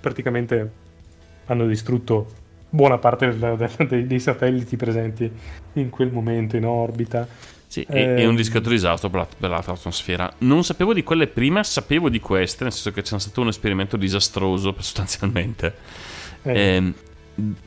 praticamente 0.00 0.72
hanno 1.46 1.66
distrutto 1.66 2.26
buona 2.70 2.98
parte 2.98 3.34
del- 3.34 3.56
del- 3.56 3.86
dei, 3.88 4.06
dei 4.06 4.20
satelliti 4.20 4.76
presenti 4.76 5.30
in 5.74 5.90
quel 5.90 6.10
momento 6.12 6.56
in 6.56 6.64
orbita. 6.64 7.26
Sì, 7.66 7.82
è, 7.88 8.14
è 8.14 8.26
un 8.26 8.34
discreto 8.34 8.68
disastro 8.68 9.10
per 9.10 9.20
la, 9.20 9.28
per 9.38 9.50
l'atmosfera. 9.50 10.32
Non 10.38 10.64
sapevo 10.64 10.92
di 10.92 11.04
quelle 11.04 11.28
prima, 11.28 11.62
sapevo 11.62 12.08
di 12.08 12.18
queste, 12.18 12.64
nel 12.64 12.72
senso 12.72 12.90
che 12.90 13.02
c'è 13.02 13.18
stato 13.18 13.40
un 13.40 13.48
esperimento 13.48 13.96
disastroso 13.96 14.74
sostanzialmente. 14.78 15.74
Eh, 16.42 16.74
Ehm, 16.74 16.94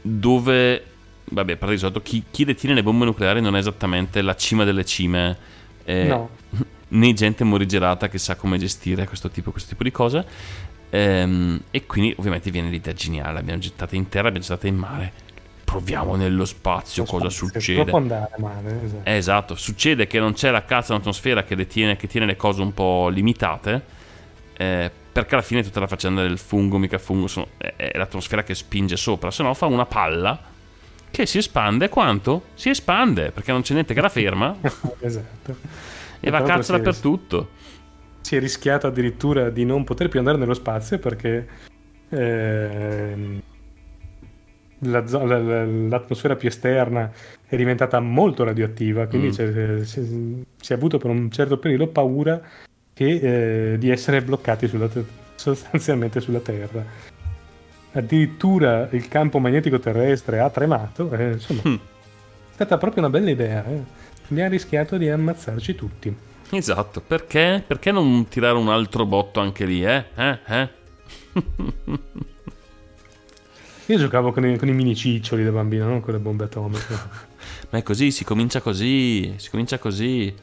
dove, 0.02 0.84
vabbè, 1.26 1.56
per 1.56 1.78
solito 1.78 2.02
chi, 2.02 2.24
chi 2.30 2.44
detiene 2.44 2.76
le 2.76 2.84
bombe 2.84 3.06
nucleari 3.06 3.40
non 3.40 3.56
è 3.56 3.60
esattamente 3.60 4.22
la 4.22 4.36
cima 4.36 4.66
delle 4.66 4.84
cime, 4.84 5.38
eh, 5.86 6.06
no, 6.06 6.30
né 6.90 7.14
gente 7.14 7.44
morigerata 7.44 8.10
che 8.10 8.18
sa 8.18 8.36
come 8.36 8.58
gestire 8.58 9.08
questo 9.08 9.30
tipo, 9.30 9.52
questo 9.52 9.70
tipo 9.70 9.84
di 9.84 9.92
cose. 9.92 10.26
Ehm, 10.96 11.60
e 11.72 11.88
quindi 11.88 12.14
ovviamente 12.18 12.52
viene 12.52 12.70
l'idea 12.70 12.94
geniale, 12.94 13.34
l'abbiamo 13.34 13.60
gettata 13.60 13.96
in 13.96 14.10
terra, 14.10 14.26
l'abbiamo 14.26 14.46
gettata 14.46 14.68
in 14.68 14.76
mare. 14.76 15.12
Proviamo 15.64 16.16
nello 16.16 16.46
spazio 16.46 17.04
cosa 17.04 17.32
spazio, 17.32 17.50
succede. 17.50 17.86
Può 17.86 17.98
andare 17.98 18.36
male, 18.38 18.80
esatto. 18.84 19.10
Esatto, 19.10 19.56
succede 19.56 20.06
che 20.06 20.20
non 20.20 20.34
c'è 20.34 20.52
la 20.52 20.64
cazzo 20.66 20.92
dell'atmosfera 20.92 21.44
che, 21.46 21.56
detiene, 21.56 21.96
che 21.96 22.06
tiene 22.06 22.28
le 22.28 22.36
cose 22.36 22.62
un 22.62 22.76
po' 22.76 23.10
limitate, 23.10 23.82
eh, 24.56 24.92
perché 25.12 25.34
alla 25.34 25.44
fine 25.44 25.64
tutta 25.64 25.80
la 25.80 25.88
faccenda 25.88 26.22
del 26.22 26.38
fungo, 26.38 26.78
mica 26.78 27.00
fungo, 27.00 27.26
sono- 27.26 27.48
è, 27.58 27.74
è 27.76 27.98
l'atmosfera 27.98 28.44
che 28.44 28.54
spinge 28.54 28.96
sopra, 28.96 29.32
se 29.32 29.42
no 29.42 29.52
fa 29.56 29.66
una 29.66 29.88
palla 29.88 30.40
che 31.10 31.26
si 31.26 31.40
espande 31.40 31.90
quanto? 31.90 32.44
Si 32.54 32.70
espande, 32.70 33.32
perché 33.32 33.52
non 33.52 33.64
c'è 33.64 33.74
niente 33.74 33.96
che 33.96 34.02
la 34.02 34.10
ferma 34.10 34.56
esatto. 35.00 35.56
e 36.20 36.30
va 36.30 36.38
tra 36.38 36.48
l'altro 36.48 36.56
cazzo 36.56 36.72
dappertutto. 36.74 37.50
Si 38.24 38.36
è 38.36 38.40
rischiato 38.40 38.88
addirittura 38.88 39.50
di 39.50 39.66
non 39.66 39.84
poter 39.84 40.08
più 40.10 40.18
andare 40.20 40.38
nello 40.38 40.54
spazio 40.56 40.98
perché 40.98 41.48
ehm, 42.10 43.42
la 44.86 45.04
la- 45.08 45.40
la- 45.40 45.66
l'atmosfera 45.66 46.36
più 46.36 46.48
esterna 46.48 47.12
è 47.46 47.56
diventata 47.56 48.00
molto 48.00 48.44
radioattiva, 48.44 49.08
quindi 49.08 49.28
Mm. 49.28 49.82
si, 49.82 50.44
si 50.60 50.72
è 50.74 50.76
avuto 50.76 50.98
per 50.98 51.10
un 51.10 51.30
certo 51.32 51.58
periodo 51.58 51.88
paura 51.88 52.42
che, 52.94 53.74
eh, 53.74 53.78
di 53.78 53.90
essere 53.90 54.22
bloccati 54.22 54.68
sulla 54.68 54.88
te- 54.88 55.06
sostanzialmente 55.36 56.20
sulla 56.20 56.40
Terra. 56.40 56.84
Addirittura 57.94 58.88
il 58.92 59.08
campo 59.08 59.40
magnetico 59.40 59.80
terrestre 59.80 60.40
ha 60.40 60.50
tremato, 60.50 61.12
eh, 61.12 61.32
insomma, 61.34 61.62
Mm. 61.68 61.74
è 61.76 62.54
stata 62.54 62.78
proprio 62.78 63.04
una 63.04 63.12
bella 63.12 63.30
idea. 63.30 63.64
eh. 63.66 63.84
Abbiamo 64.30 64.50
rischiato 64.50 64.98
di 64.98 65.10
ammazzarci 65.10 65.76
tutti. 65.76 66.16
Esatto, 66.58 67.02
perché? 67.02 67.64
Perché 67.66 67.92
non 67.92 68.28
tirare 68.28 68.58
un 68.58 68.70
altro 68.70 69.06
botto 69.06 69.40
anche 69.40 69.66
lì, 69.66 69.84
eh? 69.84 70.06
Eh? 70.16 70.40
Eh? 70.46 70.70
Io 73.88 73.98
giocavo 73.98 74.32
con 74.32 74.46
i, 74.46 74.58
con 74.58 74.70
i 74.70 74.74
mini 74.74 74.96
ciccioli 74.96 75.44
da 75.44 75.52
bambino, 75.52 75.86
non 75.86 76.00
con 76.00 76.14
le 76.14 76.20
bombe 76.20 76.46
atomiche. 76.46 76.94
Ma 77.70 77.80
è 77.80 77.84
così, 77.84 78.12
si 78.12 78.24
comincia 78.24 78.62
così, 78.62 79.34
si 79.38 79.50
comincia 79.50 79.78
così. 79.80 80.34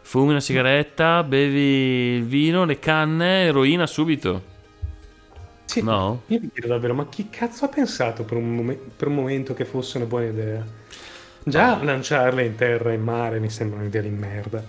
Fumi 0.00 0.30
una 0.30 0.40
sigaretta, 0.40 1.22
bevi 1.22 2.16
il 2.16 2.24
vino, 2.24 2.64
le 2.64 2.78
canne, 2.78 3.44
eroina 3.44 3.86
subito. 3.86 4.58
Sì, 5.64 5.82
No? 5.82 6.22
Io 6.28 6.40
mi 6.40 6.50
chiedo 6.52 6.68
davvero, 6.68 6.94
ma 6.94 7.06
chi 7.08 7.28
cazzo 7.30 7.64
ha 7.66 7.68
pensato 7.68 8.24
per 8.24 8.36
un, 8.36 8.54
momen- 8.54 8.90
per 8.96 9.08
un 9.08 9.14
momento 9.14 9.54
che 9.54 9.64
fosse 9.64 9.98
una 9.98 10.06
buona 10.06 10.26
idea? 10.26 10.64
Già 11.44 11.82
lanciarle 11.82 12.44
in 12.44 12.54
terra 12.54 12.90
e 12.90 12.94
in 12.94 13.02
mare 13.02 13.38
mi 13.38 13.50
sembra 13.50 13.78
un'idea 13.80 14.02
di 14.02 14.08
merda. 14.08 14.64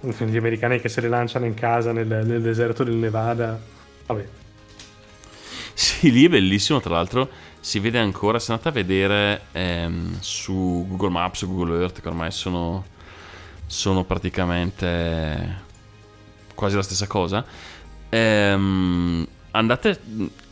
Gli 0.00 0.36
americani 0.36 0.80
che 0.80 0.88
se 0.88 1.02
le 1.02 1.08
lanciano 1.08 1.44
in 1.44 1.54
casa 1.54 1.92
nel, 1.92 2.06
nel 2.06 2.40
deserto 2.40 2.84
del 2.84 2.94
Nevada, 2.94 3.60
vabbè. 4.06 4.26
Sì, 5.74 6.10
lì 6.10 6.24
è 6.24 6.28
bellissimo, 6.28 6.80
tra 6.80 6.94
l'altro 6.94 7.28
si 7.60 7.78
vede 7.78 7.98
ancora, 7.98 8.38
se 8.38 8.52
andate 8.52 8.70
a 8.70 8.72
vedere 8.72 9.42
ehm, 9.52 10.18
su 10.20 10.86
Google 10.88 11.10
Maps, 11.10 11.44
Google 11.44 11.80
Earth, 11.80 12.00
che 12.00 12.08
ormai 12.08 12.30
sono, 12.30 12.84
sono 13.66 14.04
praticamente 14.04 15.68
quasi 16.54 16.76
la 16.76 16.82
stessa 16.82 17.06
cosa, 17.06 17.44
ehm, 18.08 19.26
andate 19.50 20.00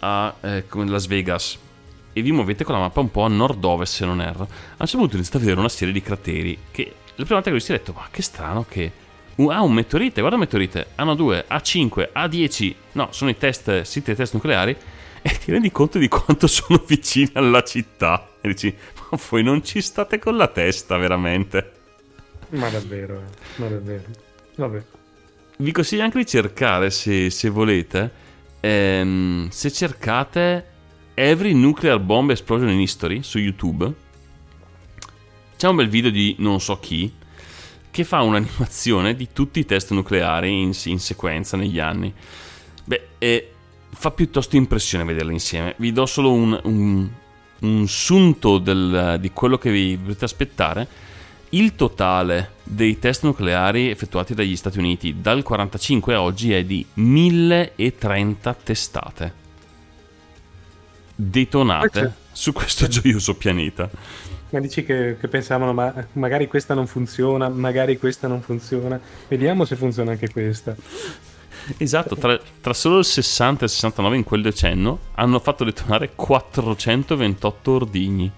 a 0.01 0.35
eh, 0.41 0.65
Las 0.71 1.07
Vegas 1.07 1.59
e 2.13 2.21
vi 2.21 2.33
muovete 2.33 2.65
con 2.65 2.75
la 2.75 2.81
mappa 2.81 3.01
un 3.01 3.11
po' 3.11 3.23
a 3.23 3.29
nord-ovest 3.29 3.95
se 3.95 4.05
non 4.05 4.21
erro. 4.21 4.43
A 4.43 4.77
un 4.81 4.87
certo 4.87 4.99
punto 4.99 5.17
iniziate 5.17 5.39
a 5.39 5.41
vedere 5.41 5.61
una 5.61 5.69
serie 5.69 5.95
di 5.95 6.03
crateri 6.03 6.59
che 6.71 6.95
la 7.17 7.25
prima 7.25 7.41
volta 7.41 7.45
che 7.45 7.51
ho 7.51 7.55
visto 7.55 7.73
ho 7.73 7.77
detto, 7.77 7.93
ma 7.95 8.07
che 8.11 8.23
strano 8.23 8.67
che... 8.69 9.07
Uh, 9.39 9.51
ah, 9.51 9.63
un 9.63 9.73
meteorite, 9.73 10.19
guarda 10.19 10.37
un 10.37 10.43
meteorite, 10.43 10.89
hanno 10.97 11.15
2, 11.15 11.45
A5, 11.49 12.11
A10, 12.13 12.75
no, 12.93 13.09
sono 13.13 13.31
i 13.31 13.37
test, 13.37 13.83
siti 13.83 14.11
di 14.11 14.17
test 14.17 14.35
nucleari 14.35 14.75
e 15.23 15.39
ti 15.39 15.53
rendi 15.53 15.71
conto 15.71 15.99
di 15.99 16.09
quanto 16.09 16.49
sono 16.49 16.83
vicini 16.85 17.31
alla 17.35 17.63
città. 17.63 18.31
E 18.41 18.49
dici, 18.49 18.75
ma 18.97 19.19
voi 19.31 19.45
non 19.45 19.63
ci 19.63 19.81
state 19.81 20.19
con 20.19 20.37
la 20.37 20.49
testa 20.49 20.97
veramente. 20.97 21.73
Ma 22.51 22.69
davvero, 22.69 23.15
eh. 23.15 23.61
ma 23.61 23.69
davvero. 23.69 24.03
Vabbè. 24.57 24.83
Vi 25.59 25.71
consiglio 25.71 26.03
anche 26.03 26.19
di 26.19 26.27
cercare, 26.27 26.91
se, 26.91 27.31
se 27.31 27.49
volete, 27.49 28.11
ehm, 28.59 29.51
se 29.51 29.71
cercate 29.71 30.67
Every 31.15 31.53
Nuclear 31.55 32.01
Bomb 32.01 32.31
Explosion 32.31 32.71
in 32.71 32.81
History 32.81 33.23
su 33.23 33.39
YouTube, 33.39 33.93
c'è 35.57 35.69
un 35.69 35.77
bel 35.77 35.89
video 35.89 36.11
di 36.11 36.35
non 36.41 36.61
so 36.61 36.81
chi 36.81 37.13
che 37.99 38.05
fa 38.05 38.23
un'animazione 38.23 39.17
di 39.17 39.31
tutti 39.33 39.59
i 39.59 39.65
test 39.67 39.91
nucleari 39.91 40.63
in, 40.63 40.71
in 40.85 41.01
sequenza 41.01 41.57
negli 41.57 41.81
anni. 41.81 42.15
Beh, 42.85 43.09
e 43.19 43.53
fa 43.91 44.13
piuttosto 44.13 44.55
impressione 44.55 45.03
vederli 45.03 45.33
insieme. 45.33 45.75
Vi 45.79 45.91
do 45.91 46.07
solo 46.07 46.33
un, 46.33 46.61
un, 46.63 47.09
un 47.59 47.89
sunto 47.89 48.59
del- 48.59 49.17
di 49.19 49.33
quello 49.33 49.59
che 49.59 49.73
vi 49.73 49.99
dovete 50.01 50.25
aspettare. 50.25 50.87
Il 51.51 51.75
totale 51.75 52.53
dei 52.63 53.01
test 53.01 53.25
nucleari 53.25 53.91
effettuati 53.91 54.33
dagli 54.33 54.55
Stati 54.55 54.79
Uniti 54.79 55.15
dal 55.21 55.43
1945 55.43 56.15
a 56.15 56.23
oggi 56.23 56.53
è 56.53 56.63
di 56.63 56.87
1030 56.93 58.55
testate 58.55 59.47
detonate 61.21 62.15
su 62.31 62.53
questo 62.53 62.87
gioioso 62.87 63.35
pianeta. 63.35 63.91
Ma 64.51 64.61
dici 64.61 64.83
che, 64.83 65.17
che 65.21 65.29
pensavano, 65.29 65.73
ma 65.75 65.93
magari 66.13 66.47
questa 66.47 66.75
non 66.75 66.87
funziona, 66.87 67.49
magari 67.49 67.99
questa 67.99 68.29
non 68.29 68.41
funziona. 68.41 68.99
Vediamo 69.29 69.65
se 69.65 69.77
funziona 69.77 70.13
anche 70.13 70.31
questa. 70.31 70.75
Esatto, 71.77 72.17
tra, 72.17 72.41
tra 72.61 72.73
solo 72.73 72.99
il 72.99 73.05
60 73.05 73.63
e 73.63 73.65
il 73.65 73.71
69 73.71 74.17
in 74.17 74.25
quel 74.25 74.43
decennio 74.43 74.99
hanno 75.15 75.39
fatto 75.39 75.65
detonare 75.65 76.13
428 76.15 77.71
ordigni, 77.71 78.31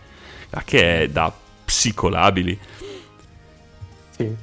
che 0.64 1.02
è 1.02 1.08
da 1.08 1.32
psicolabili. 1.64 2.58
Sì. 4.10 4.34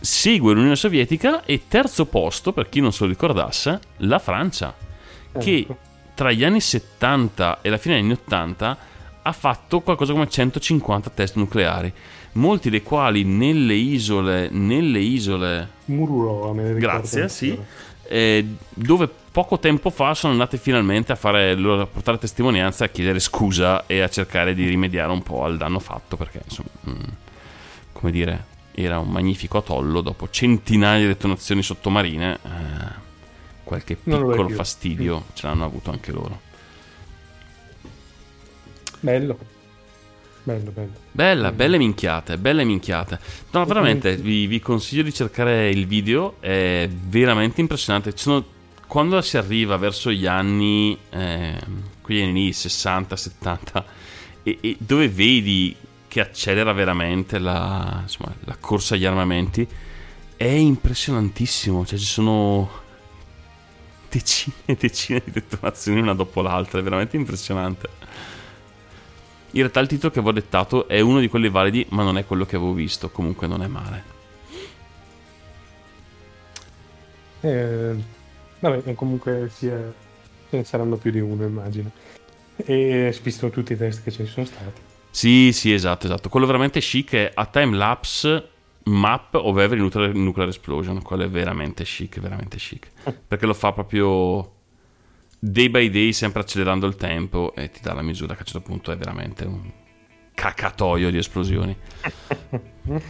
Segue 0.00 0.54
l'Unione 0.54 0.76
Sovietica 0.76 1.44
e 1.44 1.62
terzo 1.68 2.06
posto, 2.06 2.52
per 2.52 2.68
chi 2.68 2.80
non 2.80 2.92
se 2.92 3.04
lo 3.04 3.10
ricordasse, 3.10 3.78
la 3.98 4.18
Francia, 4.18 4.74
che 5.38 5.58
Ecco. 5.58 5.78
tra 6.14 6.32
gli 6.32 6.42
anni 6.42 6.60
70 6.60 7.60
e 7.60 7.68
la 7.68 7.76
fine 7.76 7.94
degli 7.94 8.04
anni 8.04 8.12
80 8.14 8.78
ha 9.22 9.32
fatto 9.32 9.80
qualcosa 9.80 10.12
come 10.12 10.28
150 10.28 11.10
test 11.10 11.36
nucleari, 11.36 11.92
molti 12.32 12.70
dei 12.70 12.82
quali 12.82 13.24
nelle 13.24 13.74
isole, 13.74 14.48
nelle 14.50 15.00
isole 15.00 15.68
Mururoa, 15.86 16.52
me 16.52 16.62
ne 16.62 16.72
ricordo 16.74 16.96
Grazie, 16.98 17.28
sì. 17.28 17.58
eh, 18.08 18.46
dove 18.74 19.08
poco 19.30 19.58
tempo 19.58 19.90
fa 19.90 20.14
sono 20.14 20.32
andate 20.32 20.56
finalmente 20.56 21.12
a, 21.12 21.16
fare, 21.16 21.52
a 21.52 21.86
portare 21.86 22.18
testimonianza, 22.18 22.84
a 22.84 22.88
chiedere 22.88 23.20
scusa 23.20 23.86
e 23.86 24.00
a 24.00 24.08
cercare 24.08 24.54
di 24.54 24.66
rimediare 24.66 25.12
un 25.12 25.22
po' 25.22 25.44
al 25.44 25.56
danno 25.56 25.78
fatto, 25.78 26.16
perché 26.16 26.40
insomma, 26.44 26.68
mm, 26.88 27.08
come 27.92 28.10
dire, 28.10 28.44
era 28.72 28.98
un 28.98 29.08
magnifico 29.08 29.58
atollo 29.58 30.00
dopo 30.00 30.28
centinaia 30.30 31.00
di 31.00 31.06
detonazioni 31.06 31.62
sottomarine. 31.62 32.38
eh, 32.42 33.08
qualche 33.62 33.94
piccolo 33.94 34.48
fastidio 34.48 35.26
ce 35.34 35.46
l'hanno 35.46 35.64
avuto 35.64 35.92
anche 35.92 36.10
loro. 36.10 36.48
Bello. 39.00 39.38
bello, 40.42 40.70
bello. 40.70 40.92
Bella, 41.10 41.52
belle 41.52 41.78
minchiate, 41.78 42.38
belle 42.38 42.64
minchiate. 42.64 43.18
No, 43.52 43.64
veramente, 43.64 44.16
vi, 44.16 44.46
vi 44.46 44.60
consiglio 44.60 45.02
di 45.02 45.12
cercare 45.12 45.70
il 45.70 45.86
video, 45.86 46.36
è 46.40 46.88
veramente 46.90 47.60
impressionante. 47.60 48.12
Sono- 48.14 48.58
quando 48.86 49.20
si 49.22 49.36
arriva 49.36 49.76
verso 49.76 50.10
gli 50.10 50.26
anni, 50.26 50.98
eh, 51.10 51.58
quegli 52.02 52.22
anni 52.22 52.32
lì, 52.32 52.52
60, 52.52 53.16
70, 53.16 53.84
e, 54.42 54.58
e 54.60 54.76
dove 54.78 55.08
vedi 55.08 55.76
che 56.08 56.20
accelera 56.20 56.72
veramente 56.72 57.38
la, 57.38 58.00
insomma, 58.02 58.34
la 58.44 58.56
corsa 58.58 58.94
agli 58.94 59.04
armamenti, 59.04 59.66
è 60.36 60.44
impressionantissimo. 60.44 61.86
Cioè, 61.86 61.98
ci 61.98 62.04
sono 62.04 62.68
decine 64.10 64.56
e 64.64 64.74
decine 64.74 65.22
di 65.24 65.30
detonazioni 65.30 66.00
una 66.00 66.14
dopo 66.14 66.42
l'altra, 66.42 66.80
è 66.80 66.82
veramente 66.82 67.16
impressionante. 67.16 67.88
In 69.52 69.60
realtà 69.60 69.80
il 69.80 69.88
titolo 69.88 70.12
che 70.12 70.20
avevo 70.20 70.32
dettato 70.32 70.86
è 70.86 71.00
uno 71.00 71.18
di 71.18 71.28
quelli 71.28 71.48
validi, 71.48 71.84
ma 71.90 72.02
non 72.04 72.18
è 72.18 72.24
quello 72.24 72.46
che 72.46 72.56
avevo 72.56 72.72
visto. 72.72 73.10
Comunque 73.10 73.46
non 73.46 73.62
è 73.62 73.66
male. 73.66 74.04
Eh, 77.40 77.94
vabbè, 78.60 78.94
comunque 78.94 79.50
sia, 79.52 79.76
ce 80.50 80.56
ne 80.56 80.64
saranno 80.64 80.96
più 80.96 81.10
di 81.10 81.20
uno, 81.20 81.44
immagino. 81.44 81.90
E 82.56 83.18
visto 83.22 83.50
tutti 83.50 83.72
i 83.72 83.76
test 83.76 84.02
che 84.04 84.10
ci 84.10 84.24
sono 84.26 84.46
stati. 84.46 84.80
Sì, 85.10 85.50
sì, 85.52 85.72
esatto, 85.72 86.06
esatto. 86.06 86.28
Quello 86.28 86.46
veramente 86.46 86.80
chic 86.80 87.14
è 87.14 87.30
a 87.34 87.46
time 87.46 87.76
lapse 87.76 88.48
map 88.84 89.34
of 89.34 89.58
every 89.58 89.80
nuclear, 89.80 90.14
nuclear 90.14 90.48
explosion. 90.48 91.02
Quello 91.02 91.24
è 91.24 91.28
veramente 91.28 91.82
chic, 91.82 92.20
veramente 92.20 92.56
chic. 92.58 92.88
Perché 93.26 93.46
lo 93.46 93.54
fa 93.54 93.72
proprio 93.72 94.58
day 95.40 95.70
by 95.70 95.90
day, 95.90 96.12
sempre 96.12 96.42
accelerando 96.42 96.86
il 96.86 96.94
tempo 96.96 97.54
e 97.56 97.70
ti 97.70 97.80
dà 97.82 97.94
la 97.94 98.02
misura 98.02 98.34
che 98.34 98.40
a 98.40 98.42
un 98.42 98.46
certo 98.46 98.60
punto 98.60 98.92
è 98.92 98.96
veramente 98.96 99.44
un 99.44 99.68
cacatoio 100.34 101.10
di 101.10 101.18
esplosioni. 101.18 101.76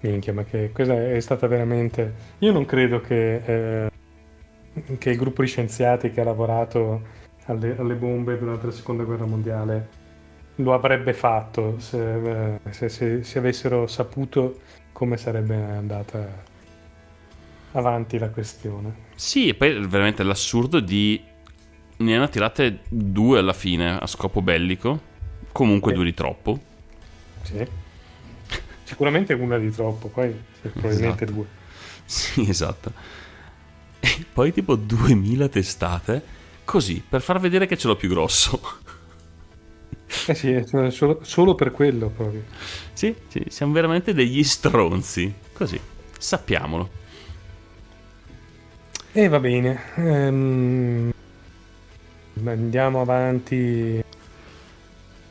Minchia, 0.00 0.32
ma 0.32 0.44
che 0.44 0.70
questa 0.72 1.10
è 1.10 1.20
stata 1.20 1.46
veramente. 1.46 2.14
Io 2.38 2.52
non 2.52 2.64
credo 2.64 3.00
che, 3.00 3.84
eh, 3.84 3.90
che 4.98 5.10
il 5.10 5.16
gruppo 5.16 5.42
di 5.42 5.48
scienziati 5.48 6.10
che 6.10 6.20
ha 6.20 6.24
lavorato 6.24 7.02
alle, 7.46 7.76
alle 7.78 7.94
bombe 7.94 8.38
durante 8.38 8.66
la 8.66 8.72
seconda 8.72 9.04
guerra 9.04 9.24
mondiale 9.24 10.04
lo 10.56 10.74
avrebbe 10.74 11.12
fatto 11.12 11.78
se, 11.78 12.54
eh, 12.54 12.60
se- 12.70 12.88
se- 12.88 13.22
se 13.22 13.38
avessero 13.38 13.86
saputo 13.86 14.60
come 14.92 15.16
sarebbe 15.16 15.54
andata 15.54 16.44
avanti 17.72 18.18
la 18.18 18.30
questione. 18.30 19.04
Sì, 19.14 19.48
e 19.48 19.54
poi 19.54 19.86
veramente 19.86 20.22
l'assurdo 20.22 20.80
di... 20.80 21.22
Ne 21.98 22.14
hanno 22.16 22.28
tirate 22.28 22.80
due 22.88 23.38
alla 23.38 23.52
fine 23.52 23.98
a 23.98 24.06
scopo 24.06 24.42
bellico. 24.42 25.00
Comunque 25.52 25.90
Sì. 25.92 25.96
due 25.96 26.04
di 26.06 26.14
troppo. 26.14 26.60
Sì. 27.42 27.66
Sicuramente 28.84 29.32
una 29.32 29.58
di 29.58 29.70
troppo, 29.70 30.08
poi 30.08 30.34
probabilmente 30.60 31.24
Esatto. 31.24 31.32
due. 31.32 31.46
Sì, 32.04 32.48
esatto. 32.48 32.92
E 33.98 34.24
poi 34.32 34.52
tipo 34.52 34.76
2000 34.76 35.48
testate. 35.48 36.22
Così, 36.64 37.02
per 37.08 37.20
far 37.22 37.40
vedere 37.40 37.66
che 37.66 37.76
ce 37.78 37.88
l'ho 37.88 37.96
più 37.96 38.08
grosso. 38.08 38.60
Eh 40.28 40.34
sì, 40.34 40.52
è 40.52 40.64
solo- 40.64 40.90
solo, 40.90 41.18
solo 41.22 41.54
per 41.54 41.70
quello 41.72 42.08
proprio. 42.10 42.44
sì, 42.92 43.14
sì, 43.28 43.44
siamo 43.48 43.72
veramente 43.72 44.12
degli 44.14 44.42
stronzi. 44.44 45.32
Così, 45.52 45.80
sappiamolo. 46.18 46.90
E 49.12 49.28
va 49.28 49.40
bene. 49.40 49.80
ehm, 49.96 51.10
andiamo 52.44 53.00
avanti. 53.00 54.04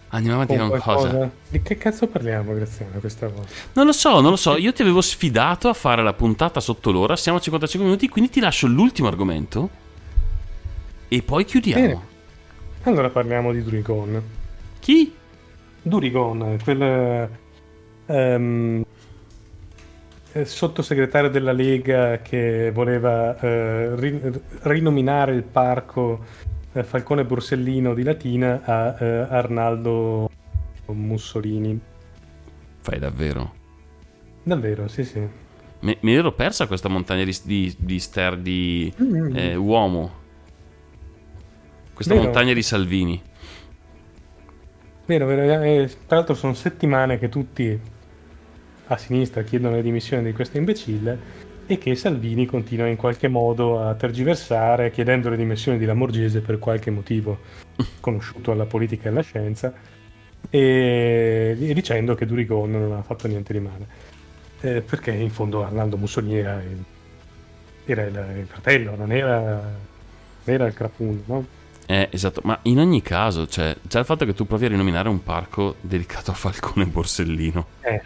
Andiamo 0.09 0.41
avanti 0.41 0.57
con 0.57 0.69
con 0.69 0.79
cosa? 0.79 1.29
Di 1.49 1.61
che 1.61 1.77
cazzo 1.77 2.07
parliamo, 2.07 2.53
Graziano, 2.53 2.99
questa 2.99 3.27
volta? 3.27 3.51
Non 3.73 3.85
lo 3.85 3.91
so, 3.91 4.21
non 4.21 4.31
lo 4.31 4.37
so. 4.37 4.55
Io 4.55 4.71
ti 4.71 4.81
avevo 4.81 5.01
sfidato 5.01 5.67
a 5.67 5.73
fare 5.73 6.03
la 6.03 6.13
puntata 6.13 6.59
sotto 6.59 6.91
l'ora. 6.91 7.15
Siamo 7.15 7.37
a 7.37 7.41
55 7.41 7.87
minuti, 7.87 8.07
quindi 8.07 8.29
ti 8.29 8.39
lascio 8.39 8.67
l'ultimo 8.67 9.07
argomento. 9.07 9.69
E 11.07 11.21
poi 11.21 11.43
chiudiamo. 11.45 11.81
Bene. 11.81 11.99
Allora 12.83 13.09
parliamo 13.09 13.51
di 13.51 13.63
Durigon. 13.63 14.21
Chi? 14.79 15.13
Durigon, 15.81 16.57
quel 16.63 17.29
eh, 18.07 18.83
sottosegretario 20.43 21.29
della 21.29 21.51
Lega 21.51 22.19
che 22.21 22.71
voleva 22.71 23.39
eh, 23.39 23.95
ri- 23.95 24.21
rinominare 24.63 25.33
il 25.33 25.43
parco 25.43 26.25
Falcone 26.83 27.23
Borsellino 27.25 27.93
di 27.93 28.03
Latina 28.03 28.61
a 28.63 28.95
eh, 28.99 29.27
Arnaldo 29.29 30.29
Mussolini. 30.87 31.79
Fai 32.81 32.99
davvero? 32.99 33.53
Davvero, 34.43 34.87
sì, 34.87 35.03
sì. 35.03 35.27
Me 35.79 35.97
l'ero 36.01 36.31
persa 36.33 36.67
questa 36.67 36.89
montagna 36.89 37.23
di, 37.23 37.37
di, 37.43 37.75
di 37.77 37.99
ster 37.99 38.37
di 38.37 38.91
Mm. 39.01 39.35
eh, 39.35 39.55
uomo. 39.55 40.23
Questa 41.93 42.13
Vero. 42.13 42.25
montagna 42.25 42.53
di 42.53 42.61
Salvini. 42.61 43.21
Vero, 45.05 45.25
vero. 45.27 45.61
eh, 45.61 45.87
tra 46.07 46.17
l'altro 46.17 46.33
sono 46.35 46.53
settimane 46.53 47.17
che 47.19 47.29
tutti 47.29 47.79
a 48.87 48.97
sinistra 48.97 49.43
chiedono 49.43 49.75
le 49.75 49.81
dimissioni 49.81 50.23
di 50.23 50.33
questo 50.33 50.57
imbecille 50.57 51.17
e 51.67 51.77
che 51.77 51.95
Salvini 51.95 52.45
continua 52.45 52.87
in 52.87 52.95
qualche 52.95 53.27
modo 53.27 53.81
a 53.81 53.95
tergiversare 53.95 54.91
chiedendo 54.91 55.29
le 55.29 55.37
dimissioni 55.37 55.77
di 55.77 55.85
Lamorgese 55.85 56.41
per 56.41 56.59
qualche 56.59 56.91
motivo 56.91 57.39
conosciuto 57.99 58.51
alla 58.51 58.65
politica 58.65 59.05
e 59.05 59.11
alla 59.11 59.21
scienza 59.21 59.73
e, 60.49 61.57
e 61.59 61.73
dicendo 61.73 62.15
che 62.15 62.25
Durigon 62.25 62.71
non 62.71 62.91
ha 62.93 63.01
fatto 63.03 63.27
niente 63.27 63.53
di 63.53 63.59
male. 63.59 63.87
Eh, 64.61 64.81
perché 64.81 65.11
in 65.11 65.29
fondo 65.31 65.63
Arnaldo 65.63 65.97
Mussolini 65.97 66.37
era 66.37 66.61
il, 66.61 66.83
era 67.85 68.03
il- 68.03 68.37
il 68.39 68.47
fratello, 68.47 68.95
non 68.95 69.11
era, 69.11 69.43
non 69.61 70.55
era 70.55 70.65
il 70.65 70.73
crapuno, 70.73 71.21
no? 71.25 71.45
Eh, 71.87 72.07
esatto, 72.11 72.41
ma 72.43 72.57
in 72.63 72.79
ogni 72.79 73.01
caso, 73.03 73.45
cioè, 73.47 73.75
già 73.83 73.99
il 73.99 74.05
fatto 74.05 74.25
che 74.25 74.33
tu 74.33 74.45
provi 74.47 74.65
a 74.65 74.69
rinominare 74.69 75.07
un 75.07 75.21
parco 75.21 75.75
dedicato 75.81 76.31
a 76.31 76.33
Falcone 76.33 76.85
Borsellino, 76.87 77.67
Eh, 77.81 78.01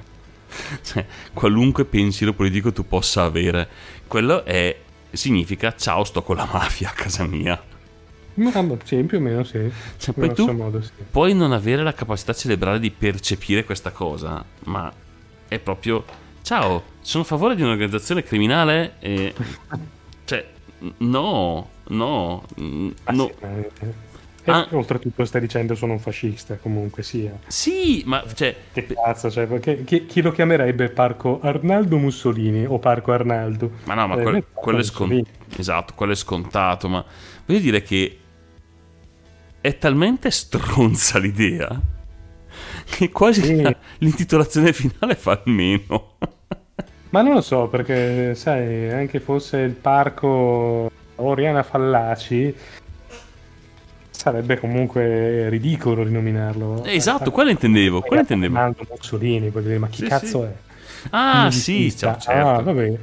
cioè, 0.84 1.06
qualunque 1.34 1.86
pensiero 1.86 2.34
politico 2.34 2.72
tu 2.72 2.88
possa 2.88 3.24
avere, 3.24 3.68
quello 4.08 4.44
è, 4.46 4.76
significa 5.12 5.76
ciao, 5.76 6.04
sto 6.04 6.22
con 6.22 6.36
la 6.36 6.48
mafia 6.52 6.90
a 6.90 6.94
casa 6.94 7.26
mia. 7.26 7.62
ma 8.36 8.52
sì, 8.84 9.04
più 9.04 9.18
o 9.18 9.22
meno 9.22 9.44
sì. 9.44 9.72
Cioè, 9.98 10.14
poi 10.14 10.34
tu 10.34 10.52
modo, 10.52 10.82
sì. 10.82 10.92
puoi 11.10 11.34
non 11.34 11.52
avere 11.52 11.84
la 11.84 11.94
capacità 11.94 12.34
cerebrale 12.34 12.80
di 12.80 12.92
percepire 12.92 13.64
questa 13.64 13.92
cosa, 13.92 14.44
ma 14.66 14.92
è 15.48 15.60
proprio 15.60 16.04
ciao, 16.42 16.84
sono 17.02 17.24
a 17.24 17.28
favore 17.28 17.56
di 17.56 17.62
un'organizzazione 17.62 18.24
criminale 18.24 18.96
e... 19.00 19.34
cioè, 20.26 20.48
no, 20.98 21.70
no, 21.88 22.44
Ah, 23.04 23.12
no. 23.12 23.32
Ah. 24.52 24.68
oltretutto 24.72 25.26
stai 25.26 25.42
dicendo 25.42 25.76
sono 25.76 25.94
un 25.94 26.00
fascista 26.00 26.56
comunque 26.58 27.04
sia. 27.04 27.32
Sì, 27.48 28.04
ma 28.06 28.24
cioè, 28.34 28.56
Che 28.74 28.86
cazzo, 28.88 29.30
cioè, 29.30 29.46
perché- 29.48 29.84
chi, 29.84 30.06
chi 30.06 30.22
lo 30.22 30.32
chiamerebbe 30.32 30.90
Parco 30.90 31.40
Arnaldo 31.42 31.98
Mussolini 31.98 32.66
o 32.66 32.80
Parco 32.80 33.12
Arnaldo? 33.12 33.72
Ma 33.86 33.94
no, 33.94 34.08
ma 34.08 34.20
Eh, 34.20 34.24
quel- 34.24 34.46
quello 34.54 34.80
è 34.80 34.84
scontato. 34.84 35.30
Esatto, 35.58 35.94
quello 35.96 36.12
è 36.14 36.16
scontato, 36.16 36.88
ma 36.88 37.04
voglio 37.46 37.60
dire 37.60 37.82
che 37.82 38.18
è 39.62 39.78
talmente 39.78 40.32
stronza 40.32 41.20
l'idea 41.20 41.80
che 42.86 43.10
quasi 43.10 43.44
Sì. 43.44 43.62
la- 43.62 43.76
l'intitolazione 44.00 44.74
finale 44.74 45.16
fa 45.16 45.42
almeno. 45.44 46.16
Ma 47.12 47.22
non 47.24 47.34
lo 47.34 47.42
so, 47.42 47.68
perché 47.68 48.36
sai, 48.36 48.92
anche 48.92 49.20
fosse 49.20 49.58
il 49.58 49.74
parco 49.74 50.92
Oriana 51.16 51.64
Fallaci, 51.64 52.56
sarebbe 54.20 54.60
comunque 54.60 55.48
ridicolo 55.48 56.04
rinominarlo. 56.04 56.84
Esatto, 56.84 57.32
quello 57.32 57.52
intendevo, 57.52 58.02
quello 58.02 58.22
intendevo. 58.22 58.58
Arnaldo 58.58 58.86
Mussolini, 58.90 59.50
voglio 59.50 59.68
dire, 59.68 59.80
ma 59.80 59.88
chi 59.88 60.04
Sì, 60.04 60.08
cazzo 60.10 60.42
sì. 60.42 60.46
è? 60.48 61.08
Ah, 61.12 61.50
sì, 61.52 61.96
certo. 61.96 62.30
Ah, 62.30 62.60
vabbè. 62.62 62.98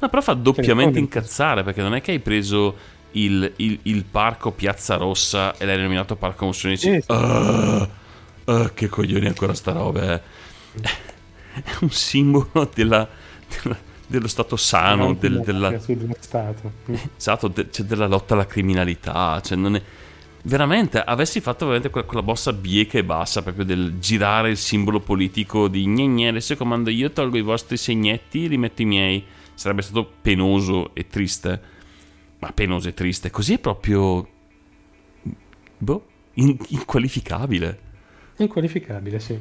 No, 0.00 0.08
però 0.08 0.20
fa 0.20 0.34
doppiamente 0.34 0.98
incazzare 0.98 1.62
perché 1.62 1.82
non 1.82 1.94
è 1.94 2.00
che 2.00 2.10
hai 2.10 2.18
preso 2.18 2.74
il, 3.12 3.52
il- 3.56 3.78
il 3.82 4.04
parco 4.04 4.50
Piazza 4.50 4.96
Rossa 4.96 5.56
e 5.56 5.64
l'hai 5.66 5.76
rinominato 5.76 6.16
Parco 6.16 6.46
Mussolini. 6.46 6.78
Sì, 6.78 6.90
sì. 7.00 7.04
"Ah, 7.12 7.88
ah, 8.46 8.70
che 8.74 8.88
coglioni 8.88 9.26
ancora 9.26 9.54
sta 9.54 9.70
roba, 9.70 10.14
eh." 10.14 10.20
È 11.62 11.62
un 11.80 11.90
simbolo 11.90 12.68
della- 12.74 13.08
della- 13.62 13.78
dello 14.08 14.26
stato 14.28 14.56
sano, 14.56 15.14
del- 15.14 15.42
della, 15.42 15.78
Stato. 16.18 16.72
esatto, 17.16 17.46
de- 17.46 17.68
cioè 17.70 17.86
della 17.86 18.08
lotta 18.08 18.34
alla 18.34 18.46
criminalità. 18.46 19.40
Cioè 19.40 19.56
non 19.56 19.76
è- 19.76 19.82
veramente, 20.44 21.00
avessi 21.00 21.40
fatto 21.40 21.64
veramente 21.66 21.90
quella, 21.90 22.06
quella 22.06 22.22
mossa 22.22 22.52
bieca 22.52 22.98
e 22.98 23.04
bassa 23.04 23.42
proprio 23.42 23.64
del 23.64 23.98
girare 23.98 24.50
il 24.50 24.56
simbolo 24.56 25.00
politico 25.00 25.68
di 25.68 25.86
gne, 25.86 26.28
adesso 26.28 26.56
comando 26.56 26.90
io, 26.90 27.10
tolgo 27.10 27.36
i 27.36 27.42
vostri 27.42 27.76
segnetti 27.76 28.44
e 28.44 28.48
li 28.48 28.58
metto 28.58 28.82
i 28.82 28.86
miei. 28.86 29.24
Sarebbe 29.54 29.82
stato 29.82 30.10
penoso 30.20 30.94
e 30.94 31.06
triste. 31.06 31.60
Ma 32.40 32.50
penoso 32.52 32.88
e 32.88 32.94
triste. 32.94 33.30
Così 33.30 33.54
è 33.54 33.58
proprio... 33.58 34.28
Boh, 35.78 36.06
in- 36.34 36.56
inqualificabile. 36.68 37.78
Inqualificabile, 38.36 39.20
sì. 39.20 39.38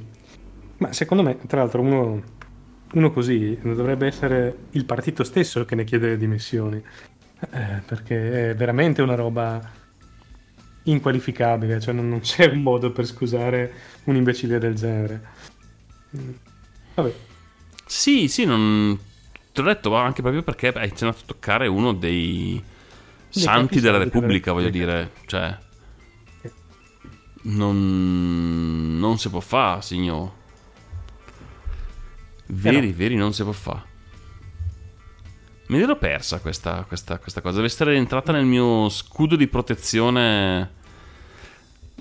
Ma 0.78 0.94
secondo 0.94 1.24
me, 1.24 1.38
tra 1.48 1.60
l'altro, 1.60 1.82
uno, 1.82 2.22
uno 2.94 3.12
così 3.12 3.58
dovrebbe 3.62 4.08
essere 4.08 4.58
il 4.72 4.86
partito 4.86 5.24
stesso 5.24 5.66
che 5.66 5.76
ne 5.76 5.84
chiede 5.84 6.10
le 6.10 6.18
dimissioni. 6.18 6.82
Eh, 7.40 7.82
perché 7.86 8.52
è 8.52 8.56
veramente 8.56 9.02
una 9.02 9.16
roba 9.16 9.82
inqualificabile, 10.84 11.80
cioè 11.80 11.94
non, 11.94 12.10
non 12.10 12.22
c'è 12.22 12.48
un 12.48 12.62
modo 12.64 12.92
per 12.92 13.06
scusare 13.06 13.74
un 14.06 14.16
imbecille 14.16 14.60
del 14.60 14.76
genere. 14.76 15.22
Mm. 16.18 16.30
Vabbè, 16.96 17.14
Sì, 17.86 18.28
sì, 18.28 18.46
non... 18.46 18.98
Te 19.52 19.62
l'ho 19.62 19.68
detto 19.68 19.96
anche 19.96 20.22
proprio 20.22 20.42
perché 20.44 20.70
hai 20.70 20.88
iniziato 20.88 21.18
a 21.18 21.22
toccare 21.26 21.68
uno 21.68 21.94
dei 21.94 22.62
santi 23.30 23.80
della 23.80 23.98
della 23.98 23.98
Repubblica, 24.00 24.52
voglio 24.52 24.66
Repubblica. 24.66 24.94
dire. 24.96 25.12
Cioè, 25.26 25.58
non, 27.44 28.98
non 29.00 29.18
si 29.20 29.30
può 29.30 29.40
fare, 29.40 29.82
signor. 29.82 30.32
Veri, 32.48 32.88
Eh 32.88 32.92
no. 32.92 32.94
veri, 32.96 33.16
non 33.16 33.34
si 33.34 33.44
può 33.44 33.52
fare. 33.52 33.92
Me 35.74 35.80
l'ero 35.80 35.96
persa 35.96 36.40
questa, 36.40 36.86
questa, 36.88 37.18
questa 37.18 37.42
cosa. 37.42 37.56
Deve 37.56 37.66
essere 37.66 37.96
entrata 37.96 38.32
nel 38.32 38.46
mio 38.46 38.90
scudo 38.90 39.36
di 39.36 39.48
protezione. 39.48 40.70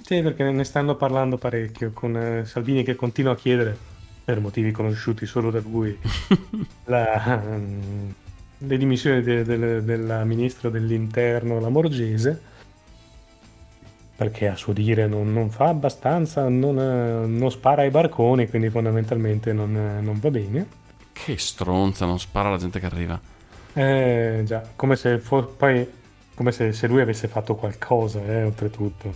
Sì, 0.02 0.20
perché 0.20 0.50
ne 0.50 0.64
stanno 0.64 0.94
parlando 0.94 1.38
parecchio 1.38 1.90
con 1.94 2.14
eh, 2.14 2.44
Salvini 2.44 2.82
che 2.82 2.94
continua 2.96 3.32
a 3.32 3.34
chiedere, 3.34 3.74
per 4.26 4.40
motivi 4.40 4.72
conosciuti 4.72 5.24
solo 5.24 5.50
da 5.50 5.60
lui, 5.60 5.98
la, 6.84 7.42
mm, 7.46 8.08
le 8.58 8.76
dimissioni 8.76 9.22
de- 9.22 9.42
del- 9.42 9.82
della 9.82 10.22
ministra 10.24 10.68
dell'interno 10.68 11.58
Lamorgese, 11.58 12.42
perché 14.16 14.48
a 14.48 14.56
suo 14.56 14.74
dire 14.74 15.06
non, 15.06 15.32
non 15.32 15.48
fa 15.48 15.68
abbastanza, 15.68 16.46
non, 16.46 16.78
eh, 16.78 17.26
non 17.26 17.50
spara 17.50 17.80
ai 17.80 17.90
barconi, 17.90 18.50
quindi 18.50 18.68
fondamentalmente 18.68 19.54
non, 19.54 19.74
eh, 19.74 20.02
non 20.02 20.20
va 20.20 20.30
bene. 20.30 20.66
Che 21.10 21.38
stronza, 21.38 22.04
non 22.04 22.18
spara 22.18 22.48
alla 22.48 22.58
gente 22.58 22.78
che 22.78 22.84
arriva. 22.86 23.40
Eh, 23.74 24.42
già, 24.44 24.62
come 24.76 24.96
se, 24.96 25.18
fo- 25.18 25.46
poi, 25.46 25.88
come 26.34 26.52
se, 26.52 26.72
se 26.72 26.86
lui 26.86 27.00
avesse 27.00 27.28
fatto 27.28 27.54
qualcosa, 27.54 28.20
eh, 28.24 28.42
oltretutto. 28.44 29.12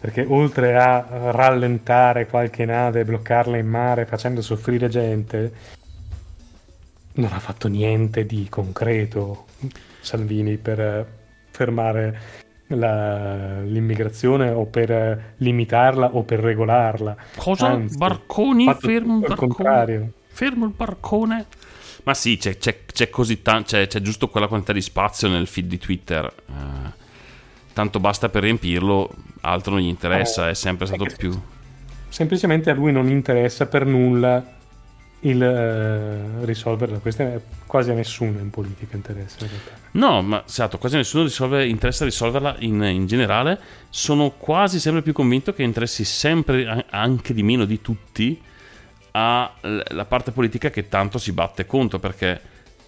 Perché 0.00 0.24
oltre 0.28 0.76
a 0.76 1.30
rallentare 1.32 2.26
qualche 2.26 2.64
nave 2.64 3.04
bloccarla 3.04 3.56
in 3.56 3.66
mare 3.66 4.06
facendo 4.06 4.40
soffrire 4.42 4.88
gente, 4.88 5.52
non 7.14 7.32
ha 7.32 7.40
fatto 7.40 7.66
niente 7.66 8.24
di 8.24 8.46
concreto 8.48 9.46
Salvini 10.00 10.56
per 10.56 10.80
eh, 10.80 11.06
fermare 11.50 12.18
la- 12.68 13.60
l'immigrazione 13.62 14.50
o 14.50 14.66
per 14.66 14.90
eh, 14.92 15.34
limitarla 15.38 16.14
o 16.14 16.22
per 16.22 16.38
regolarla. 16.38 17.16
Cosa? 17.36 17.66
Anzi, 17.68 17.96
Barconi? 17.96 18.72
Fermo 18.78 19.14
il 19.14 19.20
barcone. 19.20 19.36
contrario. 19.54 20.12
Fermo 20.28 20.64
il 20.66 20.72
barcone. 20.76 21.46
Ma 22.04 22.14
sì, 22.14 22.36
c'è, 22.38 22.56
c'è- 22.58 22.84
c'è 22.86 23.10
così 23.10 23.42
tan- 23.42 23.64
c'è, 23.64 23.86
c'è 23.86 24.00
giusto 24.00 24.28
quella 24.28 24.46
quantità 24.46 24.72
di 24.72 24.80
spazio 24.80 25.28
nel 25.28 25.46
feed 25.46 25.66
di 25.66 25.78
Twitter. 25.78 26.24
eh, 26.48 27.06
tanto 27.72 28.00
basta 28.00 28.28
per 28.28 28.42
riempirlo, 28.42 29.14
altro 29.42 29.72
non 29.74 29.82
gli 29.82 29.86
interessa, 29.88 30.48
Eh, 30.48 30.50
è 30.50 30.54
sempre 30.54 30.86
stato 30.86 31.04
è 31.04 31.08
che- 31.08 31.16
più. 31.16 31.40
semplicemente 32.08 32.70
a 32.70 32.74
lui 32.74 32.90
non 32.92 33.08
interessa 33.08 33.66
per 33.66 33.84
nulla 33.86 34.56
il 35.22 35.42
eh, 35.42 36.44
risolvere 36.44 36.92
la 36.92 36.98
questione 36.98 37.40
quasi 37.66 37.90
a 37.90 37.94
nessuno 37.94 38.38
in 38.38 38.50
politica 38.50 38.94
interessa 38.96 39.44
in 39.44 39.50
realtà. 39.50 39.70
No, 39.92 40.22
ma 40.22 40.42
esatto, 40.46 40.78
quasi 40.78 40.96
nessuno 40.96 41.24
risolve- 41.24 41.66
interessa 41.66 42.04
risolverla 42.04 42.56
in, 42.60 42.82
in 42.82 43.06
generale. 43.06 43.58
Sono 43.90 44.30
quasi 44.30 44.78
sempre 44.80 45.02
più 45.02 45.12
convinto 45.12 45.52
che 45.52 45.62
interessi 45.64 46.04
sempre 46.04 46.66
a- 46.68 46.84
anche 46.90 47.34
di 47.34 47.42
meno 47.42 47.64
di 47.64 47.80
tutti 47.80 48.40
alla 49.60 50.04
parte 50.06 50.30
politica 50.32 50.70
che 50.70 50.88
tanto 50.88 51.18
si 51.18 51.32
batte 51.32 51.66
contro, 51.66 51.98
perché 51.98 52.40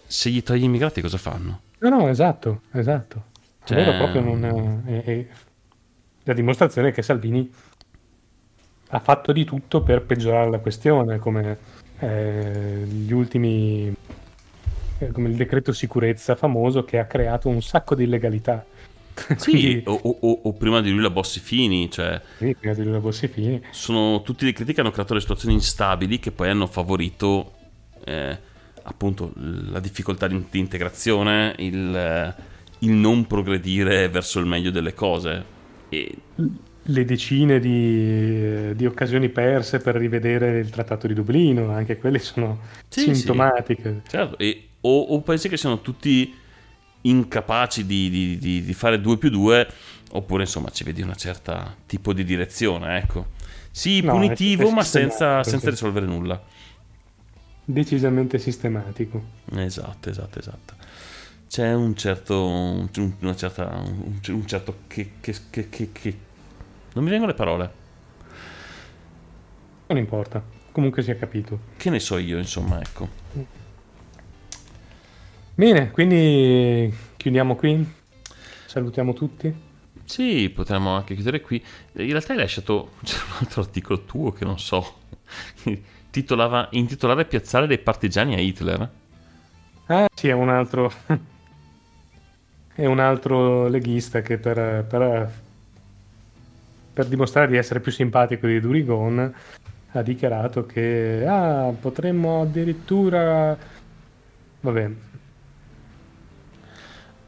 se 0.07 0.31
gli 0.31 0.43
togli 0.43 0.61
gli 0.61 0.65
immigrati 0.65 1.01
cosa 1.01 1.19
fanno? 1.19 1.61
no 1.79 1.89
no 1.89 2.09
esatto 2.09 2.63
esatto 2.73 3.25
Cioè- 3.65 3.81
allora 3.81 3.97
proprio 3.97 4.21
non 4.23 4.85
è, 4.85 5.03
è 5.03 5.27
la 6.25 6.33
dimostrazione 6.35 6.93
che 6.93 7.03
Salvini 7.03 7.51
ha 8.89 8.99
fatto 8.99 9.33
di 9.33 9.45
tutto 9.45 9.83
per 9.83 10.03
peggiorare 10.03 10.51
la 10.51 10.59
questione 10.59 11.19
come 11.19 11.59
eh, 12.01 12.85
gli 12.87 13.13
ultimi 13.13 13.95
eh, 14.99 15.11
come 15.13 15.29
il 15.29 15.37
decreto 15.37 15.73
sicurezza 15.73 16.35
famoso 16.35 16.85
che 16.85 16.99
ha 16.99 17.07
creato 17.07 17.49
un 17.49 17.63
sacco 17.63 17.95
di 17.95 18.05
illegalità 18.05 18.65
Sì, 19.37 19.51
Quindi- 19.51 19.83
o, 19.87 20.01
o- 20.21 20.41
o- 20.45 20.53
prima 20.55 20.81
di 20.81 20.91
lui 20.91 21.01
la 21.03 21.11
Bossi 21.11 21.41
Fini, 21.41 21.91
cioè 21.91 22.21
quindi 22.37 22.57
prima 22.57 22.75
di 22.75 22.83
lui 22.83 22.93
la 22.93 23.01
Bossi-Fini 23.01 23.63
sono 23.71 24.23
tutti 24.23 24.45
decreti 24.45 24.73
che 24.73 24.81
hanno 24.81 24.91
creato 24.91 25.15
le 25.15 25.21
situazioni 25.21 25.55
instabili 25.55 26.19
che 26.19 26.33
poi 26.33 26.49
hanno 26.51 26.67
favorito 26.67 27.53
eh, 28.05 28.39
appunto 28.83 29.33
la 29.35 29.81
difficoltà 29.81 30.27
di, 30.27 30.45
di 30.51 30.59
integrazione, 30.59 31.55
il, 31.59 31.95
eh, 31.95 32.35
il 32.81 32.93
non 32.93 33.27
progredire 33.27 34.09
verso 34.09 34.39
il 34.41 34.47
meglio 34.47 34.71
delle 34.71 34.95
cose. 34.95 35.45
E 35.91 36.15
le 36.83 37.05
decine 37.05 37.61
di, 37.61 38.75
di 38.75 38.87
occasioni 38.87 39.29
perse 39.29 39.79
per 39.81 39.97
rivedere 39.97 40.59
il 40.59 40.71
trattato 40.71 41.07
di 41.07 41.15
Dublino, 41.15 41.71
anche 41.71 41.99
quelle 41.99 42.19
sono 42.19 42.61
Sì, 42.89 43.15
sintomatiche. 43.15 44.03
Certo, 44.09 44.39
e- 44.39 44.65
o, 44.83 45.01
o 45.01 45.21
pensi 45.21 45.49
che 45.49 45.59
siano 45.59 45.81
tutti 45.83 46.35
incapaci 47.03 47.87
di, 47.87 48.11
di- 48.11 48.39
di- 48.39 48.63
di 48.63 48.75
fare 48.75 49.01
2 49.01 49.17
più 49.19 49.31
2, 49.31 49.69
oppure 50.13 50.43
insomma 50.43 50.71
ci 50.71 50.85
vedi 50.85 51.03
una 51.03 51.15
certa 51.15 51.75
tipo 51.87 52.13
di 52.13 52.25
direzione, 52.25 52.99
ecco. 52.99 53.27
Sì, 53.71 54.01
No, 54.01 54.13
punitivo, 54.13 54.71
ma 54.71 54.83
senza, 54.83 55.43
senza 55.45 55.71
risolvere 55.71 56.07
nulla. 56.07 56.43
Decisamente 57.65 58.39
sistematico. 58.39 59.23
Esatto, 59.55 60.11
esatto, 60.11 60.39
esatto. 60.41 60.75
C'è 61.49 61.73
un 61.73 61.95
certo, 61.97 62.47
un, 62.47 62.89
una 63.21 63.37
certa, 63.37 63.67
un, 63.85 64.19
un 64.29 64.47
certo 64.47 64.79
che, 64.89 65.13
che, 65.21 65.35
che, 65.51 65.69
che- 65.69 65.91
che- 65.93 66.19
Non 66.95 67.05
mi 67.05 67.11
vengono 67.11 67.31
le 67.31 67.37
parole. 67.37 67.73
Non 69.87 69.99
importa, 69.99 70.43
comunque 70.73 71.03
si 71.03 71.11
è 71.11 71.19
capito. 71.19 71.59
Che 71.77 71.91
ne 71.91 71.99
so 72.01 72.19
io, 72.19 72.39
insomma, 72.39 72.81
ecco. 72.81 73.09
Bene, 75.55 75.91
quindi 75.91 76.93
chiudiamo 77.17 77.57
qui. 77.57 77.87
Salutiamo 78.67 79.13
tutti. 79.13 79.69
Sì, 80.05 80.51
potremmo 80.51 80.97
anche 80.97 81.15
chiudere 81.15 81.41
qui. 81.41 81.63
In 81.93 82.11
realtà 82.11 82.33
hai 82.33 82.39
lasciato 82.39 82.93
c'è 83.05 83.17
un 83.17 83.37
altro 83.41 83.61
articolo 83.61 84.05
tuo 84.05 84.33
che 84.33 84.45
non 84.45 84.59
so. 84.59 84.99
Titolava 86.11 86.69
intitolare 86.73 87.25
Piazzale 87.27 87.67
dei 87.67 87.79
partigiani 87.79 88.35
a 88.35 88.41
Hitler. 88.41 88.91
Ah, 89.87 90.09
sì, 90.13 90.29
è 90.29 90.33
un 90.33 90.49
altro. 90.49 90.93
è 92.75 92.87
un 92.87 92.99
altro 92.99 93.69
leghista 93.69 94.23
che 94.23 94.39
per, 94.39 94.85
per, 94.85 95.33
per 96.93 97.07
dimostrare 97.07 97.49
di 97.49 97.57
essere 97.57 97.81
più 97.81 97.93
simpatico 97.93 98.47
di 98.47 98.61
Durigon 98.61 99.35
ha 99.93 100.03
dichiarato 100.03 100.67
che 100.67 101.25
ah, 101.27 101.73
potremmo 101.79 102.43
addirittura. 102.43 103.57
Vabbè, 104.61 104.91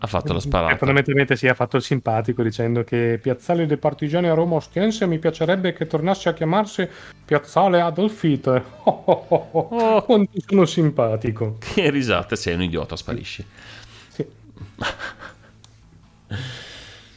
Ha 0.05 0.07
fatto 0.09 0.33
la 0.33 0.41
che 0.41 0.45
sparata. 0.47 0.77
fondamentalmente 0.79 1.37
si 1.37 1.47
è 1.47 1.55
fatto 1.55 1.77
il 1.77 1.83
simpatico 1.83 2.43
dicendo 2.43 2.83
che 2.83 3.21
Piazzale 3.23 3.67
dei 3.67 3.77
Partigiani 3.77 4.27
a 4.27 4.35
Roma 4.35 4.57
Ostiense 4.57 5.07
mi 5.07 5.19
piacerebbe 5.21 5.73
che 5.73 5.87
tornasse 5.87 6.29
a 6.29 6.33
chiamarsi 6.35 6.89
Piazzale 7.25 7.81
Adolf 7.81 8.23
Hitler. 8.23 8.65
Oh, 8.85 9.03
oh, 9.07 9.27
oh, 9.29 9.49
oh. 9.53 9.69
Oh. 9.71 10.03
Quanto 10.03 10.33
sono 10.45 10.65
simpatico. 10.67 11.57
Che 11.59 11.89
risate, 11.91 12.35
sei 12.37 12.55
un 12.55 12.63
idiota, 12.63 12.97
sparisci. 12.97 13.47
Sì. 14.09 14.27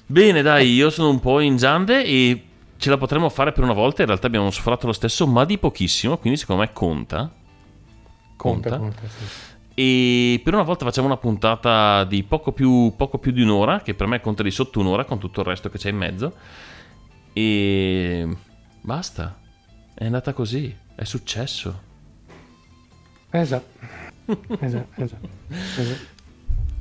Bene, 0.07 0.41
dai, 0.43 0.73
io 0.73 0.89
sono 0.91 1.09
un 1.09 1.19
po' 1.19 1.39
in 1.39 1.57
giande 1.57 2.03
e 2.05 2.43
ce 2.77 2.89
la 2.91 2.97
potremmo 2.97 3.29
fare 3.29 3.51
per 3.51 3.63
una 3.63 3.73
volta. 3.73 4.01
In 4.01 4.07
realtà 4.07 4.27
abbiamo 4.27 4.51
sforato 4.51 4.86
lo 4.86 4.93
stesso, 4.93 5.25
ma 5.25 5.43
di 5.45 5.57
pochissimo, 5.57 6.17
quindi 6.17 6.38
secondo 6.38 6.61
me 6.61 6.71
conta. 6.71 7.33
Conta, 8.36 8.69
Conta. 8.69 8.77
conta, 8.77 9.01
sì. 9.07 9.25
E 9.78 10.39
per 10.43 10.53
una 10.53 10.63
volta 10.63 10.86
facciamo 10.86 11.07
una 11.07 11.17
puntata 11.17 12.05
di 12.05 12.23
poco 12.23 12.53
più, 12.53 12.93
poco 12.95 13.17
più 13.19 13.32
di 13.34 13.41
un'ora, 13.41 13.82
che 13.82 13.93
per 13.93 14.07
me 14.07 14.21
conta 14.21 14.41
di 14.41 14.49
sotto 14.51 14.80
un'ora 14.80 15.03
con 15.03 15.19
tutto 15.19 15.41
il 15.41 15.47
resto 15.47 15.69
che 15.69 15.78
c'è 15.78 15.89
in 15.89 15.97
mezzo. 15.97 16.34
E 17.34 18.28
basta. 18.82 19.38
È 19.93 20.05
andata 20.05 20.32
così. 20.34 20.73
È 20.95 21.03
successo. 21.03 21.82
Esatto. 23.32 23.80
esatto, 24.59 25.01
esatto. 25.01 25.28
esatto. 25.78 26.13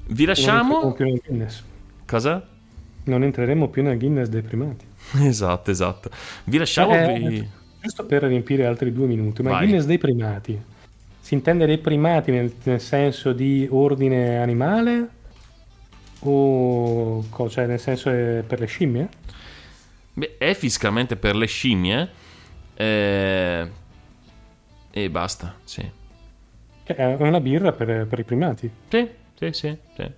Vi 0.06 0.24
Non 0.24 0.28
entreremo 0.28 0.28
lasciamo. 0.28 0.92
più 0.92 1.04
nel 1.04 1.20
Guinness. 1.26 1.62
Cosa? 2.06 2.48
Non 3.04 3.22
entreremo 3.24 3.68
più 3.68 3.82
nel 3.82 3.98
Guinness 3.98 4.28
dei 4.28 4.42
primati. 4.42 4.84
Esatto, 5.18 5.70
esatto. 5.70 6.10
Vi 6.44 6.58
lasciamo. 6.58 6.94
Eh, 6.94 7.18
vi- 7.18 7.48
Giusto 7.82 8.06
per 8.06 8.22
riempire 8.22 8.64
altri 8.66 8.92
due 8.92 9.06
minuti, 9.06 9.42
ma 9.42 9.50
Vai. 9.50 9.58
il 9.62 9.64
Guinness 9.66 9.86
dei 9.86 9.98
primati 9.98 10.62
si 11.34 11.40
intende 11.40 11.66
dei 11.66 11.78
primati 11.78 12.30
nel, 12.30 12.54
nel 12.62 12.80
senso 12.80 13.32
di 13.32 13.66
ordine 13.68 14.38
animale 14.38 15.08
o 16.20 17.24
co- 17.28 17.48
cioè 17.48 17.66
nel 17.66 17.80
senso 17.80 18.08
è 18.10 18.44
per 18.46 18.60
le 18.60 18.66
scimmie? 18.66 19.08
Beh, 20.14 20.36
è 20.38 20.54
fiscalmente 20.54 21.16
per 21.16 21.34
le 21.34 21.46
scimmie, 21.46 22.08
Eh, 22.76 23.70
E 24.90 25.10
basta, 25.10 25.56
sì. 25.64 25.88
È 26.84 27.16
una 27.18 27.40
birra 27.40 27.72
per, 27.72 28.06
per 28.06 28.18
i 28.20 28.24
primati. 28.24 28.70
Sì, 28.88 29.08
sì, 29.34 29.52
sì, 29.52 29.76
sì. 29.96 30.10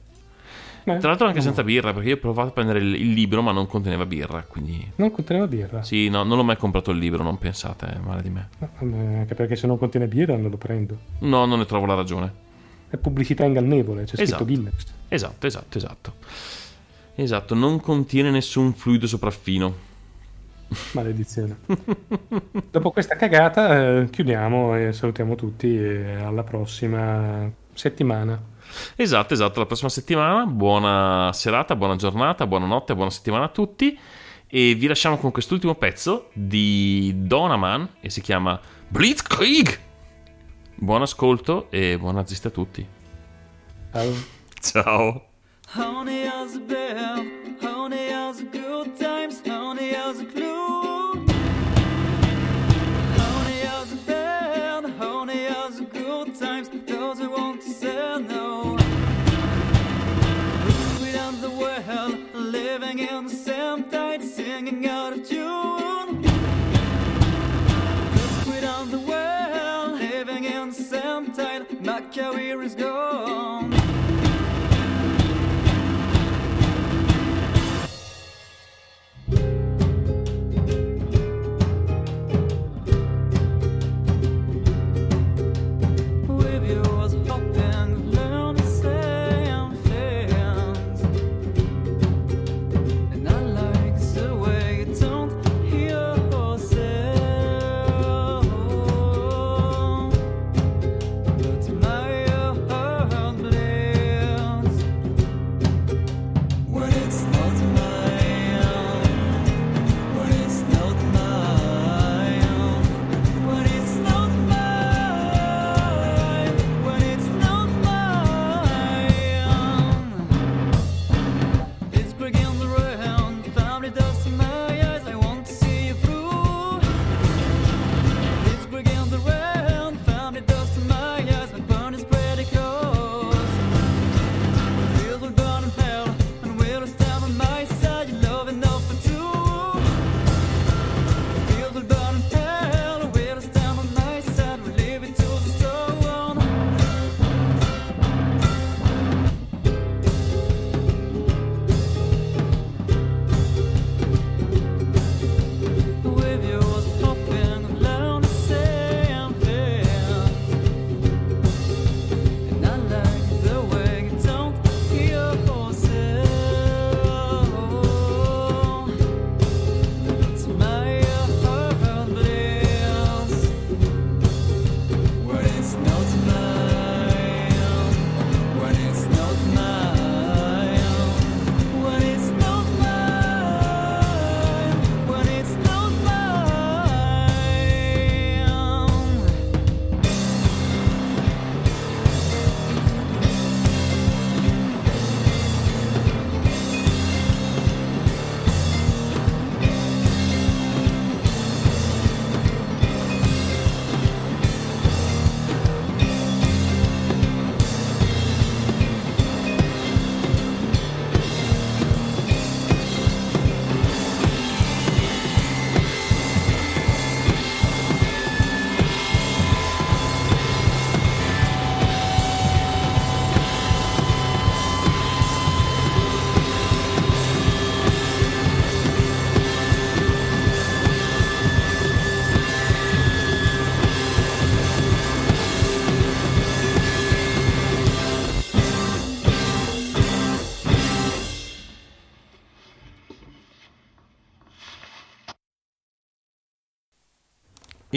Beh, 0.87 0.99
Tra 0.99 1.09
l'altro 1.09 1.26
anche 1.26 1.41
senza 1.41 1.64
birra, 1.64 1.93
perché 1.93 2.11
io 2.11 2.14
ho 2.14 2.18
provato 2.18 2.51
a 2.51 2.53
prendere 2.53 2.78
il, 2.78 2.95
il 2.95 3.12
libro, 3.12 3.43
ma 3.43 3.51
non 3.51 3.66
conteneva 3.66 4.07
birra, 4.07 4.45
quindi... 4.47 4.89
Non 4.95 5.11
conteneva 5.11 5.49
birra. 5.49 5.82
Sì, 5.82 6.09
no, 6.09 6.22
non 6.22 6.39
ho 6.39 6.45
mai 6.45 6.57
comprato 6.57 6.93
il 6.93 6.99
libro, 6.99 7.24
non 7.24 7.39
pensate 7.39 7.93
eh, 7.93 7.99
male 7.99 8.22
di 8.22 8.30
me. 8.30 8.49
No, 8.59 8.68
vabbè, 8.78 9.16
Anche 9.16 9.34
perché 9.34 9.57
se 9.57 9.66
non 9.66 9.78
contiene 9.78 10.07
birra 10.07 10.37
non 10.37 10.49
lo 10.49 10.57
prendo. 10.57 10.97
No, 11.18 11.45
non 11.45 11.59
ne 11.59 11.64
trovo 11.64 11.87
la 11.87 11.95
ragione. 11.95 12.32
È 12.89 12.97
pubblicità 12.99 13.43
ingannevole, 13.43 14.03
c'è 14.03 14.11
scritto 14.11 14.22
Esatto. 14.22 14.45
Guinness. 14.45 14.84
Esatto, 15.09 15.47
esatto, 15.49 15.76
esatto. 15.76 16.12
Esatto, 17.16 17.55
non 17.57 17.80
contiene 17.80 18.30
nessun 18.30 18.72
fluido 18.72 19.09
sopraffino. 19.09 19.74
Maledizione. 20.93 21.57
Dopo 22.70 22.93
questa 22.93 23.16
cagata 23.16 24.03
eh, 24.03 24.09
chiudiamo 24.09 24.76
e 24.76 24.93
salutiamo 24.93 25.34
tutti 25.34 25.76
e 25.76 26.14
alla 26.14 26.45
prossima 26.45 27.51
settimana. 27.74 28.41
Esatto, 28.97 29.35
esatto, 29.35 29.61
la 29.61 29.66
prossima 29.66 29.89
settimana. 29.89 30.47
Buona 30.47 31.33
serata, 31.33 31.77
buona 31.77 31.97
giornata, 31.97 32.47
buonanotte, 32.47 32.95
buona 32.95 33.11
settimana 33.11 33.45
a 33.45 33.49
tutti. 33.49 33.99
E 34.49 34.74
vi 34.74 34.87
lasciamo 34.87 35.18
con 35.18 35.33
quest'ultimo 35.33 35.74
pezzo 35.74 36.31
di 36.33 37.12
Donaman 37.16 37.97
e 38.01 38.11
si 38.11 38.20
chiama 38.20 38.61
Blitzkrieg. 38.89 39.79
Buon 40.77 41.03
ascolto 41.03 41.66
e 41.70 41.99
buon 41.99 42.14
nazisti 42.14 42.47
a 42.47 42.51
tutti. 42.51 42.87
Ciao. 43.93 44.12
Ciao. 44.61 45.29
Honey, 45.74 46.27
how's 46.27 46.55
it 46.55 46.66
been? 46.66 47.57
Honey, 47.61 48.11
how's 48.11 48.39
the 48.39 48.49
good 48.51 48.97
times? 48.97 49.41
Honey, 49.45 49.93
how's 49.93 50.18
the 50.18 50.27
clue? 50.27 50.76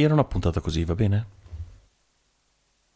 Era 0.02 0.14
una 0.14 0.24
puntata 0.24 0.62
così, 0.62 0.86
va 0.86 0.96
bene? 0.96 1.29